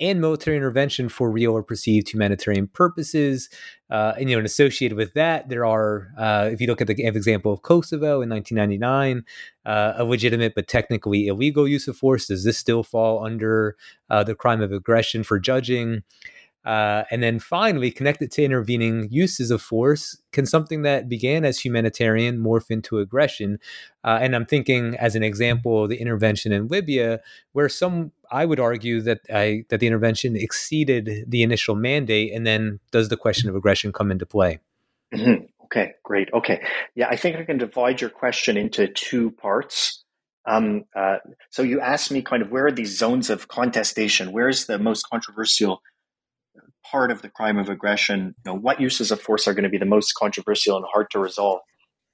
And 0.00 0.20
military 0.20 0.56
intervention 0.56 1.08
for 1.08 1.30
real 1.30 1.52
or 1.52 1.62
perceived 1.62 2.10
humanitarian 2.10 2.66
purposes. 2.66 3.48
Uh, 3.90 4.12
and 4.18 4.28
you 4.28 4.34
know, 4.34 4.40
and 4.40 4.46
associated 4.46 4.96
with 4.96 5.14
that, 5.14 5.48
there 5.48 5.64
are, 5.64 6.08
uh, 6.18 6.48
if 6.52 6.60
you 6.60 6.66
look 6.66 6.80
at 6.80 6.86
the 6.86 7.04
example 7.04 7.52
of 7.52 7.62
Kosovo 7.62 8.20
in 8.20 8.28
1999, 8.28 9.24
uh, 9.66 9.94
a 9.96 10.04
legitimate 10.04 10.54
but 10.54 10.66
technically 10.66 11.26
illegal 11.26 11.68
use 11.68 11.86
of 11.86 11.96
force. 11.96 12.26
Does 12.26 12.44
this 12.44 12.58
still 12.58 12.82
fall 12.82 13.24
under 13.24 13.76
uh, 14.10 14.24
the 14.24 14.34
crime 14.34 14.60
of 14.60 14.72
aggression 14.72 15.22
for 15.22 15.38
judging? 15.38 16.02
Uh, 16.64 17.04
and 17.10 17.22
then 17.22 17.38
finally, 17.38 17.90
connected 17.90 18.30
to 18.32 18.42
intervening 18.42 19.08
uses 19.10 19.50
of 19.50 19.60
force, 19.60 20.16
can 20.32 20.46
something 20.46 20.82
that 20.82 21.08
began 21.08 21.44
as 21.44 21.60
humanitarian 21.60 22.38
morph 22.38 22.70
into 22.70 22.98
aggression? 22.98 23.58
Uh, 24.02 24.18
and 24.20 24.34
I'm 24.34 24.46
thinking, 24.46 24.96
as 24.96 25.14
an 25.14 25.22
example, 25.22 25.86
the 25.86 26.00
intervention 26.00 26.52
in 26.52 26.68
Libya, 26.68 27.20
where 27.52 27.68
some 27.68 28.12
I 28.30 28.46
would 28.46 28.60
argue 28.60 29.00
that 29.02 29.20
I, 29.32 29.64
that 29.68 29.80
the 29.80 29.86
intervention 29.86 30.36
exceeded 30.36 31.26
the 31.28 31.42
initial 31.42 31.74
mandate, 31.74 32.32
and 32.32 32.46
then 32.46 32.80
does 32.90 33.10
the 33.10 33.16
question 33.16 33.50
of 33.50 33.56
aggression 33.56 33.92
come 33.92 34.10
into 34.10 34.26
play? 34.26 34.58
Mm-hmm. 35.14 35.44
Okay, 35.64 35.94
great. 36.02 36.28
Okay, 36.32 36.62
yeah, 36.94 37.08
I 37.08 37.16
think 37.16 37.36
I 37.36 37.44
can 37.44 37.58
divide 37.58 38.00
your 38.00 38.10
question 38.10 38.56
into 38.56 38.86
two 38.88 39.32
parts. 39.32 40.02
Um, 40.46 40.84
uh, 40.94 41.18
so 41.50 41.62
you 41.62 41.80
asked 41.80 42.10
me 42.10 42.22
kind 42.22 42.42
of 42.42 42.50
where 42.50 42.66
are 42.66 42.72
these 42.72 42.96
zones 42.96 43.30
of 43.30 43.48
contestation? 43.48 44.32
Where 44.32 44.48
is 44.48 44.66
the 44.66 44.78
most 44.78 45.08
controversial 45.08 45.82
part 46.90 47.10
of 47.10 47.22
the 47.22 47.28
crime 47.28 47.58
of 47.58 47.68
aggression, 47.68 48.34
you 48.44 48.52
know, 48.52 48.58
what 48.58 48.80
uses 48.80 49.10
of 49.10 49.20
force 49.20 49.48
are 49.48 49.54
going 49.54 49.64
to 49.64 49.70
be 49.70 49.78
the 49.78 49.84
most 49.84 50.12
controversial 50.14 50.76
and 50.76 50.84
hard 50.92 51.06
to 51.10 51.18
resolve? 51.18 51.60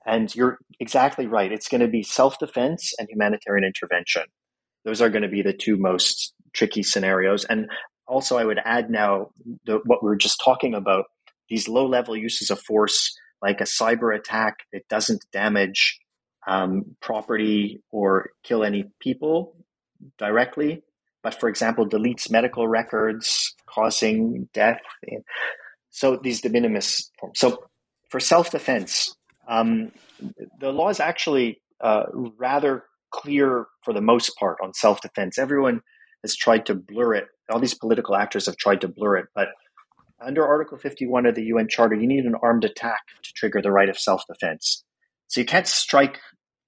And 0.06 0.34
you're 0.34 0.58
exactly 0.78 1.26
right. 1.26 1.52
It's 1.52 1.68
going 1.68 1.82
to 1.82 1.88
be 1.88 2.02
self 2.02 2.38
defense 2.38 2.92
and 2.98 3.08
humanitarian 3.10 3.64
intervention. 3.64 4.22
Those 4.84 5.02
are 5.02 5.10
going 5.10 5.22
to 5.22 5.28
be 5.28 5.42
the 5.42 5.52
two 5.52 5.76
most 5.76 6.32
tricky 6.54 6.82
scenarios. 6.82 7.44
And 7.44 7.68
also, 8.06 8.38
I 8.38 8.44
would 8.44 8.58
add 8.64 8.90
now 8.90 9.30
the, 9.66 9.80
what 9.84 10.02
we 10.02 10.08
were 10.08 10.16
just 10.16 10.40
talking 10.44 10.74
about 10.74 11.04
these 11.48 11.68
low 11.68 11.86
level 11.86 12.16
uses 12.16 12.50
of 12.50 12.60
force, 12.60 13.14
like 13.42 13.60
a 13.60 13.64
cyber 13.64 14.16
attack 14.16 14.58
that 14.72 14.88
doesn't 14.88 15.24
damage 15.32 16.00
um, 16.46 16.96
property 17.00 17.82
or 17.90 18.30
kill 18.42 18.64
any 18.64 18.84
people 19.00 19.54
directly, 20.18 20.82
but 21.22 21.38
for 21.38 21.48
example, 21.48 21.86
deletes 21.86 22.30
medical 22.30 22.66
records, 22.66 23.54
causing 23.72 24.48
death. 24.52 24.80
So 25.90 26.16
these 26.16 26.40
de 26.40 26.48
minimis 26.48 27.10
forms. 27.18 27.38
So 27.38 27.64
for 28.08 28.20
self 28.20 28.50
defense, 28.50 29.14
um, 29.48 29.92
the 30.58 30.70
law 30.70 30.88
is 30.88 31.00
actually 31.00 31.60
uh, 31.80 32.04
rather 32.38 32.84
clear 33.10 33.66
for 33.84 33.92
the 33.92 34.00
most 34.00 34.36
part 34.38 34.58
on 34.62 34.74
self 34.74 35.00
defense. 35.00 35.38
Everyone 35.38 35.80
has 36.22 36.36
tried 36.36 36.66
to 36.66 36.74
blur 36.74 37.14
it. 37.14 37.24
All 37.50 37.60
these 37.60 37.74
political 37.74 38.14
actors 38.14 38.46
have 38.46 38.56
tried 38.56 38.82
to 38.82 38.88
blur 38.88 39.16
it, 39.16 39.26
but 39.34 39.48
under 40.20 40.46
Article 40.46 40.76
51 40.76 41.26
of 41.26 41.34
the 41.34 41.44
UN 41.44 41.66
Charter, 41.68 41.96
you 41.96 42.06
need 42.06 42.24
an 42.24 42.34
armed 42.42 42.64
attack 42.64 43.00
to 43.22 43.32
trigger 43.34 43.62
the 43.62 43.72
right 43.72 43.88
of 43.88 43.98
self 43.98 44.22
defense. 44.28 44.84
So 45.28 45.40
you 45.40 45.46
can't 45.46 45.66
strike 45.66 46.18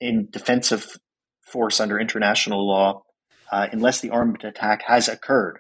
in 0.01 0.29
defensive 0.31 0.97
force 1.43 1.81
under 1.81 2.01
international 2.01 2.67
law 2.67 3.03
uh, 3.51 3.69
unless 3.73 4.01
the 4.01 4.11
armed 4.11 4.45
attack 4.45 4.83
has 4.87 5.09
occurred. 5.09 5.59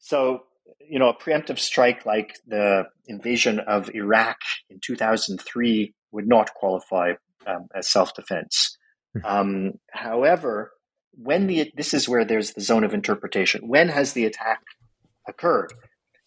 So, 0.00 0.44
you 0.80 0.98
know, 0.98 1.08
a 1.08 1.16
preemptive 1.16 1.58
strike 1.58 2.04
like 2.04 2.38
the 2.46 2.84
invasion 3.06 3.60
of 3.60 3.90
Iraq 3.94 4.38
in 4.68 4.80
2003 4.80 5.94
would 6.12 6.26
not 6.26 6.54
qualify 6.54 7.12
um, 7.46 7.68
as 7.74 7.88
self 7.88 8.14
defense. 8.14 8.76
Hmm. 9.14 9.24
Um, 9.24 9.72
however, 9.92 10.72
when 11.12 11.46
the 11.46 11.72
this 11.76 11.94
is 11.94 12.08
where 12.08 12.24
there's 12.24 12.52
the 12.52 12.60
zone 12.60 12.84
of 12.84 12.94
interpretation. 12.94 13.68
When 13.68 13.88
has 13.88 14.12
the 14.12 14.24
attack 14.24 14.62
occurred? 15.28 15.72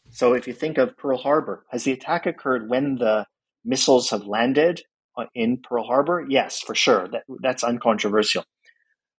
So, 0.10 0.34
if 0.34 0.48
you 0.48 0.54
think 0.54 0.78
of 0.78 0.98
Pearl 0.98 1.18
Harbor, 1.18 1.66
has 1.72 1.84
the 1.84 1.92
attack 1.92 2.26
occurred 2.26 2.70
when 2.70 2.96
the 2.96 3.26
missiles 3.66 4.10
have 4.12 4.26
landed 4.26 4.82
uh, 5.18 5.26
in 5.34 5.58
Pearl 5.58 5.86
Harbor? 5.86 6.26
Yes, 6.28 6.60
for 6.60 6.76
sure. 6.76 7.08
That, 7.08 7.24
that's 7.42 7.64
uncontroversial. 7.64 8.44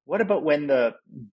What 0.05 0.20
about 0.20 0.44
when 0.44 0.66
the 0.66 0.94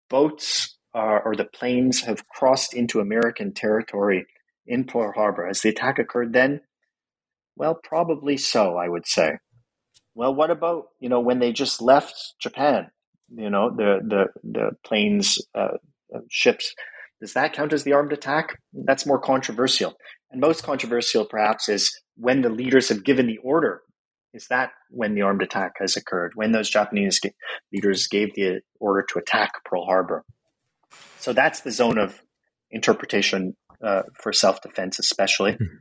boats 0.09 0.77
uh, 0.99 1.19
or 1.23 1.33
the 1.35 1.45
planes 1.45 2.01
have 2.01 2.27
crossed 2.27 2.73
into 2.73 2.99
American 2.99 3.53
territory 3.53 4.25
in 4.67 4.83
Pearl 4.83 5.13
Harbor? 5.15 5.47
Has 5.47 5.61
the 5.61 5.69
attack 5.69 5.97
occurred 5.97 6.33
then? 6.33 6.61
Well, 7.55 7.79
probably 7.81 8.37
so, 8.37 8.75
I 8.75 8.89
would 8.89 9.07
say. 9.07 9.37
Well, 10.13 10.35
what 10.35 10.51
about 10.51 10.87
you 10.99 11.07
know 11.07 11.21
when 11.21 11.39
they 11.39 11.53
just 11.53 11.81
left 11.81 12.33
Japan? 12.41 12.91
You 13.33 13.49
know 13.49 13.69
the 13.69 13.99
the 14.05 14.25
the 14.43 14.71
planes, 14.85 15.37
uh, 15.55 15.77
uh 16.13 16.19
ships. 16.29 16.73
Does 17.21 17.33
that 17.33 17.53
count 17.53 17.73
as 17.73 17.83
the 17.83 17.93
armed 17.93 18.13
attack? 18.13 18.57
That's 18.73 19.05
more 19.05 19.19
controversial. 19.19 19.95
And 20.31 20.41
most 20.41 20.63
controversial, 20.63 21.25
perhaps, 21.25 21.69
is 21.69 21.97
when 22.15 22.41
the 22.41 22.49
leaders 22.49 22.89
have 22.89 23.03
given 23.03 23.27
the 23.27 23.39
order 23.39 23.81
is 24.33 24.47
that 24.47 24.71
when 24.89 25.15
the 25.15 25.21
armed 25.21 25.41
attack 25.41 25.73
has 25.79 25.97
occurred, 25.97 26.33
when 26.35 26.51
those 26.51 26.69
Japanese 26.69 27.19
leaders 27.73 28.07
gave 28.07 28.33
the 28.35 28.61
order 28.79 29.05
to 29.09 29.19
attack 29.19 29.51
Pearl 29.65 29.85
Harbor. 29.85 30.23
So 31.19 31.33
that's 31.33 31.61
the 31.61 31.71
zone 31.71 31.97
of 31.97 32.21
interpretation 32.71 33.55
uh, 33.83 34.03
for 34.21 34.33
self 34.33 34.61
defense, 34.61 34.99
especially. 34.99 35.53
Mm-hmm. 35.53 35.75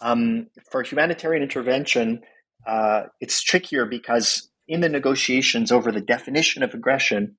Um, 0.00 0.46
for 0.70 0.82
humanitarian 0.82 1.42
intervention, 1.42 2.20
uh, 2.66 3.04
it's 3.20 3.42
trickier 3.42 3.84
because 3.86 4.48
in 4.68 4.80
the 4.80 4.88
negotiations 4.88 5.72
over 5.72 5.90
the 5.90 6.00
definition 6.00 6.62
of 6.62 6.74
aggression, 6.74 7.36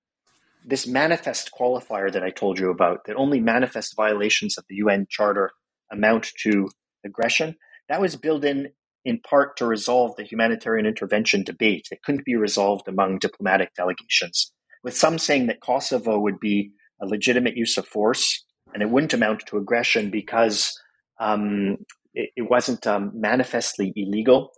this 0.66 0.86
manifest 0.86 1.52
qualifier 1.58 2.12
that 2.12 2.24
I 2.24 2.32
told 2.32 2.60
you 2.60 2.70
about, 2.70 3.06
that 3.06 3.16
only 3.16 3.40
manifest 3.40 3.96
violations 3.96 4.58
of 4.58 4.66
the 4.68 4.76
UN 4.76 5.08
Charter 5.10 5.52
amount 5.92 6.32
to 6.44 6.68
aggression. 7.06 7.56
That 7.88 8.02
was 8.02 8.16
built 8.16 8.44
in 8.44 8.70
in 9.06 9.20
part 9.22 9.56
to 9.58 9.66
resolve 9.66 10.16
the 10.18 10.24
humanitarian 10.24 10.86
intervention 10.86 11.44
debate. 11.44 11.88
It 11.92 12.04
couldn't 12.04 12.26
be 12.26 12.36
resolved 12.36 12.88
among 12.88 13.20
diplomatic 13.20 13.74
delegations, 13.74 14.52
with 14.84 14.98
some 14.98 15.18
saying 15.18 15.48
that 15.48 15.62
Kosovo 15.62 16.20
would 16.20 16.40
be 16.40 16.72
a 17.02 17.06
legitimate 17.06 17.56
use 17.56 17.78
of 17.78 17.88
force 17.88 18.44
and 18.74 18.84
it 18.84 18.90
wouldn't 18.90 19.14
amount 19.14 19.46
to 19.48 19.58
aggression 19.58 20.10
because 20.10 20.80
um, 21.20 21.78
it, 22.14 22.30
it, 22.36 22.50
wasn't 22.50 22.86
um, 22.88 23.12
manifestly 23.14 23.92
illegal. 23.96 24.52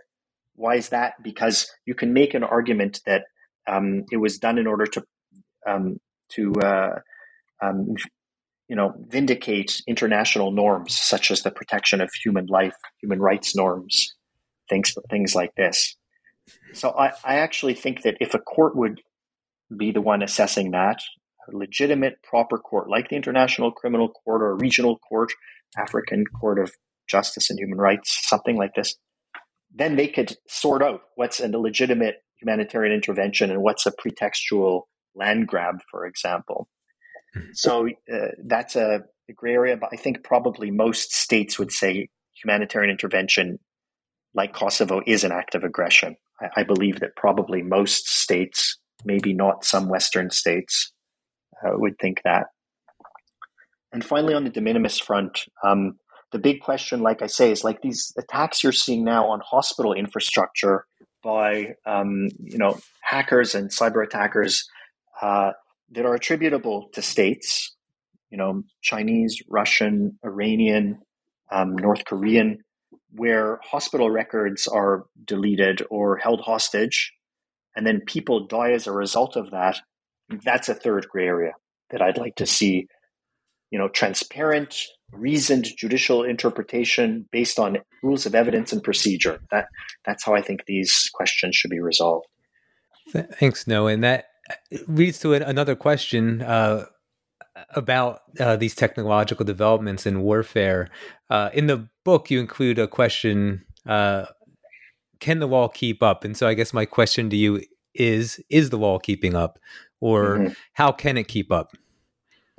Why 0.56 0.76
is 0.76 0.90
that? 0.90 1.14
Because 1.24 1.72
you 1.86 1.96
can 1.96 2.14
make 2.14 2.34
an 2.34 2.44
argument 2.44 3.02
that 3.06 3.24
um, 3.68 4.04
it 4.12 4.18
was 4.18 4.38
done 4.38 4.58
in 4.58 4.68
order 4.68 4.86
to 4.86 5.04
um, 5.68 5.98
to 6.34 6.54
uh, 6.64 7.00
um, 7.62 7.96
you 8.68 8.76
know 8.76 8.94
vindicate 9.08 9.82
international 9.88 10.52
norms 10.52 10.98
such 10.98 11.32
as 11.32 11.42
the 11.42 11.52
protection 11.52 12.02
of 12.02 12.12
human 12.24 12.46
life, 12.48 12.76
human 13.02 13.20
rights 13.20 13.56
norms, 13.56 14.14
things 14.70 14.94
things 15.10 15.36
like 15.36 15.54
this. 15.56 15.96
So 16.74 16.92
I, 16.92 17.12
I 17.24 17.36
actually 17.36 17.76
think 17.76 18.04
that 18.04 18.18
if 18.20 18.34
a 18.34 18.40
court 18.40 18.76
would 18.76 19.02
be 19.76 19.92
the 19.92 20.02
one 20.02 20.22
assessing 20.22 20.72
that, 20.72 21.00
legitimate, 21.50 22.22
proper 22.24 22.58
court 22.58 22.90
like 22.90 23.10
the 23.10 23.16
International 23.16 23.72
Criminal 23.72 24.10
Court 24.10 24.42
or 24.42 24.52
a 24.52 24.56
regional 24.56 24.98
court, 24.98 25.32
African 25.78 26.26
Court 26.26 26.60
of 26.60 26.72
Justice 27.10 27.50
and 27.50 27.60
Human 27.60 27.78
Rights, 27.78 28.28
something 28.28 28.58
like 28.58 28.74
this, 28.76 28.96
then 29.74 29.96
they 29.96 30.08
could 30.08 30.36
sort 30.48 30.82
out 30.82 31.02
what's 31.16 31.40
a 31.40 31.48
legitimate 31.48 32.16
humanitarian 32.40 32.94
intervention 32.94 33.52
and 33.52 33.62
what's 33.62 33.86
a 33.86 33.92
pretextual 33.92 34.84
land 35.16 35.48
grab, 35.48 35.80
for 35.90 36.06
example. 36.06 36.68
Mm-hmm. 37.36 37.50
So 37.54 37.88
uh, 37.88 38.28
that's 38.46 38.76
a, 38.76 39.02
a 39.30 39.34
gray 39.34 39.54
area, 39.54 39.78
but 39.78 39.90
I 39.94 39.96
think 39.96 40.24
probably 40.24 40.72
most 40.72 41.14
states 41.14 41.58
would 41.60 41.72
say 41.72 42.10
humanitarian 42.42 42.92
intervention, 42.92 43.60
like 44.34 44.54
Kosovo, 44.54 45.02
is 45.06 45.24
an 45.24 45.32
act 45.32 45.56
of 45.56 45.64
aggression. 45.64 46.16
I, 46.42 46.62
I 46.62 46.64
believe 46.64 47.00
that 47.00 47.16
probably 47.16 47.62
most 47.62 48.10
states, 48.10 48.78
maybe 49.06 49.34
not 49.34 49.64
some 49.64 49.88
Western 49.88 50.30
states, 50.32 50.92
uh, 51.66 51.72
would 51.74 51.98
think 52.00 52.22
that. 52.24 52.48
And 53.94 54.04
finally, 54.04 54.34
on 54.34 54.44
the 54.44 54.50
de 54.50 54.62
minimis 54.62 55.00
front, 55.00 55.46
um, 55.64 55.98
the 56.32 56.40
big 56.40 56.62
question, 56.62 57.02
like 57.02 57.22
I 57.22 57.28
say, 57.28 57.52
is 57.52 57.64
like 57.64 57.82
these 57.82 58.14
attacks 58.18 58.64
you're 58.64 58.72
seeing 58.72 59.04
now 59.04 59.28
on 59.28 59.42
hospital 59.42 59.94
infrastructure 59.94 60.86
by 61.24 61.76
um, 61.86 62.30
you 62.40 62.58
know 62.58 62.80
hackers 63.02 63.54
and 63.54 63.70
cyber 63.70 64.04
attackers 64.04 64.68
uh, 65.22 65.52
that 65.92 66.06
are 66.06 66.16
attributable 66.16 66.90
to 66.94 67.02
states, 67.02 67.76
you 68.30 68.38
know, 68.38 68.64
Chinese, 68.82 69.42
Russian, 69.50 70.18
Iranian, 70.24 71.00
um, 71.52 71.76
North 71.76 72.06
Korean, 72.06 72.64
where 73.12 73.60
hospital 73.62 74.10
records 74.10 74.68
are 74.68 75.06
deleted 75.26 75.84
or 75.90 76.18
held 76.18 76.42
hostage, 76.42 77.12
and 77.76 77.86
then 77.86 78.02
people 78.06 78.48
die 78.48 78.72
as 78.72 78.88
a 78.88 78.92
result 78.92 79.36
of 79.36 79.52
that. 79.52 79.80
That's 80.44 80.70
a 80.70 80.76
third 80.76 81.08
gray 81.10 81.28
area 81.28 81.54
that 81.90 82.02
I'd 82.02 82.18
like 82.18 82.36
to 82.38 82.46
see, 82.46 82.88
you 83.70 83.80
know, 83.80 83.88
transparent, 83.90 84.76
reasoned 85.12 85.68
judicial 85.78 86.24
interpretation 86.24 87.28
based 87.32 87.60
on 87.60 87.80
rules 88.02 88.26
of 88.26 88.36
evidence 88.36 88.72
and 88.72 88.84
procedure. 88.84 89.42
That 89.52 89.68
that's 90.06 90.24
how 90.24 90.34
I 90.34 90.42
think 90.42 90.66
these 90.66 91.10
questions 91.14 91.56
should 91.56 91.72
be 91.72 91.82
resolved. 91.82 92.28
Thanks, 93.10 93.68
Noah. 93.68 93.92
And 93.92 94.04
that 94.04 94.26
leads 94.88 95.20
to 95.20 95.34
another 95.34 95.76
question 95.76 96.42
uh, 96.42 96.86
about 97.76 98.22
uh, 98.40 98.56
these 98.56 98.76
technological 98.76 99.46
developments 99.46 100.06
in 100.06 100.22
warfare. 100.22 100.90
Uh, 101.30 101.50
in 101.54 101.68
the 101.68 101.90
book, 102.04 102.32
you 102.32 102.40
include 102.40 102.80
a 102.80 102.88
question: 102.88 103.66
uh, 103.88 104.26
Can 105.20 105.40
the 105.40 105.48
wall 105.48 105.70
keep 105.70 106.02
up? 106.02 106.24
And 106.24 106.36
so, 106.36 106.48
I 106.48 106.54
guess 106.54 106.74
my 106.74 106.86
question 106.86 107.30
to 107.30 107.36
you 107.36 107.64
is: 107.94 108.42
Is 108.50 108.70
the 108.70 108.78
wall 108.78 109.00
keeping 109.00 109.36
up, 109.36 109.60
or 110.02 110.38
mm-hmm. 110.38 110.54
how 110.74 110.92
can 110.92 111.18
it 111.18 111.28
keep 111.28 111.52
up? 111.52 111.72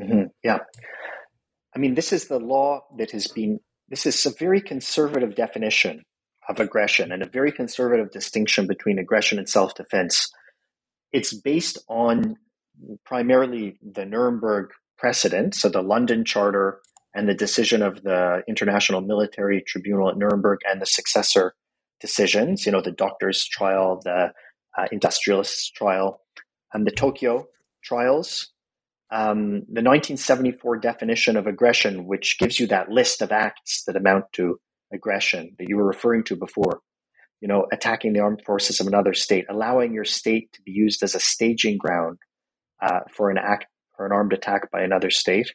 Mm-hmm. 0.00 0.28
Yeah. 0.42 0.58
I 1.74 1.78
mean, 1.78 1.94
this 1.94 2.12
is 2.12 2.28
the 2.28 2.38
law 2.38 2.82
that 2.98 3.10
has 3.10 3.26
been, 3.26 3.60
this 3.88 4.06
is 4.06 4.24
a 4.24 4.30
very 4.30 4.60
conservative 4.60 5.34
definition 5.34 6.02
of 6.48 6.60
aggression 6.60 7.12
and 7.12 7.22
a 7.22 7.28
very 7.28 7.52
conservative 7.52 8.10
distinction 8.10 8.66
between 8.66 8.98
aggression 8.98 9.38
and 9.38 9.48
self 9.48 9.74
defense. 9.74 10.30
It's 11.12 11.34
based 11.34 11.78
on 11.88 12.36
primarily 13.04 13.78
the 13.82 14.04
Nuremberg 14.04 14.70
precedent, 14.98 15.54
so 15.54 15.68
the 15.68 15.82
London 15.82 16.24
Charter 16.24 16.80
and 17.14 17.28
the 17.28 17.34
decision 17.34 17.82
of 17.82 18.02
the 18.02 18.42
International 18.48 19.00
Military 19.02 19.62
Tribunal 19.66 20.08
at 20.08 20.16
Nuremberg 20.16 20.60
and 20.68 20.80
the 20.80 20.86
successor 20.86 21.54
decisions, 22.00 22.64
you 22.64 22.72
know, 22.72 22.80
the 22.80 22.92
doctor's 22.92 23.44
trial, 23.44 24.00
the 24.02 24.32
uh, 24.76 24.86
industrialist's 24.90 25.70
trial, 25.70 26.21
and 26.72 26.86
the 26.86 26.90
Tokyo 26.90 27.48
trials, 27.82 28.52
um, 29.10 29.64
the 29.68 29.82
1974 29.82 30.78
definition 30.78 31.36
of 31.36 31.46
aggression, 31.46 32.06
which 32.06 32.38
gives 32.38 32.58
you 32.58 32.66
that 32.68 32.88
list 32.88 33.20
of 33.20 33.32
acts 33.32 33.84
that 33.86 33.96
amount 33.96 34.24
to 34.32 34.58
aggression 34.92 35.54
that 35.58 35.68
you 35.68 35.76
were 35.76 35.86
referring 35.86 36.24
to 36.24 36.36
before. 36.36 36.80
You 37.40 37.48
know, 37.48 37.66
attacking 37.72 38.12
the 38.12 38.20
armed 38.20 38.42
forces 38.46 38.80
of 38.80 38.86
another 38.86 39.14
state, 39.14 39.46
allowing 39.50 39.92
your 39.92 40.04
state 40.04 40.52
to 40.52 40.62
be 40.62 40.70
used 40.70 41.02
as 41.02 41.14
a 41.14 41.20
staging 41.20 41.76
ground 41.76 42.18
uh, 42.80 43.00
for 43.12 43.30
an 43.30 43.38
act 43.38 43.66
for 43.96 44.06
an 44.06 44.12
armed 44.12 44.32
attack 44.32 44.70
by 44.70 44.82
another 44.82 45.10
state. 45.10 45.52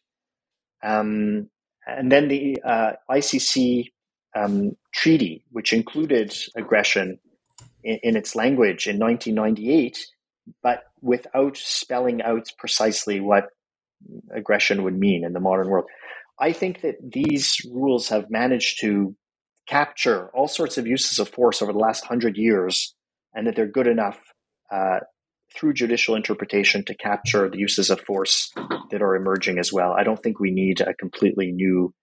Um, 0.84 1.49
and 1.88 2.11
then 2.11 2.28
the 2.28 2.61
uh, 2.63 2.91
ICC 3.09 3.91
um, 4.36 4.74
treaty, 4.93 5.43
which 5.51 5.74
included 5.74 6.36
aggression 6.55 7.20
in, 7.84 7.99
in 8.03 8.15
its 8.18 8.36
language 8.36 8.88
in 8.88 8.99
1998, 8.99 10.05
but 10.64 10.84
without 11.02 11.58
spelling 11.58 12.22
out 12.22 12.48
precisely 12.58 13.20
what 13.20 13.45
aggression 14.34 14.84
would 14.84 14.98
mean 14.98 15.24
in 15.24 15.34
the 15.34 15.39
modern 15.39 15.70
world. 15.70 15.86
I 16.39 16.52
think 16.52 16.82
that 16.82 16.95
these 17.02 17.58
rules 17.72 18.10
have 18.10 18.30
managed 18.30 18.82
to 18.82 19.16
capture 19.68 20.30
all 20.34 20.48
sorts 20.48 20.78
of 20.78 20.88
uses 20.88 21.20
of 21.20 21.30
force 21.30 21.62
over 21.62 21.74
the 21.74 21.80
last 21.80 22.06
hundred 22.06 22.38
years, 22.38 22.95
and 23.34 23.48
that 23.48 23.56
they're 23.56 23.68
good 23.68 23.88
enough 23.88 24.20
uh, 24.72 25.00
through 25.56 25.74
judicial 25.74 26.16
interpretation 26.16 26.84
to 26.86 26.95
capture 26.95 27.50
the 27.50 27.58
uses 27.58 27.89
of 27.89 28.00
force 28.02 28.52
that 28.91 29.02
are 29.02 29.16
emerging 29.16 29.58
as 29.58 29.74
well. 29.74 29.93
I 29.93 30.04
don't 30.04 30.22
think 30.22 30.39
we 30.39 30.52
need 30.52 30.82
a 30.82 30.93
completely 30.93 31.52
new, 31.52 31.93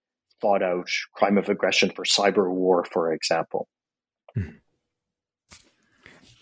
thought 0.40 0.62
out 0.62 0.88
crime 1.14 1.38
of 1.38 1.48
aggression 1.48 1.90
for 1.94 2.04
cyber 2.04 2.50
war, 2.50 2.84
for 2.84 3.12
example. 3.12 3.68
Hmm. 4.34 4.56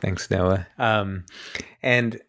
Thanks, 0.03 0.28
Noah. 0.32 0.66
Um, 0.78 1.24
and 1.80 2.20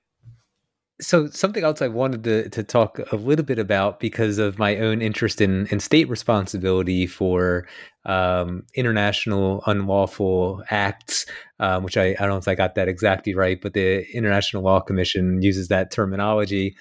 so 1.02 1.28
something 1.28 1.64
else 1.64 1.82
I 1.82 1.88
wanted 1.88 2.24
to, 2.24 2.50
to 2.50 2.64
talk 2.64 3.00
a 3.12 3.16
little 3.16 3.44
bit 3.44 3.58
about 3.58 4.00
because 4.00 4.38
of 4.38 4.60
my 4.60 4.78
own 4.78 5.02
interest 5.02 5.42
in, 5.42 5.66
in 5.68 5.80
state 5.80 6.08
responsibility 6.08 7.08
for 7.08 7.68
um, 8.06 8.64
international 8.76 9.64
unlawful 9.66 10.64
acts, 10.70 11.26
um, 11.60 11.84
which 11.84 11.98
I, 11.98 12.10
I 12.12 12.14
don't 12.20 12.30
know 12.30 12.38
if 12.38 12.48
I 12.48 12.54
got 12.54 12.76
that 12.76 12.88
exactly 12.88 13.34
right, 13.34 13.60
but 13.60 13.74
the 13.74 14.06
International 14.16 14.62
Law 14.62 14.80
Commission 14.80 15.42
uses 15.42 15.70
that 15.70 15.90
terminology. 15.90 16.76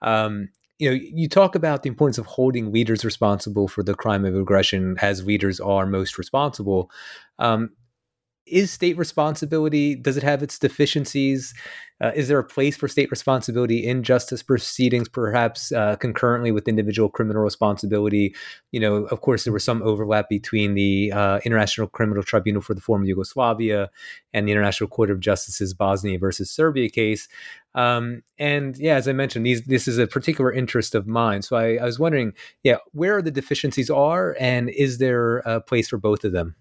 Um, 0.00 0.48
you 0.78 0.88
know, 0.88 0.98
you 0.98 1.28
talk 1.28 1.54
about 1.54 1.82
the 1.82 1.90
importance 1.90 2.16
of 2.16 2.24
holding 2.24 2.72
leaders 2.72 3.04
responsible 3.04 3.68
for 3.68 3.82
the 3.82 3.94
crime 3.94 4.24
of 4.24 4.34
aggression 4.34 4.96
as 5.02 5.26
leaders 5.26 5.60
are 5.60 5.84
most 5.84 6.16
responsible. 6.16 6.90
Um, 7.38 7.70
is 8.50 8.70
state 8.70 8.96
responsibility 8.96 9.94
does 9.94 10.16
it 10.16 10.22
have 10.22 10.42
its 10.42 10.58
deficiencies? 10.58 11.54
Uh, 12.00 12.12
is 12.14 12.28
there 12.28 12.38
a 12.38 12.44
place 12.44 12.76
for 12.76 12.86
state 12.86 13.10
responsibility 13.10 13.84
in 13.84 14.04
justice 14.04 14.40
proceedings 14.40 15.08
perhaps 15.08 15.72
uh, 15.72 15.96
concurrently 15.96 16.52
with 16.52 16.68
individual 16.68 17.08
criminal 17.08 17.42
responsibility? 17.42 18.34
You 18.70 18.80
know 18.80 18.94
of 19.06 19.20
course 19.20 19.44
there 19.44 19.52
was 19.52 19.64
some 19.64 19.82
overlap 19.82 20.28
between 20.28 20.74
the 20.74 21.12
uh, 21.12 21.40
international 21.44 21.88
criminal 21.88 22.22
tribunal 22.22 22.62
for 22.62 22.74
the 22.74 22.80
former 22.80 23.04
yugoslavia 23.04 23.90
and 24.32 24.46
the 24.46 24.52
international 24.52 24.88
court 24.88 25.10
of 25.10 25.18
justice's 25.18 25.74
bosnia 25.74 26.18
versus 26.18 26.50
serbia 26.50 26.88
case. 26.88 27.26
Um, 27.74 28.22
and 28.38 28.76
yeah 28.78 28.94
as 28.94 29.08
i 29.08 29.12
mentioned 29.12 29.44
these 29.44 29.62
this 29.64 29.88
is 29.88 29.98
a 29.98 30.06
particular 30.06 30.52
interest 30.52 30.94
of 30.94 31.06
mine. 31.06 31.42
So 31.42 31.56
I, 31.56 31.76
I 31.76 31.84
was 31.84 31.98
wondering 31.98 32.32
yeah 32.62 32.76
where 32.92 33.20
the 33.22 33.32
deficiencies 33.32 33.90
are 33.90 34.36
and 34.38 34.70
is 34.70 34.98
there 34.98 35.38
a 35.38 35.60
place 35.60 35.88
for 35.88 35.98
both 35.98 36.22
of 36.24 36.30
them? 36.30 36.54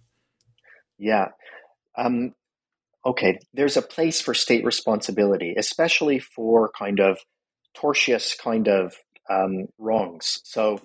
Yeah 0.98 1.28
um, 1.98 2.34
okay, 3.06 3.40
there's 3.54 3.78
a 3.78 3.82
place 3.82 4.22
for 4.22 4.34
state 4.34 4.66
responsibility, 4.66 5.56
especially 5.58 6.20
for 6.20 6.70
kind 6.78 7.00
of 7.00 7.18
tortious 7.76 8.38
kind 8.38 8.68
of 8.68 8.94
um, 9.30 9.68
wrongs. 9.78 10.40
So, 10.44 10.80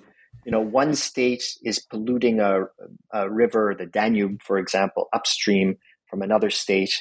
you 0.44 0.52
know, 0.52 0.60
one 0.60 0.94
state 0.94 1.42
is 1.62 1.78
polluting 1.78 2.40
a, 2.40 2.64
a, 3.12 3.30
river, 3.30 3.74
the 3.78 3.86
Danube, 3.86 4.42
for 4.42 4.58
example, 4.58 5.08
upstream 5.12 5.76
from 6.08 6.22
another 6.22 6.50
state, 6.50 6.94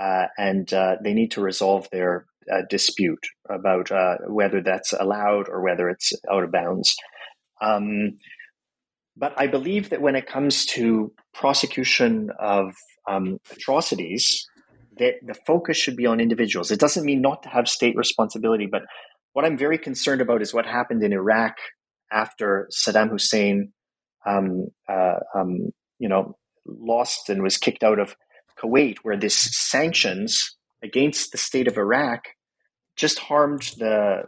uh, 0.00 0.26
and 0.38 0.72
uh, 0.72 0.96
they 1.02 1.14
need 1.14 1.30
to 1.32 1.40
resolve 1.40 1.88
their 1.90 2.26
uh, 2.52 2.62
dispute 2.68 3.26
about 3.48 3.90
uh, 3.90 4.16
whether 4.28 4.60
that's 4.60 4.92
allowed 4.92 5.48
or 5.48 5.62
whether 5.62 5.88
it's 5.88 6.12
out 6.30 6.44
of 6.44 6.52
bounds. 6.52 6.94
Um, 7.60 8.18
but 9.16 9.32
I 9.36 9.46
believe 9.46 9.90
that 9.90 10.02
when 10.02 10.16
it 10.16 10.26
comes 10.26 10.66
to 10.66 11.12
prosecution 11.32 12.30
of 12.38 12.74
um, 13.08 13.38
atrocities, 13.50 14.46
that 14.98 15.14
the 15.26 15.34
focus 15.34 15.76
should 15.76 15.96
be 15.96 16.06
on 16.06 16.20
individuals. 16.20 16.70
It 16.70 16.80
doesn't 16.80 17.04
mean 17.04 17.20
not 17.20 17.42
to 17.42 17.48
have 17.48 17.68
state 17.68 17.96
responsibility, 17.96 18.66
but 18.66 18.82
what 19.32 19.44
I'm 19.44 19.58
very 19.58 19.78
concerned 19.78 20.20
about 20.20 20.42
is 20.42 20.54
what 20.54 20.66
happened 20.66 21.02
in 21.02 21.12
Iraq 21.12 21.56
after 22.12 22.68
Saddam 22.72 23.10
Hussein, 23.10 23.72
um, 24.24 24.68
uh, 24.88 25.18
um, 25.34 25.72
you 25.98 26.08
know, 26.08 26.36
lost 26.66 27.28
and 27.28 27.42
was 27.42 27.58
kicked 27.58 27.82
out 27.82 27.98
of 27.98 28.16
Kuwait, 28.58 28.98
where 29.02 29.16
this 29.16 29.36
sanctions 29.36 30.56
against 30.82 31.32
the 31.32 31.38
state 31.38 31.66
of 31.66 31.76
Iraq 31.76 32.28
just 32.96 33.18
harmed 33.18 33.62
the 33.78 34.22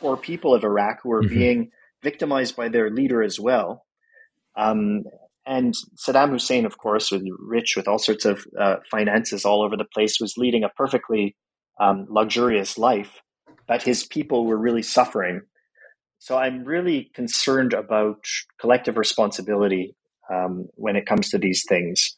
poor 0.00 0.16
people 0.16 0.54
of 0.54 0.62
Iraq 0.64 1.00
who 1.02 1.08
were 1.08 1.22
mm-hmm. 1.22 1.34
being 1.34 1.70
victimized 2.02 2.56
by 2.56 2.68
their 2.68 2.90
leader 2.90 3.22
as 3.22 3.40
well. 3.40 3.84
Um, 4.56 5.04
and 5.46 5.74
Saddam 5.96 6.30
Hussein, 6.30 6.64
of 6.64 6.78
course, 6.78 7.10
was 7.10 7.22
rich 7.38 7.74
with 7.76 7.88
all 7.88 7.98
sorts 7.98 8.24
of 8.24 8.44
uh, 8.58 8.76
finances 8.90 9.44
all 9.44 9.62
over 9.62 9.76
the 9.76 9.84
place, 9.84 10.20
was 10.20 10.36
leading 10.36 10.64
a 10.64 10.68
perfectly 10.70 11.36
um, 11.80 12.06
luxurious 12.08 12.78
life, 12.78 13.20
but 13.66 13.82
his 13.82 14.04
people 14.04 14.46
were 14.46 14.56
really 14.56 14.82
suffering. 14.82 15.42
So 16.18 16.38
I'm 16.38 16.64
really 16.64 17.10
concerned 17.14 17.72
about 17.72 18.24
collective 18.60 18.96
responsibility 18.96 19.96
um, 20.32 20.68
when 20.74 20.94
it 20.94 21.06
comes 21.06 21.30
to 21.30 21.38
these 21.38 21.64
things. 21.68 22.16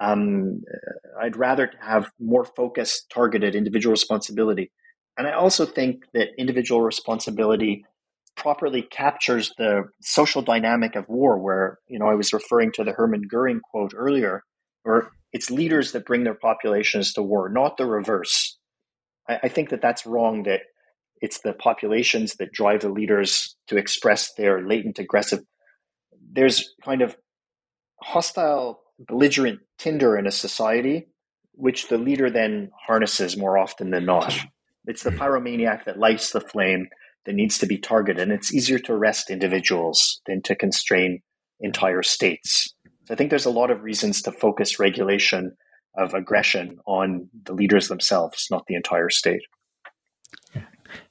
Um, 0.00 0.62
I'd 1.20 1.36
rather 1.36 1.70
have 1.80 2.10
more 2.18 2.44
focused, 2.44 3.08
targeted 3.14 3.54
individual 3.54 3.92
responsibility. 3.92 4.72
And 5.16 5.28
I 5.28 5.32
also 5.34 5.64
think 5.64 6.06
that 6.14 6.30
individual 6.36 6.82
responsibility 6.82 7.84
properly 8.36 8.82
captures 8.82 9.52
the 9.58 9.84
social 10.00 10.42
dynamic 10.42 10.96
of 10.96 11.08
war, 11.08 11.38
where, 11.38 11.78
you 11.88 11.98
know, 11.98 12.06
I 12.06 12.14
was 12.14 12.32
referring 12.32 12.72
to 12.72 12.84
the 12.84 12.92
Hermann 12.92 13.22
Goering 13.30 13.60
quote 13.60 13.92
earlier, 13.96 14.42
where 14.82 15.10
it's 15.32 15.50
leaders 15.50 15.92
that 15.92 16.06
bring 16.06 16.24
their 16.24 16.34
populations 16.34 17.12
to 17.14 17.22
war, 17.22 17.48
not 17.48 17.76
the 17.76 17.86
reverse. 17.86 18.58
I, 19.28 19.40
I 19.44 19.48
think 19.48 19.70
that 19.70 19.82
that's 19.82 20.06
wrong, 20.06 20.44
that 20.44 20.62
it's 21.20 21.40
the 21.40 21.52
populations 21.52 22.34
that 22.36 22.52
drive 22.52 22.80
the 22.80 22.88
leaders 22.88 23.56
to 23.68 23.76
express 23.76 24.34
their 24.34 24.66
latent 24.66 24.98
aggressive. 24.98 25.40
There's 26.32 26.74
kind 26.84 27.02
of 27.02 27.16
hostile, 28.00 28.80
belligerent 28.98 29.60
tinder 29.78 30.16
in 30.16 30.26
a 30.26 30.32
society, 30.32 31.06
which 31.52 31.88
the 31.88 31.98
leader 31.98 32.30
then 32.30 32.70
harnesses 32.86 33.36
more 33.36 33.56
often 33.56 33.90
than 33.90 34.04
not. 34.04 34.36
It's 34.86 35.02
the 35.02 35.10
hmm. 35.10 35.18
pyromaniac 35.18 35.84
that 35.86 35.98
lights 35.98 36.32
the 36.32 36.40
flame 36.40 36.88
that 37.26 37.34
needs 37.34 37.58
to 37.58 37.66
be 37.66 37.78
targeted. 37.78 38.22
And 38.22 38.32
it's 38.32 38.54
easier 38.54 38.78
to 38.80 38.92
arrest 38.92 39.30
individuals 39.30 40.20
than 40.26 40.42
to 40.42 40.54
constrain 40.54 41.20
entire 41.60 42.02
states. 42.02 42.74
So 43.06 43.14
I 43.14 43.16
think 43.16 43.30
there's 43.30 43.46
a 43.46 43.50
lot 43.50 43.70
of 43.70 43.82
reasons 43.82 44.22
to 44.22 44.32
focus 44.32 44.78
regulation 44.78 45.56
of 45.96 46.14
aggression 46.14 46.78
on 46.86 47.28
the 47.44 47.52
leaders 47.52 47.88
themselves, 47.88 48.46
not 48.50 48.64
the 48.66 48.74
entire 48.74 49.10
state. 49.10 49.42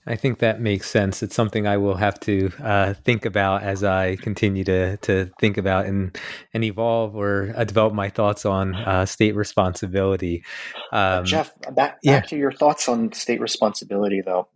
I 0.05 0.15
think 0.15 0.39
that 0.39 0.59
makes 0.59 0.89
sense. 0.89 1.23
It's 1.23 1.35
something 1.35 1.65
I 1.65 1.77
will 1.77 1.95
have 1.95 2.19
to 2.21 2.51
uh, 2.61 2.93
think 2.93 3.25
about 3.25 3.63
as 3.63 3.83
I 3.83 4.17
continue 4.17 4.63
to 4.65 4.97
to 4.97 5.31
think 5.39 5.57
about 5.57 5.85
and 5.85 6.17
and 6.53 6.63
evolve 6.63 7.15
or 7.15 7.53
uh, 7.55 7.63
develop 7.63 7.93
my 7.93 8.09
thoughts 8.09 8.45
on 8.45 8.75
uh, 8.75 9.05
state 9.05 9.35
responsibility. 9.35 10.43
Um, 10.91 11.25
Jeff, 11.25 11.53
back, 11.73 11.99
yeah. 12.03 12.19
back 12.19 12.27
to 12.27 12.37
your 12.37 12.51
thoughts 12.51 12.89
on 12.89 13.13
state 13.13 13.39
responsibility, 13.39 14.21
though. 14.25 14.47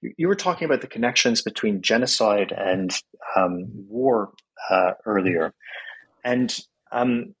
You, 0.00 0.28
were 0.28 0.34
talking 0.34 0.66
about 0.66 0.80
the 0.80 0.86
connections 0.86 1.42
between 1.42 1.82
genocide 1.82 2.52
and 2.52 2.94
um, 3.36 3.66
war 3.88 4.32
uh, 4.70 4.92
earlier, 5.04 5.52
and 6.24 6.56
um, 6.92 7.34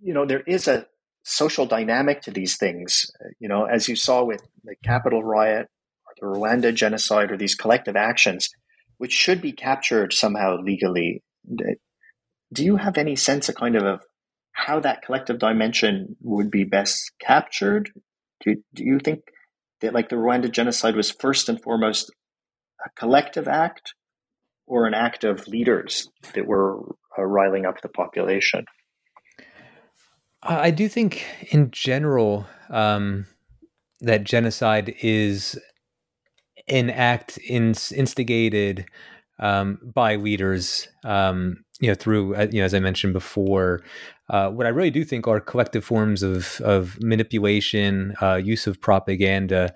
you 0.00 0.14
know 0.14 0.26
there 0.26 0.40
is 0.40 0.68
a 0.68 0.86
social 1.22 1.66
dynamic 1.66 2.22
to 2.22 2.30
these 2.30 2.56
things. 2.56 3.10
You 3.38 3.48
know, 3.48 3.64
as 3.64 3.88
you 3.88 3.96
saw 3.96 4.24
with 4.24 4.42
the 4.64 4.76
Capitol 4.84 5.22
riot 5.22 5.68
or 6.06 6.32
the 6.32 6.38
Rwanda 6.38 6.74
genocide 6.74 7.30
or 7.30 7.36
these 7.36 7.54
collective 7.54 7.96
actions, 7.96 8.50
which 8.98 9.12
should 9.12 9.40
be 9.40 9.52
captured 9.52 10.12
somehow 10.12 10.56
legally. 10.60 11.22
Do 12.52 12.64
you 12.64 12.76
have 12.76 12.96
any 12.96 13.16
sense 13.16 13.48
of 13.48 13.56
kind 13.56 13.76
of, 13.76 13.82
of 13.82 14.02
how 14.52 14.80
that 14.80 15.02
collective 15.02 15.38
dimension 15.38 16.16
would 16.22 16.50
be 16.50 16.64
best 16.64 17.12
captured? 17.20 17.90
Do, 18.44 18.56
do 18.74 18.84
you 18.84 18.98
think 18.98 19.20
like 19.92 20.08
the 20.08 20.16
Rwanda 20.16 20.50
genocide 20.50 20.96
was 20.96 21.10
first 21.10 21.48
and 21.48 21.62
foremost 21.62 22.10
a 22.84 22.90
collective 22.98 23.48
act 23.48 23.94
or 24.66 24.86
an 24.86 24.94
act 24.94 25.24
of 25.24 25.46
leaders 25.46 26.08
that 26.34 26.46
were 26.46 26.80
uh, 27.18 27.22
riling 27.22 27.64
up 27.66 27.80
the 27.82 27.88
population? 27.88 28.64
I 30.42 30.70
do 30.70 30.88
think, 30.88 31.24
in 31.50 31.70
general, 31.70 32.46
um, 32.70 33.26
that 34.00 34.24
genocide 34.24 34.94
is 35.02 35.58
an 36.68 36.90
act 36.90 37.38
in, 37.38 37.74
instigated 37.94 38.86
um, 39.38 39.78
by 39.82 40.16
leaders, 40.16 40.88
um, 41.04 41.64
you 41.80 41.88
know, 41.88 41.94
through 41.94 42.34
uh, 42.36 42.48
you 42.50 42.60
know, 42.60 42.64
as 42.64 42.74
I 42.74 42.80
mentioned 42.80 43.12
before, 43.12 43.82
uh, 44.30 44.50
what 44.50 44.66
I 44.66 44.70
really 44.70 44.90
do 44.90 45.04
think 45.04 45.28
are 45.28 45.40
collective 45.40 45.84
forms 45.84 46.22
of 46.22 46.60
of 46.62 46.98
manipulation, 47.02 48.14
uh, 48.22 48.36
use 48.36 48.66
of 48.66 48.80
propaganda. 48.80 49.74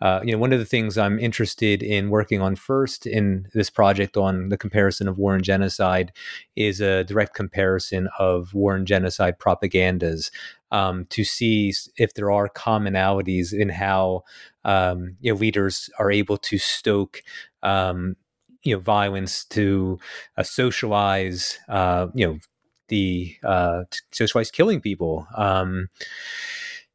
Uh, 0.00 0.20
you 0.24 0.32
know, 0.32 0.38
one 0.38 0.52
of 0.52 0.58
the 0.58 0.64
things 0.64 0.98
I'm 0.98 1.20
interested 1.20 1.80
in 1.80 2.10
working 2.10 2.42
on 2.42 2.56
first 2.56 3.06
in 3.06 3.46
this 3.54 3.70
project 3.70 4.16
on 4.16 4.48
the 4.48 4.58
comparison 4.58 5.06
of 5.06 5.16
war 5.16 5.32
and 5.32 5.44
genocide 5.44 6.10
is 6.56 6.80
a 6.80 7.04
direct 7.04 7.34
comparison 7.34 8.08
of 8.18 8.52
war 8.52 8.74
and 8.74 8.84
genocide 8.84 9.38
propagandas 9.38 10.32
um, 10.72 11.04
to 11.10 11.22
see 11.22 11.72
if 11.96 12.14
there 12.14 12.32
are 12.32 12.48
commonalities 12.48 13.52
in 13.52 13.68
how 13.68 14.24
um, 14.64 15.16
you 15.20 15.32
know 15.32 15.38
leaders 15.38 15.88
are 16.00 16.10
able 16.10 16.36
to 16.38 16.58
stoke 16.58 17.22
um, 17.62 18.16
you 18.64 18.74
know 18.74 18.80
violence 18.80 19.44
to 19.46 19.98
uh, 20.36 20.42
socialize 20.42 21.58
uh, 21.68 22.08
you 22.14 22.26
know 22.26 22.38
the 22.88 23.34
uh, 23.44 23.84
socialize 24.12 24.50
killing 24.50 24.80
people 24.80 25.26
um, 25.36 25.88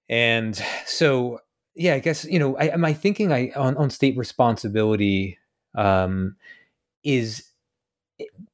and 0.09 0.61
so 0.85 1.39
yeah 1.75 1.95
i 1.95 1.99
guess 1.99 2.25
you 2.25 2.39
know 2.39 2.57
I, 2.57 2.75
my 2.77 2.93
thinking 2.93 3.31
I 3.31 3.51
on, 3.55 3.75
on 3.77 3.89
state 3.89 4.17
responsibility 4.17 5.37
um, 5.75 6.35
is 7.03 7.43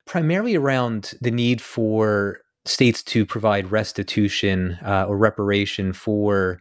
primarily 0.05 0.55
around 0.55 1.14
the 1.22 1.32
need 1.32 1.61
for 1.61 2.41
states 2.66 3.03
to 3.03 3.26
provide 3.26 3.72
restitution 3.72 4.78
uh, 4.86 5.05
or 5.07 5.18
reparation 5.18 5.93
for 5.93 6.59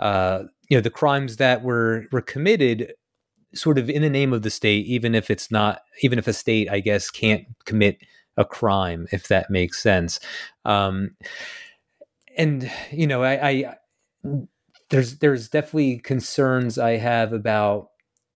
uh, 0.00 0.44
you 0.68 0.76
know 0.76 0.80
the 0.80 0.90
crimes 0.90 1.36
that 1.36 1.62
were 1.62 2.06
were 2.12 2.22
committed 2.22 2.92
sort 3.54 3.78
of 3.78 3.88
in 3.88 4.02
the 4.02 4.10
name 4.10 4.32
of 4.32 4.42
the 4.42 4.50
state 4.50 4.86
even 4.86 5.14
if 5.14 5.30
it's 5.30 5.50
not 5.50 5.80
even 6.02 6.18
if 6.18 6.26
a 6.26 6.32
state 6.32 6.68
i 6.70 6.80
guess 6.80 7.10
can't 7.10 7.44
commit 7.64 7.98
a 8.36 8.44
crime 8.44 9.06
if 9.12 9.28
that 9.28 9.48
makes 9.48 9.80
sense. 9.80 10.18
Um, 10.64 11.16
and 12.36 12.70
you 12.90 13.06
know 13.06 13.22
I, 13.22 13.48
I 13.48 13.74
there's 14.90 15.18
there's 15.18 15.48
definitely 15.48 15.98
concerns 15.98 16.78
i 16.78 16.96
have 16.96 17.32
about 17.32 17.90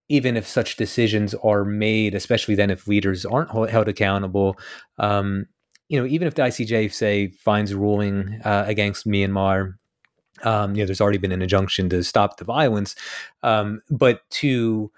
even 0.09 0.37
if 0.37 0.47
such 0.47 0.77
decisions 0.77 1.35
are 1.35 1.65
made 1.65 2.15
especially 2.15 2.55
then 2.55 2.71
if 2.71 2.87
leaders 2.87 3.27
aren't 3.27 3.51
held 3.71 3.89
accountable 3.89 4.57
um, 4.99 5.47
you 5.89 5.99
know, 5.99 6.07
even 6.07 6.29
if 6.29 6.35
the 6.35 6.43
ICJ 6.43 6.93
say 6.93 7.29
finds 7.29 7.73
a 7.73 7.79
ruling 7.79 8.41
uh, 8.45 8.65
against 8.67 9.07
Myanmar, 9.07 9.75
um, 10.43 10.75
you 10.75 10.83
know, 10.83 10.87
there's 10.87 11.01
already 11.01 11.19
been 11.19 11.33
an 11.33 11.43
injunction 11.43 11.89
to 11.89 12.05
stop 12.05 12.37
the 12.37 12.45
violence, 12.45 12.95
um, 13.43 13.81
but 13.91 14.21
to 14.31 14.93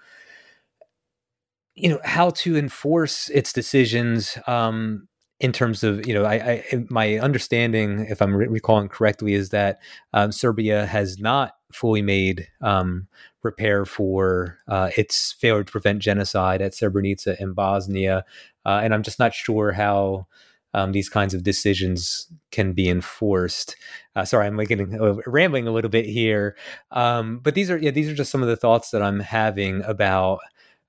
you 1.75 1.89
know 1.89 1.99
how 2.03 2.29
to 2.31 2.57
enforce 2.57 3.29
its 3.29 3.53
decisions 3.53 4.37
um, 4.47 5.07
in 5.39 5.51
terms 5.51 5.83
of 5.83 6.05
you 6.05 6.13
know 6.13 6.23
I, 6.23 6.63
I 6.73 6.85
my 6.89 7.17
understanding 7.17 8.05
if 8.09 8.21
i'm 8.21 8.35
re- 8.35 8.47
recalling 8.47 8.89
correctly 8.89 9.33
is 9.33 9.49
that 9.49 9.79
um, 10.13 10.31
serbia 10.31 10.85
has 10.85 11.17
not 11.19 11.55
fully 11.71 12.01
made 12.01 12.47
um, 12.61 13.07
repair 13.43 13.85
for 13.85 14.57
uh, 14.67 14.91
its 14.97 15.31
failure 15.33 15.63
to 15.63 15.71
prevent 15.71 15.99
genocide 15.99 16.61
at 16.61 16.73
srebrenica 16.73 17.39
in 17.39 17.53
bosnia 17.53 18.25
uh, 18.65 18.81
and 18.83 18.93
i'm 18.93 19.03
just 19.03 19.19
not 19.19 19.33
sure 19.33 19.71
how 19.71 20.27
um, 20.73 20.93
these 20.93 21.09
kinds 21.09 21.33
of 21.33 21.43
decisions 21.43 22.27
can 22.51 22.71
be 22.71 22.87
enforced. 22.89 23.75
Uh, 24.15 24.23
sorry, 24.23 24.47
I'm 24.47 24.55
getting 24.63 24.99
uh, 24.99 25.15
rambling 25.27 25.67
a 25.67 25.71
little 25.71 25.89
bit 25.89 26.05
here, 26.05 26.55
um, 26.91 27.39
but 27.39 27.55
these 27.55 27.69
are 27.69 27.77
yeah 27.77 27.91
these 27.91 28.07
are 28.07 28.13
just 28.13 28.31
some 28.31 28.41
of 28.41 28.47
the 28.47 28.55
thoughts 28.55 28.91
that 28.91 29.01
I'm 29.01 29.19
having 29.19 29.83
about 29.83 30.39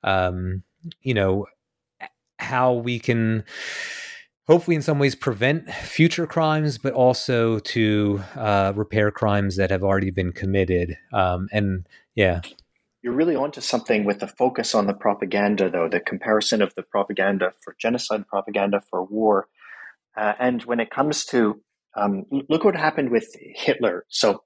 um, 0.05 0.63
you 1.03 1.15
know 1.15 1.47
how 2.39 2.73
we 2.73 2.99
can 2.99 3.45
hopefully 4.47 4.75
in 4.75 4.83
some 4.83 4.99
ways 4.99 5.15
prevent 5.15 5.71
future 5.71 6.27
crimes 6.27 6.79
but 6.79 6.93
also 6.93 7.59
to 7.61 8.21
uh, 8.35 8.73
repair 8.75 9.11
crimes 9.11 9.57
that 9.57 9.71
have 9.71 9.83
already 9.83 10.11
been 10.11 10.33
committed. 10.33 10.97
Um, 11.13 11.49
and 11.53 11.87
yeah. 12.15 12.41
You're 13.03 13.15
really 13.15 13.37
onto 13.37 13.61
something 13.61 14.05
with 14.05 14.21
the 14.21 14.29
focus 14.29 14.75
on 14.75 14.87
the 14.87 14.95
propaganda 14.95 15.71
though 15.71 15.89
the 15.89 16.01
comparison 16.01 16.63
of 16.63 16.75
the 16.75 16.83
propaganda 16.83 17.53
for 17.63 17.77
genocide 17.79 18.27
propaganda 18.27 18.83
for 18.91 19.05
war. 19.05 19.49
Uh, 20.17 20.35
and 20.39 20.63
when 20.65 20.81
it 20.81 20.91
comes 20.91 21.25
to, 21.25 21.63
um, 21.97 22.25
look 22.49 22.65
what 22.65 22.77
happened 22.77 23.11
with 23.11 23.35
Hitler. 23.55 24.05
So 24.09 24.43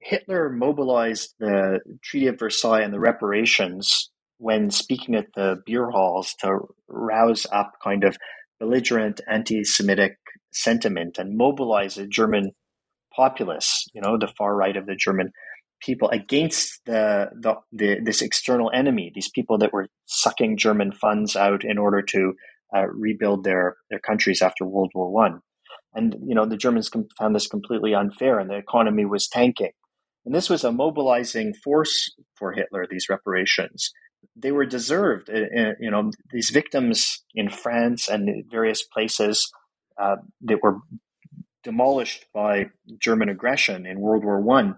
Hitler 0.00 0.50
mobilized 0.50 1.34
the 1.38 1.80
Treaty 2.02 2.26
of 2.28 2.38
Versailles 2.38 2.82
and 2.82 2.92
the 2.92 3.00
reparations 3.00 4.10
when 4.38 4.70
speaking 4.70 5.14
at 5.14 5.26
the 5.34 5.56
beer 5.64 5.90
halls 5.90 6.34
to 6.40 6.58
rouse 6.88 7.46
up 7.52 7.72
kind 7.82 8.04
of 8.04 8.16
belligerent 8.60 9.20
anti 9.28 9.64
Semitic 9.64 10.16
sentiment 10.52 11.18
and 11.18 11.36
mobilize 11.36 11.96
the 11.96 12.06
German 12.06 12.52
populace, 13.14 13.86
you 13.94 14.00
know, 14.00 14.18
the 14.18 14.32
far 14.38 14.54
right 14.54 14.76
of 14.76 14.86
the 14.86 14.96
German 14.96 15.32
people 15.80 16.08
against 16.10 16.80
the, 16.86 17.28
the, 17.40 17.54
the, 17.72 18.00
this 18.02 18.22
external 18.22 18.70
enemy, 18.74 19.12
these 19.14 19.30
people 19.30 19.58
that 19.58 19.72
were 19.72 19.88
sucking 20.06 20.56
German 20.56 20.92
funds 20.92 21.36
out 21.36 21.64
in 21.64 21.78
order 21.78 22.02
to 22.02 22.32
uh, 22.74 22.86
rebuild 22.88 23.44
their 23.44 23.76
their 23.90 24.00
countries 24.00 24.42
after 24.42 24.64
World 24.64 24.90
War 24.94 25.10
One. 25.10 25.40
And 25.94 26.16
you 26.26 26.34
know 26.34 26.46
the 26.46 26.56
Germans 26.56 26.90
found 27.18 27.34
this 27.34 27.46
completely 27.46 27.94
unfair, 27.94 28.38
and 28.38 28.50
the 28.50 28.56
economy 28.56 29.04
was 29.04 29.28
tanking. 29.28 29.72
And 30.24 30.34
this 30.34 30.50
was 30.50 30.64
a 30.64 30.72
mobilizing 30.72 31.54
force 31.62 32.12
for 32.34 32.52
Hitler. 32.52 32.86
These 32.90 33.08
reparations, 33.08 33.92
they 34.34 34.52
were 34.52 34.66
deserved. 34.66 35.28
You 35.28 35.90
know, 35.90 36.10
these 36.30 36.50
victims 36.50 37.24
in 37.34 37.48
France 37.50 38.08
and 38.08 38.44
various 38.50 38.82
places 38.82 39.50
uh, 39.98 40.16
that 40.42 40.62
were 40.62 40.78
demolished 41.62 42.26
by 42.32 42.66
German 42.98 43.28
aggression 43.28 43.86
in 43.86 44.00
World 44.00 44.24
War 44.24 44.40
One. 44.40 44.76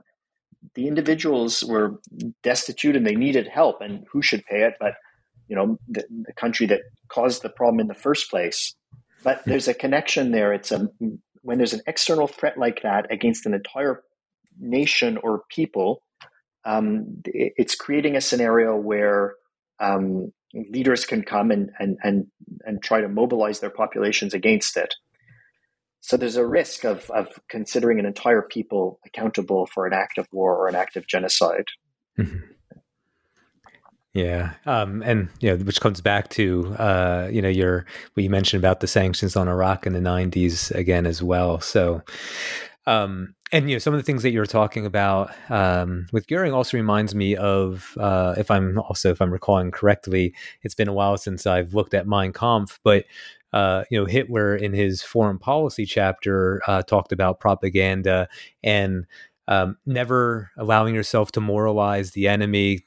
The 0.74 0.88
individuals 0.88 1.62
were 1.62 2.00
destitute 2.42 2.96
and 2.96 3.06
they 3.06 3.14
needed 3.14 3.46
help, 3.46 3.80
and 3.80 4.04
who 4.12 4.22
should 4.22 4.44
pay 4.46 4.62
it? 4.62 4.74
But 4.80 4.94
you 5.48 5.56
know, 5.56 5.78
the, 5.88 6.04
the 6.26 6.32
country 6.34 6.66
that 6.66 6.80
caused 7.08 7.42
the 7.42 7.48
problem 7.48 7.80
in 7.80 7.86
the 7.86 7.94
first 7.94 8.30
place. 8.30 8.74
But 9.24 9.42
there's 9.46 9.68
a 9.68 9.74
connection 9.74 10.30
there. 10.30 10.52
It's 10.52 10.70
a 10.70 10.88
when 11.42 11.58
there's 11.58 11.72
an 11.72 11.82
external 11.86 12.26
threat 12.26 12.58
like 12.58 12.82
that 12.82 13.10
against 13.10 13.46
an 13.46 13.54
entire 13.54 14.02
nation 14.58 15.18
or 15.22 15.42
people, 15.50 16.02
um, 16.68 17.22
it's 17.24 17.74
creating 17.74 18.14
a 18.14 18.20
scenario 18.20 18.76
where 18.76 19.34
um, 19.80 20.32
leaders 20.52 21.06
can 21.06 21.22
come 21.22 21.50
and, 21.50 21.70
and, 21.78 21.96
and, 22.02 22.26
and 22.66 22.82
try 22.82 23.00
to 23.00 23.08
mobilize 23.08 23.60
their 23.60 23.70
populations 23.70 24.34
against 24.34 24.76
it. 24.76 24.94
So 26.00 26.18
there's 26.18 26.36
a 26.36 26.46
risk 26.46 26.84
of, 26.84 27.10
of 27.10 27.28
considering 27.48 27.98
an 27.98 28.04
entire 28.04 28.42
people 28.42 29.00
accountable 29.06 29.66
for 29.66 29.86
an 29.86 29.94
act 29.94 30.18
of 30.18 30.28
war 30.30 30.56
or 30.56 30.68
an 30.68 30.74
act 30.74 30.96
of 30.96 31.06
genocide. 31.06 31.66
Mm-hmm. 32.18 32.38
Yeah, 34.14 34.54
um, 34.66 35.02
and 35.02 35.28
you 35.40 35.50
know, 35.50 35.64
which 35.64 35.80
comes 35.80 36.00
back 36.00 36.28
to 36.30 36.74
uh, 36.78 37.28
you 37.30 37.40
know 37.40 37.48
your 37.48 37.86
what 38.14 38.24
you 38.24 38.30
mentioned 38.30 38.60
about 38.60 38.80
the 38.80 38.86
sanctions 38.88 39.36
on 39.36 39.46
Iraq 39.46 39.86
in 39.86 39.92
the 39.92 40.00
'90s 40.00 40.74
again 40.74 41.06
as 41.06 41.22
well. 41.22 41.60
So, 41.60 42.02
um, 42.86 43.34
and 43.52 43.68
you 43.68 43.76
know, 43.76 43.78
some 43.78 43.94
of 43.94 43.98
the 43.98 44.04
things 44.04 44.22
that 44.22 44.30
you're 44.30 44.46
talking 44.46 44.84
about 44.84 45.30
um, 45.50 46.06
with 46.12 46.26
Goering 46.26 46.52
also 46.52 46.76
reminds 46.76 47.14
me 47.14 47.36
of, 47.36 47.96
uh, 47.98 48.34
if 48.36 48.50
I'm 48.50 48.78
also 48.78 49.10
if 49.10 49.22
I'm 49.22 49.32
recalling 49.32 49.70
correctly, 49.70 50.34
it's 50.62 50.74
been 50.74 50.88
a 50.88 50.92
while 50.92 51.16
since 51.16 51.46
I've 51.46 51.74
looked 51.74 51.94
at 51.94 52.06
Mein 52.06 52.32
Kampf, 52.32 52.78
but 52.82 53.04
uh, 53.52 53.84
you 53.90 53.98
know, 53.98 54.04
Hitler 54.04 54.54
in 54.54 54.72
his 54.72 55.02
foreign 55.02 55.38
policy 55.38 55.86
chapter 55.86 56.60
uh, 56.66 56.82
talked 56.82 57.12
about 57.12 57.40
propaganda 57.40 58.28
and 58.62 59.06
um, 59.46 59.78
never 59.86 60.50
allowing 60.58 60.94
yourself 60.94 61.32
to 61.32 61.40
moralize 61.40 62.10
the 62.10 62.28
enemy, 62.28 62.84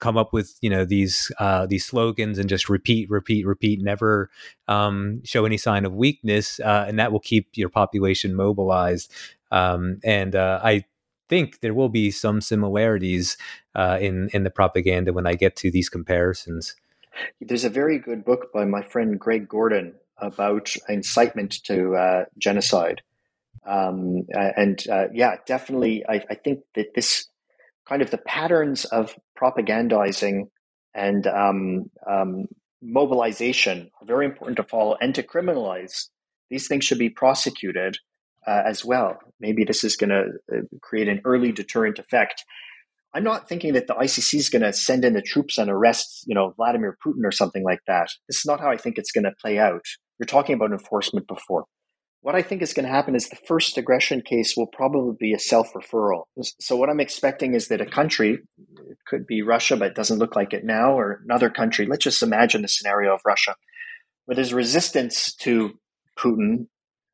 come 0.00 0.16
up 0.16 0.32
with 0.32 0.56
you 0.60 0.68
know 0.68 0.84
these 0.84 1.30
uh, 1.38 1.66
these 1.66 1.84
slogans 1.84 2.38
and 2.38 2.48
just 2.48 2.68
repeat, 2.68 3.08
repeat, 3.08 3.46
repeat, 3.46 3.80
never 3.80 4.28
um, 4.66 5.22
show 5.24 5.44
any 5.44 5.56
sign 5.56 5.84
of 5.84 5.94
weakness, 5.94 6.58
uh, 6.60 6.84
and 6.88 6.98
that 6.98 7.12
will 7.12 7.20
keep 7.20 7.48
your 7.54 7.68
population 7.68 8.34
mobilized. 8.34 9.12
Um, 9.50 9.98
and 10.04 10.34
uh, 10.34 10.60
I 10.62 10.84
think 11.28 11.60
there 11.60 11.74
will 11.74 11.88
be 11.88 12.10
some 12.10 12.40
similarities 12.40 13.36
uh, 13.74 13.98
in 14.00 14.28
in 14.32 14.44
the 14.44 14.50
propaganda 14.50 15.12
when 15.12 15.26
I 15.26 15.34
get 15.34 15.56
to 15.56 15.70
these 15.70 15.88
comparisons. 15.88 16.74
There's 17.40 17.64
a 17.64 17.70
very 17.70 17.98
good 17.98 18.24
book 18.24 18.52
by 18.52 18.64
my 18.64 18.82
friend 18.82 19.18
Greg 19.18 19.48
Gordon 19.48 19.94
about 20.18 20.74
incitement 20.88 21.62
to 21.64 21.94
uh, 21.94 22.24
genocide. 22.38 23.02
Um, 23.66 24.26
and 24.34 24.82
uh, 24.88 25.06
yeah, 25.12 25.36
definitely, 25.46 26.04
I, 26.08 26.24
I, 26.30 26.34
think 26.34 26.60
that 26.74 26.94
this 26.94 27.28
kind 27.86 28.00
of 28.00 28.10
the 28.10 28.18
patterns 28.18 28.86
of 28.86 29.14
propagandizing 29.38 30.48
and 30.94 31.26
um, 31.26 31.90
um, 32.08 32.46
mobilization 32.80 33.90
are 34.00 34.06
very 34.06 34.24
important 34.24 34.56
to 34.56 34.62
follow 34.62 34.96
and 35.00 35.14
to 35.14 35.22
criminalize. 35.22 36.08
These 36.48 36.68
things 36.68 36.84
should 36.84 36.98
be 36.98 37.10
prosecuted 37.10 37.98
uh, 38.46 38.62
as 38.64 38.84
well. 38.84 39.18
Maybe 39.38 39.64
this 39.64 39.84
is 39.84 39.96
going 39.96 40.10
to 40.10 40.24
uh, 40.52 40.62
create 40.80 41.08
an 41.08 41.20
early 41.24 41.52
deterrent 41.52 41.98
effect. 41.98 42.44
I'm 43.12 43.24
not 43.24 43.48
thinking 43.48 43.72
that 43.72 43.86
the 43.86 43.94
ICC 43.94 44.34
is 44.34 44.48
going 44.48 44.62
to 44.62 44.72
send 44.72 45.04
in 45.04 45.14
the 45.14 45.22
troops 45.22 45.58
and 45.58 45.68
arrest, 45.68 46.24
you 46.26 46.34
know, 46.34 46.54
Vladimir 46.56 46.96
Putin 47.04 47.24
or 47.24 47.32
something 47.32 47.64
like 47.64 47.80
that. 47.86 48.08
This 48.28 48.38
is 48.38 48.46
not 48.46 48.60
how 48.60 48.70
I 48.70 48.76
think 48.76 48.98
it's 48.98 49.10
going 49.10 49.24
to 49.24 49.32
play 49.40 49.58
out. 49.58 49.84
You're 50.18 50.26
talking 50.26 50.54
about 50.54 50.70
enforcement 50.70 51.26
before. 51.26 51.64
What 52.22 52.34
I 52.34 52.42
think 52.42 52.60
is 52.60 52.74
going 52.74 52.84
to 52.84 52.92
happen 52.92 53.16
is 53.16 53.28
the 53.28 53.36
first 53.48 53.78
aggression 53.78 54.20
case 54.20 54.54
will 54.54 54.66
probably 54.66 55.16
be 55.18 55.32
a 55.32 55.38
self 55.38 55.72
referral. 55.72 56.24
So, 56.60 56.76
what 56.76 56.90
I'm 56.90 57.00
expecting 57.00 57.54
is 57.54 57.68
that 57.68 57.80
a 57.80 57.86
country, 57.86 58.40
it 58.58 58.98
could 59.06 59.26
be 59.26 59.40
Russia, 59.40 59.76
but 59.76 59.88
it 59.88 59.94
doesn't 59.94 60.18
look 60.18 60.36
like 60.36 60.52
it 60.52 60.62
now, 60.62 60.92
or 60.92 61.22
another 61.24 61.48
country, 61.48 61.86
let's 61.86 62.04
just 62.04 62.22
imagine 62.22 62.60
the 62.60 62.68
scenario 62.68 63.14
of 63.14 63.22
Russia, 63.24 63.56
where 64.26 64.36
there's 64.36 64.52
resistance 64.52 65.34
to 65.36 65.72
Putin. 66.18 66.66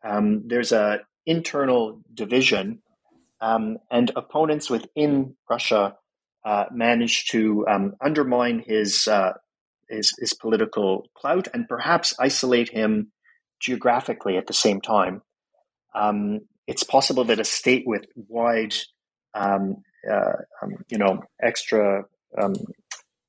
Um, 0.05 0.43
there's 0.49 0.72
a 0.72 1.01
internal 1.27 2.01
division, 2.14 2.81
um, 3.41 3.79
and 3.91 4.11
opponents 4.16 4.70
within 4.70 5.37
Russia 5.51 5.97
uh, 6.45 6.64
manage 6.72 7.27
to 7.27 7.66
um, 7.68 7.95
undermine 8.01 8.62
his, 8.66 9.09
uh, 9.09 9.33
his 9.89 10.12
his 10.18 10.33
political 10.33 11.09
clout 11.14 11.49
and 11.53 11.68
perhaps 11.68 12.14
isolate 12.18 12.70
him 12.70 13.12
geographically 13.61 14.37
at 14.37 14.47
the 14.47 14.53
same 14.53 14.81
time. 14.81 15.22
Um, 15.95 16.41
it's 16.66 16.83
possible 16.83 17.24
that 17.24 17.41
a 17.41 17.45
state 17.45 17.85
with 17.87 18.07
wide, 18.16 18.74
um, 19.35 19.83
uh, 20.11 20.33
um, 20.62 20.77
you 20.89 20.99
know, 20.99 21.22
extra, 21.43 22.05
um, 22.41 22.55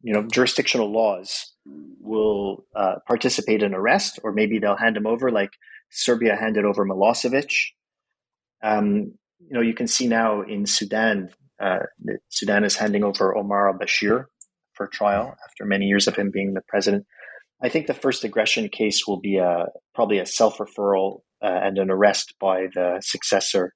you 0.02 0.14
know, 0.14 0.24
jurisdictional 0.24 0.92
laws 0.92 1.54
will 2.00 2.66
uh, 2.76 2.96
participate 3.08 3.64
in 3.64 3.74
arrest, 3.74 4.20
or 4.24 4.32
maybe 4.32 4.60
they'll 4.60 4.76
hand 4.76 4.98
him 4.98 5.08
over, 5.08 5.32
like 5.32 5.52
Serbia 5.90 6.36
handed 6.36 6.66
over 6.66 6.86
Milosevic. 6.86 7.52
Um, 8.64 9.14
you 9.40 9.54
know, 9.54 9.62
you 9.62 9.74
can 9.74 9.88
see 9.88 10.08
now 10.08 10.42
in 10.42 10.66
Sudan, 10.66 11.30
uh, 11.62 11.80
Sudan 12.30 12.64
is 12.64 12.76
handing 12.76 13.04
over 13.04 13.36
Omar 13.36 13.70
al-Bashir 13.70 14.26
for 14.74 14.88
trial 14.88 15.36
after 15.44 15.66
many 15.66 15.86
years 15.86 16.08
of 16.08 16.16
him 16.16 16.32
being 16.32 16.54
the 16.54 16.62
president. 16.68 17.06
I 17.62 17.70
think 17.70 17.88
the 17.88 17.94
first 17.94 18.24
aggression 18.24 18.70
case 18.70 19.08
will 19.08 19.20
be 19.20 19.38
a 19.38 19.68
probably 19.96 20.20
a 20.20 20.26
self 20.26 20.58
referral 20.58 21.22
uh, 21.42 21.48
and 21.48 21.78
an 21.78 21.90
arrest 21.90 22.36
by 22.40 22.68
the 22.74 23.02
successor 23.02 23.74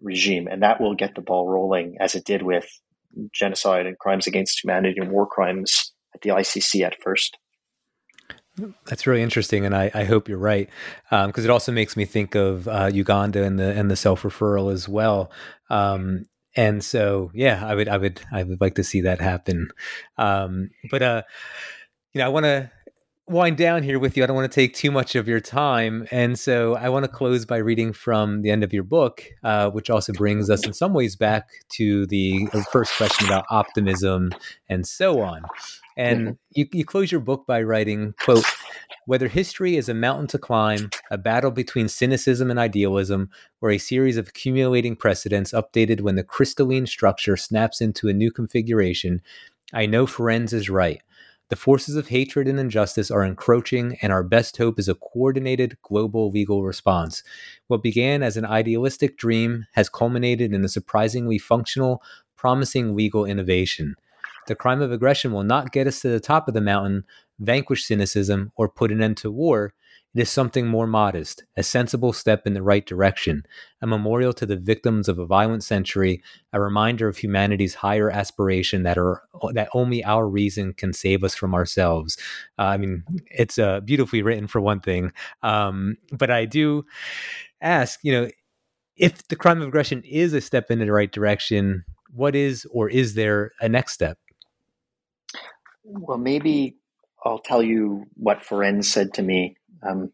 regime, 0.00 0.46
and 0.46 0.62
that 0.62 0.80
will 0.80 0.94
get 0.94 1.14
the 1.14 1.22
ball 1.22 1.48
rolling 1.48 1.96
as 2.00 2.14
it 2.14 2.24
did 2.24 2.42
with 2.42 2.68
genocide 3.32 3.86
and 3.86 3.98
crimes 3.98 4.26
against 4.26 4.62
humanity 4.62 5.00
and 5.00 5.10
war 5.10 5.26
crimes 5.26 5.92
at 6.14 6.20
the 6.20 6.30
ICC 6.30 6.84
at 6.84 7.00
first. 7.02 7.38
That's 8.86 9.06
really 9.06 9.22
interesting, 9.22 9.66
and 9.66 9.76
I, 9.76 9.90
I 9.92 10.04
hope 10.04 10.28
you're 10.28 10.38
right 10.38 10.70
because 11.10 11.38
um, 11.38 11.44
it 11.44 11.50
also 11.50 11.72
makes 11.72 11.96
me 11.96 12.04
think 12.04 12.34
of 12.34 12.66
uh, 12.68 12.90
Uganda 12.92 13.42
and 13.42 13.58
the 13.58 13.72
and 13.72 13.90
the 13.90 13.96
self 13.96 14.22
referral 14.22 14.72
as 14.72 14.88
well. 14.88 15.30
Um, 15.68 16.26
and 16.56 16.82
so, 16.82 17.30
yeah, 17.34 17.66
I 17.66 17.74
would 17.74 17.88
I 17.88 17.98
would 17.98 18.20
I 18.32 18.42
would 18.42 18.60
like 18.60 18.74
to 18.76 18.84
see 18.84 19.02
that 19.02 19.20
happen. 19.20 19.68
Um, 20.16 20.70
but 20.90 21.02
uh, 21.02 21.22
you 22.14 22.20
know, 22.20 22.26
I 22.26 22.28
want 22.30 22.44
to 22.44 22.70
wind 23.28 23.58
down 23.58 23.82
here 23.82 23.98
with 23.98 24.16
you. 24.16 24.22
I 24.22 24.26
don't 24.26 24.36
want 24.36 24.50
to 24.50 24.54
take 24.54 24.74
too 24.74 24.90
much 24.90 25.16
of 25.16 25.28
your 25.28 25.40
time. 25.40 26.06
And 26.10 26.38
so 26.38 26.76
I 26.76 26.88
want 26.88 27.04
to 27.04 27.10
close 27.10 27.44
by 27.44 27.56
reading 27.58 27.92
from 27.92 28.42
the 28.42 28.50
end 28.50 28.62
of 28.62 28.72
your 28.72 28.84
book, 28.84 29.24
uh, 29.42 29.70
which 29.70 29.90
also 29.90 30.12
brings 30.12 30.48
us 30.48 30.64
in 30.64 30.72
some 30.72 30.94
ways 30.94 31.16
back 31.16 31.48
to 31.70 32.06
the 32.06 32.46
first 32.70 32.96
question 32.96 33.26
about 33.26 33.44
optimism 33.50 34.30
and 34.68 34.86
so 34.86 35.20
on. 35.20 35.42
And 35.96 36.20
mm-hmm. 36.20 36.32
you, 36.52 36.66
you 36.72 36.84
close 36.84 37.10
your 37.10 37.20
book 37.20 37.46
by 37.46 37.62
writing, 37.62 38.14
quote, 38.20 38.44
whether 39.06 39.28
history 39.28 39.76
is 39.76 39.88
a 39.88 39.94
mountain 39.94 40.26
to 40.28 40.38
climb, 40.38 40.90
a 41.10 41.16
battle 41.16 41.50
between 41.50 41.88
cynicism 41.88 42.50
and 42.50 42.58
idealism, 42.58 43.30
or 43.60 43.70
a 43.70 43.78
series 43.78 44.16
of 44.16 44.28
accumulating 44.28 44.96
precedents 44.96 45.52
updated 45.52 46.00
when 46.00 46.16
the 46.16 46.24
crystalline 46.24 46.86
structure 46.86 47.36
snaps 47.36 47.80
into 47.80 48.08
a 48.08 48.12
new 48.12 48.30
configuration, 48.30 49.22
I 49.72 49.86
know 49.86 50.06
Ferencz 50.06 50.52
is 50.52 50.68
right. 50.68 51.00
The 51.48 51.56
forces 51.56 51.94
of 51.94 52.08
hatred 52.08 52.48
and 52.48 52.58
injustice 52.58 53.08
are 53.08 53.24
encroaching, 53.24 53.96
and 54.02 54.12
our 54.12 54.24
best 54.24 54.56
hope 54.56 54.80
is 54.80 54.88
a 54.88 54.96
coordinated 54.96 55.78
global 55.82 56.28
legal 56.28 56.64
response. 56.64 57.22
What 57.68 57.84
began 57.84 58.24
as 58.24 58.36
an 58.36 58.44
idealistic 58.44 59.16
dream 59.16 59.66
has 59.74 59.88
culminated 59.88 60.52
in 60.52 60.64
a 60.64 60.68
surprisingly 60.68 61.38
functional, 61.38 62.02
promising 62.36 62.96
legal 62.96 63.24
innovation. 63.24 63.94
The 64.46 64.54
crime 64.54 64.80
of 64.80 64.92
aggression 64.92 65.32
will 65.32 65.44
not 65.44 65.72
get 65.72 65.86
us 65.86 66.00
to 66.00 66.08
the 66.08 66.20
top 66.20 66.48
of 66.48 66.54
the 66.54 66.60
mountain, 66.60 67.04
vanquish 67.38 67.84
cynicism, 67.84 68.52
or 68.56 68.68
put 68.68 68.92
an 68.92 69.02
end 69.02 69.16
to 69.18 69.30
war. 69.30 69.74
It 70.14 70.22
is 70.22 70.30
something 70.30 70.66
more 70.66 70.86
modest, 70.86 71.44
a 71.58 71.62
sensible 71.62 72.14
step 72.14 72.46
in 72.46 72.54
the 72.54 72.62
right 72.62 72.86
direction, 72.86 73.44
a 73.82 73.86
memorial 73.86 74.32
to 74.34 74.46
the 74.46 74.56
victims 74.56 75.08
of 75.08 75.18
a 75.18 75.26
violent 75.26 75.62
century, 75.62 76.22
a 76.54 76.60
reminder 76.60 77.06
of 77.06 77.18
humanity's 77.18 77.74
higher 77.74 78.10
aspiration 78.10 78.82
that 78.84 78.96
are 78.96 79.22
that 79.52 79.68
only 79.74 80.02
our 80.04 80.26
reason 80.26 80.72
can 80.72 80.94
save 80.94 81.22
us 81.22 81.34
from 81.34 81.54
ourselves. 81.54 82.16
Uh, 82.58 82.62
I 82.62 82.76
mean, 82.78 83.04
it's 83.30 83.58
uh, 83.58 83.80
beautifully 83.80 84.22
written 84.22 84.46
for 84.46 84.60
one 84.60 84.80
thing, 84.80 85.12
um, 85.42 85.98
but 86.10 86.30
I 86.30 86.46
do 86.46 86.86
ask, 87.60 88.00
you 88.02 88.12
know, 88.12 88.30
if 88.96 89.28
the 89.28 89.36
crime 89.36 89.60
of 89.60 89.68
aggression 89.68 90.02
is 90.04 90.32
a 90.32 90.40
step 90.40 90.70
in 90.70 90.78
the 90.78 90.90
right 90.90 91.12
direction, 91.12 91.84
what 92.10 92.34
is 92.34 92.66
or 92.70 92.88
is 92.88 93.14
there 93.14 93.52
a 93.60 93.68
next 93.68 93.92
step? 93.92 94.16
Well, 95.88 96.18
maybe 96.18 96.76
I'll 97.24 97.38
tell 97.38 97.62
you 97.62 98.06
what 98.14 98.42
Ferencz 98.42 98.86
said 98.86 99.14
to 99.14 99.22
me. 99.22 99.56
Um, 99.88 100.12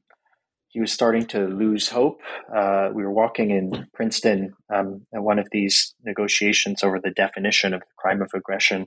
he 0.68 0.81
was 0.81 0.93
starting 0.93 1.27
to 1.29 1.47
lose 1.47 1.89
hope. 1.89 2.20
Uh, 2.55 2.91
we 2.95 3.03
were 3.03 3.12
walking 3.12 3.51
in 3.51 3.87
Princeton 3.95 4.55
um, 4.75 5.07
at 5.14 5.23
one 5.23 5.39
of 5.39 5.49
these 5.53 5.95
negotiations 6.05 6.83
over 6.83 7.01
the 7.01 7.11
definition 7.11 7.75
of 7.75 7.81
the 7.81 7.87
crime 7.99 8.23
of 8.23 8.31
aggression 8.35 8.87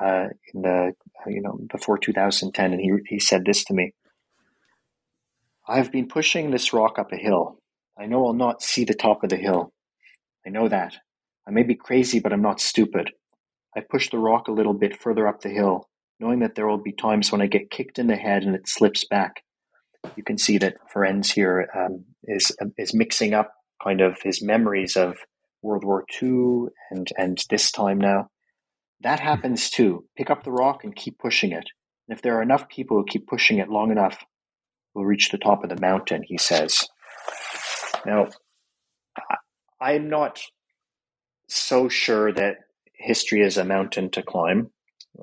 uh, 0.00 0.26
in 0.52 0.62
the 0.62 0.92
you 1.26 1.42
know 1.42 1.58
before 1.72 1.98
2010, 1.98 2.72
and 2.72 2.80
he 2.80 2.92
he 3.08 3.18
said 3.18 3.44
this 3.44 3.64
to 3.64 3.74
me: 3.74 3.92
"I've 5.68 5.92
been 5.92 6.08
pushing 6.08 6.50
this 6.50 6.72
rock 6.72 6.98
up 6.98 7.12
a 7.12 7.16
hill. 7.16 7.58
I 7.98 8.06
know 8.06 8.26
I'll 8.26 8.34
not 8.34 8.62
see 8.62 8.84
the 8.84 8.94
top 8.94 9.24
of 9.24 9.30
the 9.30 9.36
hill. 9.36 9.72
I 10.46 10.50
know 10.50 10.68
that. 10.68 10.96
I 11.46 11.50
may 11.52 11.62
be 11.62 11.76
crazy, 11.76 12.20
but 12.20 12.32
I'm 12.32 12.42
not 12.42 12.60
stupid. 12.60 13.10
I 13.76 13.80
push 13.80 14.10
the 14.10 14.18
rock 14.18 14.48
a 14.48 14.52
little 14.52 14.74
bit 14.74 14.96
further 15.00 15.28
up 15.28 15.42
the 15.42 15.50
hill, 15.50 15.88
knowing 16.24 16.40
that 16.40 16.54
there 16.54 16.66
will 16.66 16.78
be 16.78 16.92
times 16.92 17.30
when 17.30 17.42
I 17.42 17.46
get 17.46 17.70
kicked 17.70 17.98
in 17.98 18.06
the 18.06 18.16
head 18.16 18.44
and 18.44 18.54
it 18.54 18.66
slips 18.66 19.04
back. 19.04 19.42
You 20.16 20.24
can 20.24 20.38
see 20.38 20.56
that 20.58 20.76
Ferencz 20.92 21.30
here 21.32 21.68
um, 21.76 22.06
is 22.24 22.56
is 22.78 22.94
mixing 22.94 23.34
up 23.34 23.52
kind 23.82 24.00
of 24.00 24.16
his 24.22 24.42
memories 24.42 24.96
of 24.96 25.16
World 25.62 25.84
War 25.84 26.04
II 26.22 26.68
and 26.90 27.08
and 27.18 27.38
this 27.50 27.70
time 27.70 27.98
now. 27.98 28.30
That 29.00 29.20
happens 29.20 29.68
too. 29.68 30.06
Pick 30.16 30.30
up 30.30 30.44
the 30.44 30.50
rock 30.50 30.82
and 30.82 30.96
keep 30.96 31.18
pushing 31.18 31.52
it. 31.52 31.66
And 32.08 32.16
if 32.16 32.22
there 32.22 32.38
are 32.38 32.42
enough 32.42 32.68
people 32.68 32.96
who 32.96 33.04
keep 33.04 33.26
pushing 33.26 33.58
it 33.58 33.68
long 33.68 33.90
enough, 33.90 34.16
we'll 34.94 35.04
reach 35.04 35.28
the 35.28 35.38
top 35.38 35.62
of 35.62 35.68
the 35.68 35.80
mountain, 35.80 36.22
he 36.22 36.38
says. 36.38 36.86
Now, 38.06 38.28
I'm 39.80 40.08
not 40.08 40.40
so 41.48 41.88
sure 41.90 42.32
that 42.32 42.56
history 42.94 43.42
is 43.42 43.58
a 43.58 43.64
mountain 43.64 44.10
to 44.12 44.22
climb. 44.22 44.70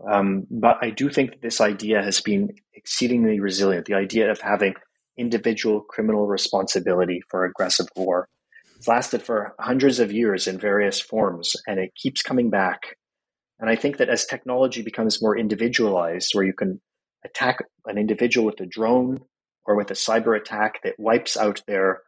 Um, 0.10 0.48
but 0.50 0.78
I 0.82 0.90
do 0.90 1.10
think 1.10 1.32
that 1.32 1.42
this 1.42 1.62
idea 1.62 2.02
has 2.02 2.22
been 2.22 2.56
exceedingly 2.74 3.40
resilient. 3.40 3.86
The 3.86 3.94
idea 3.94 4.32
of 4.32 4.40
having 4.40 4.76
individual 5.18 5.82
criminal 5.82 6.28
responsibility 6.28 7.22
for 7.30 7.46
aggressive 7.46 7.88
war. 7.96 8.28
It's 8.78 8.88
lasted 8.88 9.22
for 9.22 9.54
hundreds 9.60 10.00
of 10.00 10.12
years 10.12 10.48
in 10.48 10.58
various 10.58 11.00
forms, 11.00 11.56
and 11.68 11.80
it 11.80 11.94
keeps 11.96 12.24
coming 12.24 12.50
back. 12.50 12.98
And 13.60 13.70
I 13.70 13.76
think 13.76 13.98
that 13.98 14.10
as 14.10 14.26
technology 14.26 14.82
becomes 14.82 15.22
more 15.22 15.38
individualized, 15.38 16.32
where 16.34 16.46
you 16.46 16.54
can 16.54 16.82
attack 17.24 17.60
an 17.86 17.98
individual 17.98 18.48
with 18.48 18.60
a 18.60 18.66
drone 18.66 19.20
or 19.66 19.76
with 19.76 19.92
a 19.92 19.96
cyber 19.96 20.36
attack 20.36 20.82
that 20.84 20.96
wipes 20.98 21.38
out 21.38 21.62
their 21.68 22.02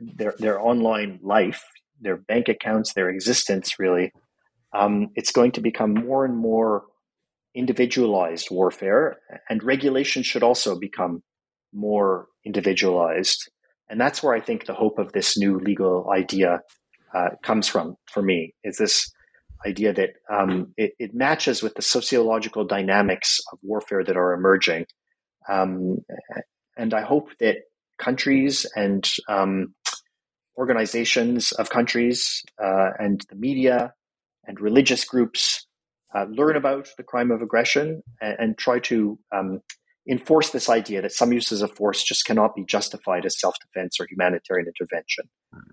their 0.00 0.34
their 0.38 0.58
online 0.58 1.20
life, 1.22 1.62
their 2.00 2.16
bank 2.16 2.48
accounts, 2.48 2.94
their 2.94 3.10
existence, 3.10 3.78
really, 3.78 4.10
um, 4.72 5.08
it's 5.14 5.32
going 5.32 5.52
to 5.52 5.60
become 5.60 5.92
more 5.92 6.24
and 6.24 6.36
more 6.36 6.84
individualized 7.58 8.48
warfare, 8.50 9.18
and 9.50 9.62
regulation 9.64 10.22
should 10.22 10.44
also 10.44 10.78
become 10.78 11.22
more 11.72 12.28
individualized. 12.44 13.50
And 13.90 14.00
that's 14.00 14.22
where 14.22 14.34
I 14.34 14.40
think 14.40 14.64
the 14.64 14.74
hope 14.74 14.98
of 14.98 15.12
this 15.12 15.36
new 15.36 15.58
legal 15.58 16.08
idea 16.10 16.60
uh, 17.14 17.30
comes 17.42 17.66
from 17.66 17.96
for 18.06 18.22
me, 18.22 18.54
is 18.62 18.76
this 18.76 19.10
idea 19.66 19.92
that 19.92 20.10
um, 20.30 20.72
it, 20.76 20.92
it, 21.00 21.14
matches 21.14 21.62
with 21.62 21.74
the 21.74 21.82
sociological 21.82 22.64
dynamics 22.64 23.40
of 23.52 23.58
warfare 23.62 24.04
that 24.04 24.16
are 24.16 24.32
emerging. 24.32 24.86
Um, 25.48 25.98
and 26.76 26.94
I 26.94 27.02
hope 27.02 27.30
that 27.40 27.56
countries 27.98 28.66
and 28.76 29.08
um, 29.28 29.74
organizations 30.56 31.50
of 31.52 31.70
countries 31.70 32.42
uh, 32.62 32.90
and 33.00 33.20
the 33.30 33.36
media 33.36 33.94
and 34.46 34.60
religious 34.60 35.04
groups 35.04 35.66
uh, 36.14 36.24
learn 36.30 36.56
about 36.56 36.88
the 36.96 37.02
crime 37.02 37.30
of 37.30 37.42
aggression 37.42 38.02
and, 38.20 38.36
and 38.38 38.58
try 38.58 38.78
to 38.78 39.18
um, 39.32 39.60
enforce 40.08 40.50
this 40.50 40.68
idea 40.68 41.02
that 41.02 41.12
some 41.12 41.32
uses 41.32 41.60
of 41.62 41.70
force 41.72 42.02
just 42.02 42.24
cannot 42.24 42.54
be 42.54 42.64
justified 42.64 43.26
as 43.26 43.38
self 43.38 43.54
defense 43.60 44.00
or 44.00 44.06
humanitarian 44.10 44.66
intervention, 44.66 45.28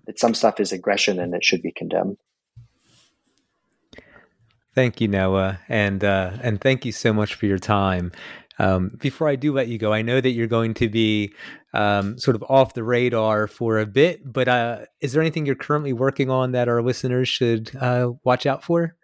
that 0.06 0.18
some 0.18 0.34
stuff 0.34 0.60
is 0.60 0.72
aggression 0.72 1.18
and 1.18 1.34
it 1.34 1.44
should 1.44 1.62
be 1.62 1.72
condemned. 1.72 2.18
Thank 4.74 5.00
you, 5.00 5.08
Noah, 5.08 5.60
and 5.68 6.04
uh, 6.04 6.32
and 6.42 6.60
thank 6.60 6.84
you 6.84 6.92
so 6.92 7.12
much 7.12 7.34
for 7.34 7.46
your 7.46 7.58
time. 7.58 8.12
Um, 8.58 8.90
before 8.98 9.28
I 9.28 9.36
do 9.36 9.52
let 9.52 9.68
you 9.68 9.78
go, 9.78 9.92
I 9.92 10.02
know 10.02 10.20
that 10.20 10.30
you're 10.30 10.46
going 10.46 10.74
to 10.74 10.88
be 10.88 11.32
um, 11.74 12.18
sort 12.18 12.36
of 12.36 12.44
off 12.48 12.74
the 12.74 12.84
radar 12.84 13.46
for 13.46 13.78
a 13.78 13.86
bit, 13.86 14.20
but 14.30 14.48
uh, 14.48 14.80
is 15.00 15.12
there 15.12 15.22
anything 15.22 15.46
you're 15.46 15.54
currently 15.54 15.92
working 15.92 16.30
on 16.30 16.52
that 16.52 16.68
our 16.68 16.82
listeners 16.82 17.28
should 17.28 17.74
uh, 17.76 18.12
watch 18.24 18.46
out 18.46 18.64
for? 18.64 18.96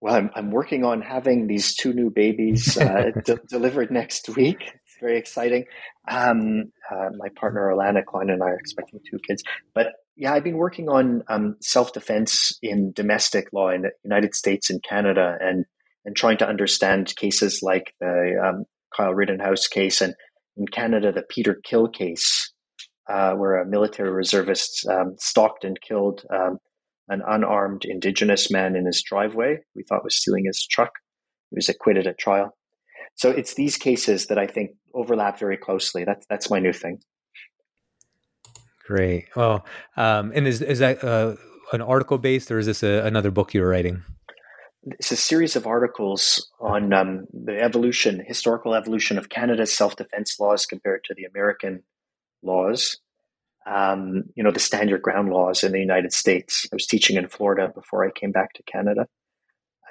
Well, 0.00 0.14
I'm, 0.14 0.30
I'm 0.34 0.50
working 0.50 0.84
on 0.84 1.02
having 1.02 1.46
these 1.46 1.74
two 1.76 1.92
new 1.92 2.10
babies 2.10 2.78
uh, 2.78 3.10
de- 3.24 3.40
delivered 3.48 3.90
next 3.90 4.28
week. 4.30 4.62
It's 4.62 4.96
very 4.98 5.18
exciting. 5.18 5.66
Um, 6.08 6.72
uh, 6.90 7.10
my 7.18 7.28
partner 7.36 7.68
Alana 7.68 8.04
Klein 8.04 8.30
and 8.30 8.42
I 8.42 8.46
are 8.46 8.58
expecting 8.58 9.00
two 9.10 9.18
kids. 9.18 9.42
But 9.74 9.88
yeah, 10.16 10.32
I've 10.32 10.44
been 10.44 10.56
working 10.56 10.88
on 10.88 11.22
um, 11.28 11.56
self 11.60 11.92
defense 11.92 12.58
in 12.62 12.92
domestic 12.92 13.52
law 13.52 13.68
in 13.70 13.82
the 13.82 13.90
United 14.02 14.34
States 14.34 14.70
and 14.70 14.82
Canada, 14.82 15.36
and 15.40 15.66
and 16.04 16.16
trying 16.16 16.38
to 16.38 16.48
understand 16.48 17.14
cases 17.16 17.60
like 17.62 17.94
the 18.00 18.42
um, 18.42 18.64
Kyle 18.96 19.14
Rittenhouse 19.14 19.66
case, 19.66 20.00
and 20.00 20.14
in 20.56 20.66
Canada 20.66 21.12
the 21.12 21.22
Peter 21.22 21.60
Khill 21.64 21.88
case, 21.88 22.52
uh, 23.08 23.32
where 23.32 23.60
a 23.60 23.66
military 23.66 24.10
reservist 24.10 24.86
um, 24.88 25.14
stalked 25.18 25.64
and 25.64 25.80
killed 25.80 26.22
um, 26.32 26.58
an 27.10 27.22
unarmed 27.26 27.84
indigenous 27.84 28.50
man 28.50 28.76
in 28.76 28.86
his 28.86 29.02
driveway 29.02 29.58
we 29.74 29.82
thought 29.82 30.04
was 30.04 30.16
stealing 30.16 30.46
his 30.46 30.66
truck. 30.66 30.92
He 31.50 31.56
was 31.56 31.68
acquitted 31.68 32.06
at 32.06 32.18
trial. 32.18 32.56
So 33.16 33.30
it's 33.30 33.54
these 33.54 33.76
cases 33.76 34.28
that 34.28 34.38
I 34.38 34.46
think 34.46 34.70
overlap 34.94 35.38
very 35.38 35.56
closely. 35.56 36.04
That's 36.04 36.24
that's 36.30 36.48
my 36.48 36.60
new 36.60 36.72
thing. 36.72 37.00
Great. 38.86 39.26
Well, 39.36 39.66
um, 39.96 40.32
and 40.34 40.46
is 40.46 40.62
is 40.62 40.78
that 40.78 41.04
uh, 41.04 41.34
an 41.72 41.82
article 41.82 42.18
based, 42.18 42.50
or 42.50 42.58
is 42.58 42.66
this 42.66 42.82
a, 42.82 43.04
another 43.04 43.30
book 43.30 43.52
you're 43.52 43.68
writing? 43.68 44.02
It's 44.82 45.12
a 45.12 45.16
series 45.16 45.56
of 45.56 45.66
articles 45.66 46.50
on 46.58 46.92
um, 46.94 47.26
the 47.32 47.60
evolution, 47.60 48.24
historical 48.26 48.74
evolution 48.74 49.18
of 49.18 49.28
Canada's 49.28 49.72
self 49.72 49.96
defense 49.96 50.38
laws 50.40 50.64
compared 50.64 51.04
to 51.04 51.14
the 51.14 51.24
American 51.24 51.82
laws 52.42 52.98
um, 53.70 54.24
you 54.34 54.42
know, 54.42 54.50
the 54.50 54.60
stand 54.60 54.90
your 54.90 54.98
ground 54.98 55.30
laws 55.30 55.62
in 55.62 55.72
the 55.72 55.78
United 55.78 56.12
States. 56.12 56.66
I 56.72 56.74
was 56.74 56.86
teaching 56.86 57.16
in 57.16 57.28
Florida 57.28 57.70
before 57.72 58.04
I 58.04 58.10
came 58.10 58.32
back 58.32 58.52
to 58.54 58.62
Canada. 58.64 59.06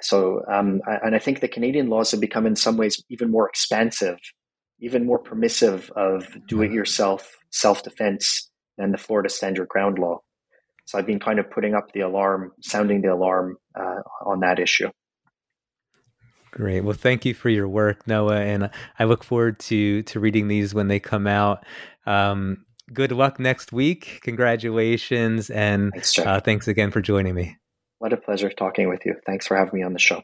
So, 0.02 0.42
um, 0.50 0.80
I, 0.86 0.98
and 1.06 1.14
I 1.14 1.18
think 1.18 1.40
the 1.40 1.48
Canadian 1.48 1.88
laws 1.88 2.10
have 2.10 2.20
become 2.20 2.46
in 2.46 2.56
some 2.56 2.76
ways 2.76 3.02
even 3.08 3.30
more 3.30 3.48
expansive, 3.48 4.18
even 4.80 5.06
more 5.06 5.18
permissive 5.18 5.90
of 5.96 6.28
do 6.46 6.62
it 6.62 6.72
yourself 6.72 7.38
self 7.50 7.82
defense 7.82 8.50
than 8.76 8.92
the 8.92 8.98
Florida 8.98 9.28
stand 9.28 9.56
your 9.56 9.66
ground 9.66 9.98
law. 9.98 10.20
So 10.86 10.98
I've 10.98 11.06
been 11.06 11.20
kind 11.20 11.38
of 11.38 11.50
putting 11.50 11.74
up 11.74 11.92
the 11.92 12.00
alarm, 12.00 12.52
sounding 12.62 13.02
the 13.02 13.12
alarm 13.12 13.56
uh, 13.78 14.00
on 14.26 14.40
that 14.40 14.58
issue. 14.58 14.90
Great. 16.50 16.80
Well, 16.80 16.94
thank 16.94 17.24
you 17.24 17.32
for 17.32 17.48
your 17.48 17.68
work, 17.68 18.06
Noah, 18.06 18.40
and 18.40 18.70
I 18.98 19.04
look 19.04 19.22
forward 19.22 19.60
to 19.60 20.02
to 20.02 20.18
reading 20.18 20.48
these 20.48 20.74
when 20.74 20.88
they 20.88 20.98
come 20.98 21.26
out. 21.26 21.64
Um, 22.06 22.64
good 22.92 23.12
luck 23.12 23.38
next 23.38 23.72
week. 23.72 24.20
Congratulations. 24.22 25.50
And 25.50 25.92
thanks, 25.92 26.18
uh, 26.18 26.40
thanks 26.40 26.68
again 26.68 26.90
for 26.90 27.00
joining 27.00 27.34
me. 27.34 27.56
What 27.98 28.12
a 28.12 28.16
pleasure 28.16 28.50
talking 28.50 28.88
with 28.88 29.04
you. 29.04 29.16
Thanks 29.26 29.46
for 29.46 29.56
having 29.56 29.78
me 29.80 29.84
on 29.84 29.92
the 29.92 29.98
show. 29.98 30.22